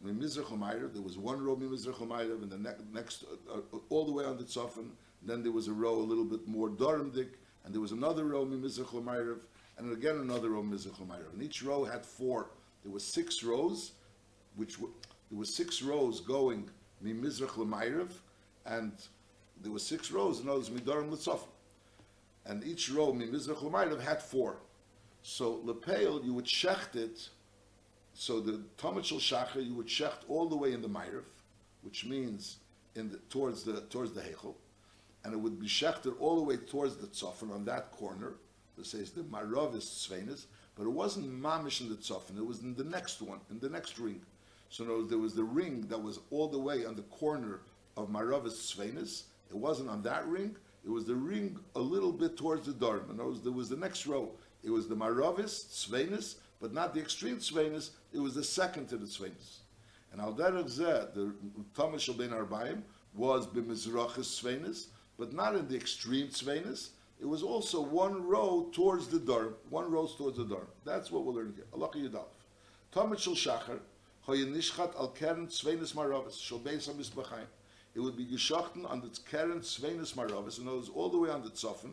L'Mayriv, 0.03 0.93
there 0.93 1.03
was 1.03 1.19
one 1.19 1.43
row 1.45 1.57
Mimizrach 1.57 2.01
L'Mayriv, 2.01 2.43
and 2.43 2.51
the 2.51 2.59
ne- 2.59 2.85
next, 2.93 3.25
uh, 3.25 3.59
uh, 3.59 3.79
all 3.91 4.07
the 4.07 4.13
way 4.13 4.25
on 4.25 4.37
the 4.37 4.45
Tzofen, 4.45 4.91
then 5.23 5.43
there 5.43 5.53
was 5.53 5.69
a 5.69 5.73
row 5.73 5.95
a 5.95 6.07
little 6.07 6.25
bit 6.25 6.47
more 6.49 6.71
Dormdik, 6.71 7.35
and 7.65 7.75
there 7.75 7.81
was 7.81 7.93
another 7.93 8.25
row 8.25 8.47
Mimizrach 8.47 8.93
L'Mayrav, 8.93 9.41
and 9.77 9.93
again 9.93 10.17
another 10.17 10.51
row 10.51 10.63
Mimizrach 10.63 10.99
L'Mayrav. 11.01 11.33
And 11.35 11.43
each 11.43 11.63
row 11.63 11.85
had 11.85 12.05
four. 12.05 12.51
There 12.83 12.93
were 12.93 13.01
six 13.01 13.43
rows, 13.43 13.93
which 14.57 14.79
were, 14.79 14.89
there 15.31 15.39
was 15.39 15.55
six 15.55 15.83
rows 15.83 16.21
going 16.21 16.69
Mimizrach 17.05 17.57
L'Mayrav, 17.59 18.11
and 18.65 18.93
there 19.63 19.73
were 19.73 19.79
six 19.79 20.11
rows, 20.11 20.41
and 20.41 20.49
others 20.49 20.71
Midorim 20.71 21.11
L'Tzof. 21.11 21.41
And 22.47 22.65
each 22.65 22.91
row 22.91 23.13
Mimizrach 23.13 23.63
L'Mayrav 23.63 24.01
had 24.01 24.23
four. 24.23 24.57
So 25.23 25.61
Lepeil, 25.67 26.25
you 26.25 26.33
would 26.33 26.47
shecht 26.47 26.97
it, 26.97 27.29
so 28.15 28.41
the 28.41 28.61
Tamid 28.79 29.05
Shel 29.05 29.19
Shachar, 29.19 29.65
you 29.67 29.75
would 29.75 29.87
shecht 29.87 30.25
all 30.29 30.49
the 30.49 30.57
way 30.57 30.73
in 30.73 30.83
the 30.83 30.89
Mayrav, 30.89 31.25
which 31.83 32.05
means 32.05 32.59
in 32.95 33.11
the, 33.11 33.19
towards 33.29 33.63
the 33.63 33.81
towards 33.83 34.13
the 34.13 34.21
Hechel 34.21 34.55
and 35.25 35.35
it 35.35 35.37
would 35.37 35.61
be 35.61 35.67
shechter 35.67 36.15
all 36.19 36.37
the 36.37 36.43
way 36.43 36.57
towards 36.57 36.97
the 36.97 37.07
tzofan 37.07 37.53
on 37.53 37.65
that 37.67 37.93
corner. 37.93 38.35
It 38.79 38.87
says 38.87 39.11
the 39.11 39.23
marav 39.23 39.77
is 39.77 39.85
tzvenis, 39.85 40.47
but 40.77 40.85
it 40.85 40.91
wasn't 40.91 41.31
mamish 41.31 41.81
in 41.81 41.89
the 41.89 41.97
tzofan. 41.97 42.39
It 42.39 42.47
was 42.47 42.61
in 42.63 42.75
the 42.75 42.85
next 42.85 43.21
one, 43.21 43.41
in 43.51 43.59
the 43.59 43.69
next 43.69 43.99
ring. 43.99 44.21
So 44.71 44.85
words, 44.85 45.11
there 45.11 45.19
was 45.19 45.35
the 45.35 45.45
ring 45.45 45.87
that 45.89 46.03
was 46.03 46.21
all 46.31 46.49
the 46.49 46.59
way 46.59 46.87
on 46.87 46.97
the 46.97 47.03
corner 47.03 47.61
of 47.97 48.09
marav 48.09 48.47
is 48.47 48.55
tzvenis. 48.55 49.25
It 49.51 49.57
wasn't 49.57 49.91
on 49.91 50.03
that 50.03 50.27
ring. 50.27 50.57
It 50.85 50.91
was 50.91 51.05
the 51.05 51.15
ring 51.15 51.59
a 51.75 51.81
little 51.81 52.13
bit 52.13 52.39
towards 52.39 52.67
the 52.67 52.73
dharm. 52.73 53.11
In 53.11 53.19
words, 53.19 53.43
there 53.43 53.53
was 53.53 53.69
the 53.69 53.77
next 53.77 54.07
row. 54.07 54.31
It 54.63 54.71
was 54.71 54.89
the 54.89 54.97
maravis 54.97 55.67
tzvenis, 55.67 56.37
but 56.61 56.73
not 56.73 56.95
the 56.95 57.01
extreme 57.01 57.39
tzvenis. 57.39 57.91
It 58.13 58.19
was 58.19 58.35
the 58.35 58.45
second 58.45 58.89
to 58.89 58.97
the 58.97 59.07
tzvenis. 59.07 59.59
And 60.13 60.21
al 60.21 60.35
derech 60.35 60.75
the 60.77 61.33
Tamid 61.75 62.01
Shal 62.01 62.15
Ben 62.15 62.31
Arbaim 62.31 62.83
was 63.15 63.47
b'mizrachis 63.47 64.43
tzvenis, 64.43 64.87
but 65.19 65.33
not 65.33 65.55
in 65.55 65.69
the 65.69 65.77
extreme 65.77 66.29
tzvenis. 66.29 66.91
It 67.21 67.29
was 67.29 67.43
also 67.43 67.81
one 67.83 68.27
row 68.27 68.71
towards 68.73 69.09
the 69.09 69.19
door, 69.19 69.55
one 69.69 69.91
row 69.91 70.07
towards 70.07 70.39
the 70.39 70.45
door. 70.45 70.67
That's 70.85 71.11
what 71.11 71.25
we're 71.25 71.35
learning 71.35 71.55
here. 71.55 71.67
Allah 71.75 71.91
Yudalef. 71.91 72.25
Tamid 72.95 73.19
Shel 73.19 73.35
Shachar, 73.35 73.81
Nishchat 74.27 74.97
al 74.97 75.09
Keren 75.09 75.47
Tzvenis 75.47 75.95
Maravis, 75.95 76.41
Shal 76.41 76.59
Beis 76.59 76.89
HaMizbachayim. 76.89 77.47
It 77.95 78.01
would 78.01 78.17
be 78.17 78.25
geschachten 78.25 78.89
on 78.89 79.01
the 79.01 79.11
Keren 79.31 79.61
Tzvenis 79.61 80.15
Maravis, 80.15 80.59
and 80.59 80.69
it 80.69 80.91
all 80.95 81.09
the 81.09 81.19
way 81.19 81.29
on 81.29 81.43
the 81.43 81.51
Tzofen, 81.51 81.93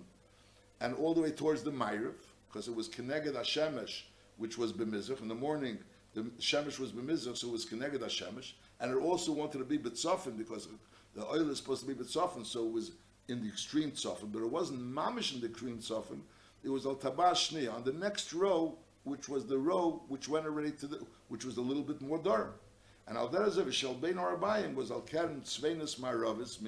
and 0.79 0.95
all 0.95 1.13
the 1.13 1.21
way 1.21 1.31
towards 1.31 1.63
the 1.63 1.71
Ma'irav, 1.71 2.13
because 2.47 2.67
it 2.67 2.75
was 2.75 2.87
Keneged 2.87 3.33
HaShemesh, 3.33 4.03
which 4.37 4.57
was 4.57 4.73
B'mizrach. 4.73 5.21
In 5.21 5.27
the 5.27 5.35
morning, 5.35 5.77
the 6.13 6.21
Shemesh 6.39 6.79
was 6.79 6.91
B'mizrach, 6.91 7.37
so 7.37 7.47
it 7.47 7.51
was 7.51 7.65
Keneged 7.65 7.99
HaShemesh, 7.99 8.53
and 8.79 8.91
it 8.91 8.97
also 8.97 9.31
wanted 9.31 9.59
to 9.59 9.65
be 9.65 9.77
B'tzofen, 9.77 10.37
because 10.37 10.67
the 11.15 11.25
oil 11.25 11.49
is 11.49 11.57
supposed 11.57 11.81
to 11.85 11.87
be 11.87 11.93
B'tzofen, 11.93 12.45
so 12.45 12.65
it 12.65 12.71
was 12.71 12.91
in 13.27 13.41
the 13.41 13.47
extreme 13.47 13.91
tzofim, 13.91 14.31
but 14.31 14.41
it 14.41 14.49
wasn't 14.49 14.79
mamish 14.79 15.33
in 15.33 15.41
the 15.41 15.47
extreme 15.47 15.77
tzofim. 15.79 16.21
It 16.63 16.69
was 16.69 16.85
al 16.85 16.95
tabashni 16.95 17.71
on 17.71 17.83
the 17.83 17.93
next 17.93 18.33
row, 18.33 18.77
which 19.03 19.29
was 19.29 19.45
the 19.45 19.57
row 19.57 20.01
which 20.07 20.27
went 20.27 20.45
already 20.45 20.71
to 20.71 20.87
the, 20.87 21.05
which 21.27 21.45
was 21.45 21.57
a 21.57 21.61
little 21.61 21.83
bit 21.83 22.01
more 22.01 22.17
dark. 22.17 22.59
And 23.07 23.17
al 23.17 23.29
derazav 23.29 23.71
shel 23.71 23.95
bein 23.95 24.15
arabayim 24.15 24.75
was 24.75 24.91
al 24.91 25.01
keren 25.01 25.41
tzvenus 25.41 25.99
maravis 25.99 26.59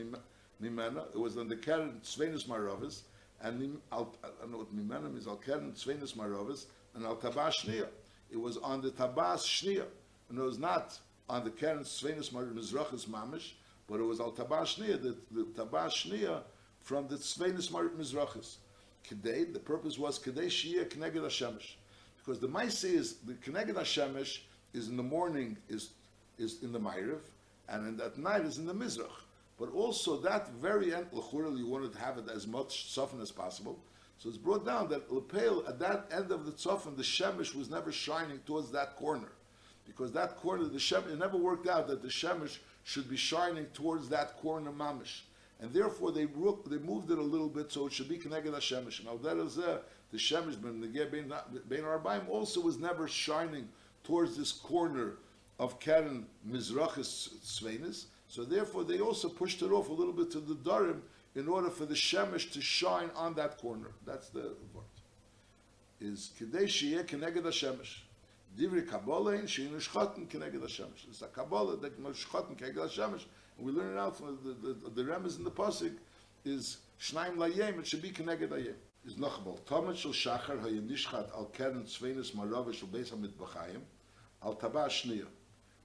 mimena. 0.62 1.08
It 1.14 1.20
was 1.20 1.38
on 1.38 1.48
the 1.48 1.56
keren 1.56 2.02
tzvenus 2.04 2.46
maravis, 2.46 3.02
and 3.42 3.80
I 3.92 3.98
don't 3.98 4.52
know 4.52 4.58
what 4.58 4.76
mimena 4.76 5.12
means. 5.12 5.28
Al 5.28 5.38
keren 5.38 5.72
tzvenus 5.72 6.16
maravis 6.16 6.66
and 6.96 7.06
al 7.06 7.16
tabashnia. 7.16 7.88
It 8.32 8.40
was 8.40 8.58
on 8.58 8.82
the 8.82 8.92
tabas 8.92 9.44
shnia, 9.44 9.86
and 10.30 10.38
it 10.38 10.42
was 10.42 10.60
not 10.60 10.98
on 11.30 11.44
the 11.44 11.52
keren 11.52 11.80
tzvenus 11.80 12.32
Mizrachis 12.32 13.08
mamish 13.08 13.52
but 13.90 14.00
it 14.00 14.04
was 14.04 14.20
al 14.20 14.32
tabashnia, 14.32 15.02
the, 15.02 15.16
the 15.32 15.44
tabashnia 15.46 16.42
from 16.80 17.08
the 17.08 17.16
Marit 17.72 17.98
Mizrachis. 18.00 18.58
Kedei, 19.10 19.52
the 19.52 19.60
purpose 19.60 19.98
was 19.98 20.20
Kedei 20.20 20.46
Shia 20.46 20.88
Kneged 20.88 21.16
Hashemesh. 21.16 21.76
Because 22.18 22.40
the 22.40 22.48
Maisi 22.48 22.94
is, 22.94 23.16
the 23.26 23.34
Kneged 23.34 23.74
Hashemesh 23.74 24.40
is 24.74 24.88
in 24.88 24.98
the 24.98 25.04
morning, 25.04 25.58
is, 25.68 25.90
is 26.38 26.62
in 26.62 26.72
the 26.72 26.80
Ma'iriv, 26.80 27.20
and 27.68 27.88
in 27.88 27.98
that 27.98 28.18
night 28.18 28.42
is 28.42 28.58
in 28.58 28.66
the 28.66 28.74
Mizrach. 28.74 29.24
But 29.60 29.74
also 29.74 30.18
that 30.18 30.50
very 30.54 30.94
end, 30.94 31.08
L'churel, 31.12 31.58
you 31.58 31.68
wanted 31.68 31.94
to 31.94 32.00
have 32.00 32.18
it 32.18 32.26
as 32.34 32.48
much 32.48 32.90
soften 32.90 33.20
as 33.22 33.32
possible. 33.32 33.80
So 34.20 34.28
it's 34.28 34.38
brought 34.38 34.66
down 34.66 34.90
that 34.90 35.12
Lepel, 35.12 35.66
at 35.66 35.80
that 35.80 36.08
end 36.12 36.32
of 36.32 36.46
the 36.46 36.52
tzofan, 36.52 36.98
the 36.98 37.04
Shemesh 37.04 37.56
was 37.56 37.70
never 37.70 37.90
shining 37.90 38.40
towards 38.40 38.70
that 38.72 38.98
corner. 38.98 39.30
Because 39.88 40.12
that 40.12 40.36
corner, 40.38 40.66
the 40.66 40.78
Shemesh, 40.78 41.14
it 41.14 41.20
never 41.20 41.38
worked 41.38 41.68
out 41.68 41.88
that 41.88 42.02
the 42.02 42.10
Shemesh 42.10 42.58
should 42.84 43.10
be 43.10 43.16
shining 43.16 43.66
towards 43.68 44.10
that 44.10 44.38
corner 44.42 44.72
mamish. 44.72 45.22
And 45.62 45.74
therefore 45.74 46.12
they 46.12 46.26
they 46.26 46.78
moved 46.78 47.12
it 47.12 47.18
a 47.18 47.22
little 47.22 47.48
bit 47.48 47.72
so 47.72 47.88
it 47.88 47.94
should 47.94 48.10
be 48.10 48.18
connected 48.18 48.52
to 48.52 48.58
Shemesh. 48.58 49.06
Now 49.06 49.16
that 49.24 49.38
is 49.38 49.58
uh, 49.58 49.80
the 50.12 50.18
Shemesh 50.18 50.62
Ben 50.62 51.82
Arbaim 51.82 52.28
also 52.30 52.60
was 52.60 52.78
never 52.78 53.08
shining 53.08 53.70
towards 54.04 54.38
this 54.38 54.52
corner 54.52 55.16
of 55.60 55.80
Karen 55.80 56.26
Mizrachis 56.50 57.30
Svenis. 57.46 58.06
So 58.28 58.44
therefore 58.44 58.84
they 58.84 59.00
also 59.00 59.30
pushed 59.30 59.62
it 59.62 59.72
off 59.72 59.88
a 59.88 59.94
little 59.94 60.14
bit 60.14 60.30
to 60.32 60.40
the 60.40 60.56
Darim 60.56 61.02
in 61.36 61.48
order 61.48 61.70
for 61.70 61.86
the 61.86 61.94
Shemesh 61.94 62.52
to 62.54 62.62
shine 62.62 63.10
on 63.16 63.36
that 63.36 63.58
corner. 63.58 63.92
That's 64.06 64.30
the 64.30 64.54
word. 64.74 64.86
Is 66.02 66.32
Kedei 66.40 66.64
Shiyeh 66.64 67.06
Keneged 67.06 67.44
HaShemesh. 67.44 68.00
Divri 68.58 68.88
Kabbalah 68.88 69.34
in 69.34 69.44
Shein 69.44 69.70
Shchoten 69.76 70.28
Keneged 70.28 70.62
Hashemesh. 70.62 71.08
It's 71.10 71.22
a 71.22 71.28
Kabbalah 71.28 71.78
that 71.78 72.02
Shchoten 72.02 72.58
Keneged 72.58 72.78
Hashemesh. 72.78 73.26
And 73.58 73.66
we 73.66 73.72
learn 73.72 73.96
it 73.96 74.00
out 74.00 74.18
from 74.18 74.38
the, 74.44 74.54
the, 74.54 74.74
the, 74.74 74.90
the 74.90 75.04
Remes 75.04 75.38
in 75.38 75.44
the 75.44 75.52
Pasuk 75.52 75.94
is 76.46 76.78
Shnaim 77.00 77.36
Layem, 77.36 77.80
it 77.80 77.88
should 77.88 78.02
be 78.02 78.12
Keneged 78.12 78.50
Hayem. 78.50 78.76
is 79.06 79.18
noch 79.18 79.46
mal 79.46 79.60
Tomet 79.68 79.98
shel 79.98 80.12
Shachar 80.12 80.62
hay 80.62 80.80
nishchat 80.80 81.32
al 81.36 81.46
kern 81.54 81.84
tzvenis 81.84 82.34
marave 82.34 82.74
shel 82.74 82.88
beis 82.88 83.12
hamidbachayim 83.12 83.82
al 84.44 84.56
taba 84.56 84.88
shniya. 84.88 85.26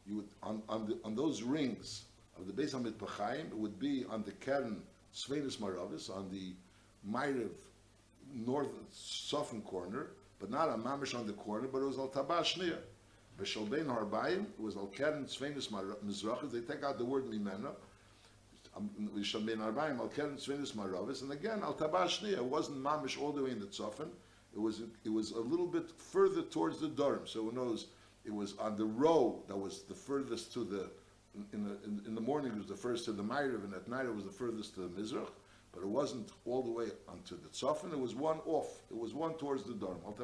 You 0.06 0.16
would 0.16 0.28
on 0.42 0.62
on 0.68 0.86
the 0.86 0.98
on 1.04 1.14
those 1.14 1.42
rings 1.42 2.04
of 2.38 2.46
the 2.46 2.52
beis 2.52 2.74
hamidbachayim 2.74 3.48
it 3.48 3.56
would 3.56 3.78
be 3.78 4.04
on 4.08 4.22
the 4.24 4.32
kern 4.32 4.82
tzvenis 5.14 5.58
maravis 5.58 6.14
on 6.14 6.30
the 6.30 6.54
Ma'ariv 7.08 7.50
north 8.34 8.68
southern 8.90 9.62
corner, 9.62 10.08
but 10.40 10.50
not 10.50 10.68
on 10.68 10.82
mamish 10.82 11.14
on 11.18 11.26
the 11.26 11.32
corner, 11.32 11.68
but 11.68 11.78
it 11.78 11.84
was 11.84 11.98
al 11.98 12.08
taba 12.08 12.40
shniya. 12.40 12.78
B'shel 13.38 13.68
bein 13.68 13.86
harbayim 13.86 14.42
it 14.42 14.60
was 14.60 14.76
al 14.76 14.86
kern 14.86 15.24
tzvenis 15.24 15.68
mizrachis. 16.04 16.50
They 16.52 16.60
take 16.60 16.82
out 16.82 16.98
the 16.98 17.04
word 17.04 17.24
mimena. 17.26 17.70
Um, 18.76 18.90
B'shel 19.16 19.44
bein 19.44 19.58
harbayim 19.58 19.98
al 19.98 20.08
kern 20.08 20.36
tzvenis 20.36 20.72
maravis, 20.72 21.22
and 21.22 21.32
again 21.32 21.62
al 21.62 21.74
taba 21.74 22.04
shniya. 22.06 22.38
It 22.38 22.44
wasn't 22.44 22.82
mamish 22.82 23.20
all 23.20 23.32
the 23.32 23.42
way 23.42 23.50
in 23.50 23.60
the 23.60 23.66
tzofan. 23.66 24.08
It 24.54 24.60
was 24.60 24.82
it 25.04 25.12
was 25.12 25.32
a 25.32 25.40
little 25.40 25.66
bit 25.66 25.90
further 25.98 26.42
towards 26.42 26.80
the 26.80 26.88
Durham. 26.88 27.26
So 27.26 27.42
who 27.42 27.52
knows? 27.52 27.86
It 28.24 28.32
was 28.32 28.56
on 28.58 28.76
the 28.76 28.86
row 28.86 29.42
that 29.48 29.56
was 29.56 29.82
the 29.82 29.94
furthest 29.94 30.52
to 30.54 30.64
the 30.64 30.88
in 31.52 31.64
the 31.64 31.76
in, 31.84 32.02
in 32.06 32.14
the 32.14 32.20
morning 32.20 32.52
it 32.52 32.58
was 32.58 32.66
the 32.66 32.76
first 32.76 33.04
to 33.06 33.12
the 33.12 33.22
Ma'ariv, 33.22 33.64
and 33.64 33.74
at 33.74 33.88
night 33.88 34.06
it 34.06 34.14
was 34.14 34.24
the 34.24 34.30
furthest 34.30 34.74
to 34.74 34.80
the 34.80 35.00
Mizrach. 35.00 35.30
But 35.72 35.82
it 35.82 35.88
wasn't 35.88 36.30
all 36.44 36.62
the 36.62 36.70
way 36.70 36.86
onto 37.08 37.36
the 37.36 37.48
Tzofan. 37.48 37.92
It 37.92 37.98
was 37.98 38.14
one 38.14 38.38
off. 38.46 38.82
It 38.90 38.96
was 38.96 39.12
one 39.12 39.34
towards 39.34 39.64
the 39.64 39.74
Durham. 39.74 39.98
Al. 40.06 40.14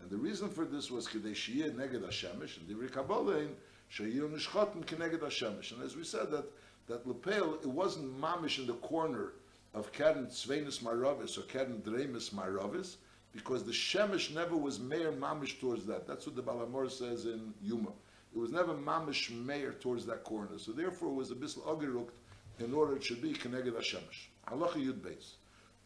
And 0.00 0.10
the 0.10 0.16
reason 0.16 0.48
for 0.48 0.64
this 0.64 0.90
was 0.90 1.08
Kedeshiyeh 1.08 1.74
neged 1.74 2.02
Hashemish 2.02 2.58
and 2.58 2.68
divrei 2.68 2.92
Kabbalah 2.92 3.46
sheyir 3.90 4.28
nishchoten 4.30 4.84
keneged 4.84 5.20
Hashemish. 5.20 5.72
And 5.72 5.82
as 5.82 5.96
we 5.96 6.04
said 6.04 6.30
that 6.30 6.44
that 6.86 7.06
lepel 7.06 7.54
it 7.54 7.66
wasn't 7.66 8.20
mamish 8.20 8.58
in 8.58 8.66
the 8.66 8.74
corner 8.74 9.32
of 9.74 9.92
Keren 9.92 10.26
Tzvenis 10.26 10.80
Maravis 10.80 11.38
or 11.38 11.42
Keren 11.42 11.82
Dremis 11.84 12.30
Maravis 12.30 12.96
because 13.32 13.64
the 13.64 13.72
Shemesh 13.72 14.32
never 14.34 14.56
was 14.56 14.78
mayor 14.78 15.12
mamish 15.12 15.60
towards 15.60 15.84
that. 15.86 16.06
That's 16.06 16.26
what 16.26 16.36
the 16.36 16.42
Balamor 16.42 16.90
says 16.90 17.26
in 17.26 17.52
Yuma. 17.62 17.90
It 18.36 18.38
was 18.38 18.52
never 18.52 18.74
mamish 18.74 19.30
mayor 19.30 19.72
towards 19.72 20.04
that 20.06 20.22
corner. 20.22 20.58
So 20.58 20.72
therefore 20.72 21.08
it 21.08 21.14
was 21.14 21.30
a 21.30 21.34
bisl 21.34 21.60
ogerukt 21.66 22.10
in 22.58 22.74
order 22.74 22.96
it 22.96 23.02
should 23.02 23.22
be 23.22 23.32
Keneged 23.32 23.72
Hashemesh. 23.72 24.28
Halacha 24.46 24.74
Yud 24.74 25.00
Beis. 25.00 25.36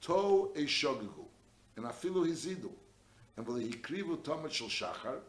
To 0.01 0.51
e 0.57 0.65
shogigu. 0.65 1.27
And 1.77 1.87
afilu 1.87 2.27
hizidu. 2.27 2.71
And 3.37 3.47
v'le 3.47 3.73
hikrivu 3.73 4.19
tomet 4.19 4.51
shel 4.51 4.67
shachar 4.67 5.21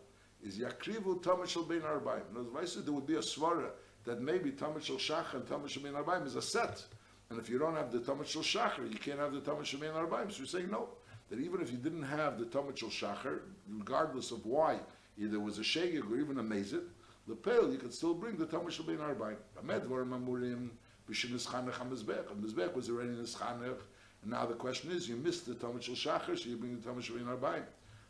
is 0.44 0.58
yakrivu 0.58 1.22
tomet 1.22 1.48
shel 1.48 1.62
bein 1.62 1.82
arbaim. 1.82 2.24
In 2.32 2.38
other 2.38 2.50
words, 2.50 2.84
there 2.84 2.92
would 2.92 3.06
be 3.06 3.14
a 3.14 3.20
svara 3.20 3.70
that 4.06 4.20
maybe 4.20 4.50
tomet 4.52 4.82
shel 4.82 4.96
shachar 4.96 5.36
and 5.36 5.46
tomet 5.46 5.70
shel 5.70 5.84
bein 5.84 5.94
arbaim 5.94 6.26
is 6.26 6.36
a 6.36 6.42
set. 6.42 6.84
And 7.30 7.38
if 7.38 7.50
you 7.50 7.60
don't 7.60 7.76
have 7.76 7.92
the 7.92 8.00
tomet 8.00 8.26
shel 8.26 8.42
shachar, 8.42 8.92
you 8.92 8.98
can't 8.98 9.20
have 9.20 9.32
the 9.32 9.42
tomet 9.42 9.66
shel 9.66 9.80
bein 9.80 9.92
arbaim. 9.92 10.32
So 10.32 10.40
you're 10.40 10.48
saying 10.48 10.72
no. 10.72 10.90
That 11.30 11.40
even 11.40 11.62
if 11.62 11.72
you 11.72 11.78
didn't 11.78 12.02
have 12.02 12.40
the 12.40 12.46
tomet 12.46 12.78
shel 12.78 12.90
shachar, 12.90 13.42
regardless 13.70 14.32
of 14.32 14.44
why, 14.44 14.80
either 15.20 15.36
it 15.36 15.44
was 15.44 15.60
a 15.60 15.62
shegig 15.62 16.10
or 16.10 16.18
even 16.18 16.40
a 16.40 16.44
mezit, 16.44 16.86
the 17.28 17.36
pale 17.36 17.72
you 17.72 17.78
could 17.78 17.94
still 17.94 18.14
bring 18.16 18.36
the 18.36 18.48
shel 18.50 18.86
bein 18.86 18.98
arbaim. 18.98 19.38
Amed 19.64 19.86
var 19.86 20.04
mamurim 20.04 20.70
b'shem 21.10 21.30
nischanech 21.32 21.74
ha-mizbech. 21.74 22.32
And 22.32 22.44
mizbech 22.44 22.74
was 22.74 22.90
already 22.90 23.10
nischanech. 23.10 23.78
And 24.24 24.32
now 24.32 24.46
the 24.46 24.56
question 24.56 24.92
is, 24.92 25.08
you 25.08 25.16
missed 25.16 25.46
the 25.46 25.54
tomet 25.54 25.84
shel 25.84 25.96
shachar, 25.96 26.38
so 26.38 26.50
you 26.50 26.58
bring 26.58 26.80
the 26.80 27.02
shel 27.02 27.16
bein 27.16 27.26
arbaim. 27.26 27.64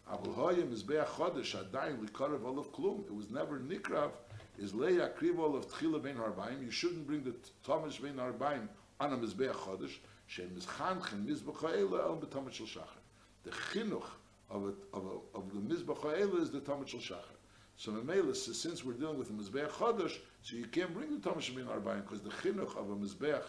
Avol 0.09 0.34
hoya 0.34 0.64
mizbeach 0.64 1.05
chodesh 1.07 1.55
adayin 1.55 1.97
likarev 2.05 2.43
olav 2.45 2.72
klum. 2.72 3.05
It 3.05 3.14
was 3.14 3.30
never 3.30 3.59
nikrav. 3.59 4.12
Is 4.57 4.72
leya 4.72 5.14
krivo 5.14 5.55
of 5.55 5.68
tchila 5.68 6.01
ben 6.01 6.16
harbaim. 6.16 6.64
You 6.64 6.72
shouldn't 6.72 7.05
bring 7.05 7.24
the 7.24 7.36
tomash 7.68 8.01
ben 8.01 8.16
harbaim 8.16 8.68
on 8.99 9.14
a 9.14 9.18
mizbeach 9.18 9.53
chodesh. 9.53 9.97
Shem 10.28 10.49
mizchanchen 10.49 11.26
mizbech 11.26 11.57
ha'ela 11.57 12.03
el 12.03 12.18
b'tomash 12.18 12.53
shel 12.53 12.66
shachar. 12.66 12.99
The 13.43 13.51
chinuch 13.51 14.05
of, 14.49 14.70
it, 14.70 14.76
of, 14.93 15.05
of 15.36 15.53
the 15.53 15.76
mizbech 15.76 16.01
ha'ela 16.01 16.41
is 16.41 16.49
the 16.51 16.62
tomash 16.62 16.88
shel 16.88 17.01
shachar. 17.01 17.40
So 17.82 17.91
Mamela 17.91 18.36
says, 18.36 18.59
since 18.59 18.86
we're 18.86 18.93
dealing 18.93 19.17
with 19.17 19.32
a 19.32 19.34
mizbeach 19.34 19.69
chodesh, 19.69 20.19
so 20.43 20.55
you 20.55 20.65
can't 20.65 20.93
bring 20.93 21.19
the 21.19 21.27
tomash 21.27 21.55
ben 21.55 21.65
harbaim 21.65 22.03
because 22.03 22.21
the 22.21 22.29
chinuch 22.29 22.77
of 22.77 22.91
a 22.91 22.95
mizbeach, 22.95 23.41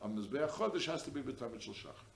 a 0.00 0.08
mizbeach 0.08 0.50
chodesh 0.50 0.86
has 0.86 1.02
to 1.02 1.10
be 1.10 1.20
b'tomash 1.20 1.62
shel 1.62 1.74
shachar. 1.74 2.11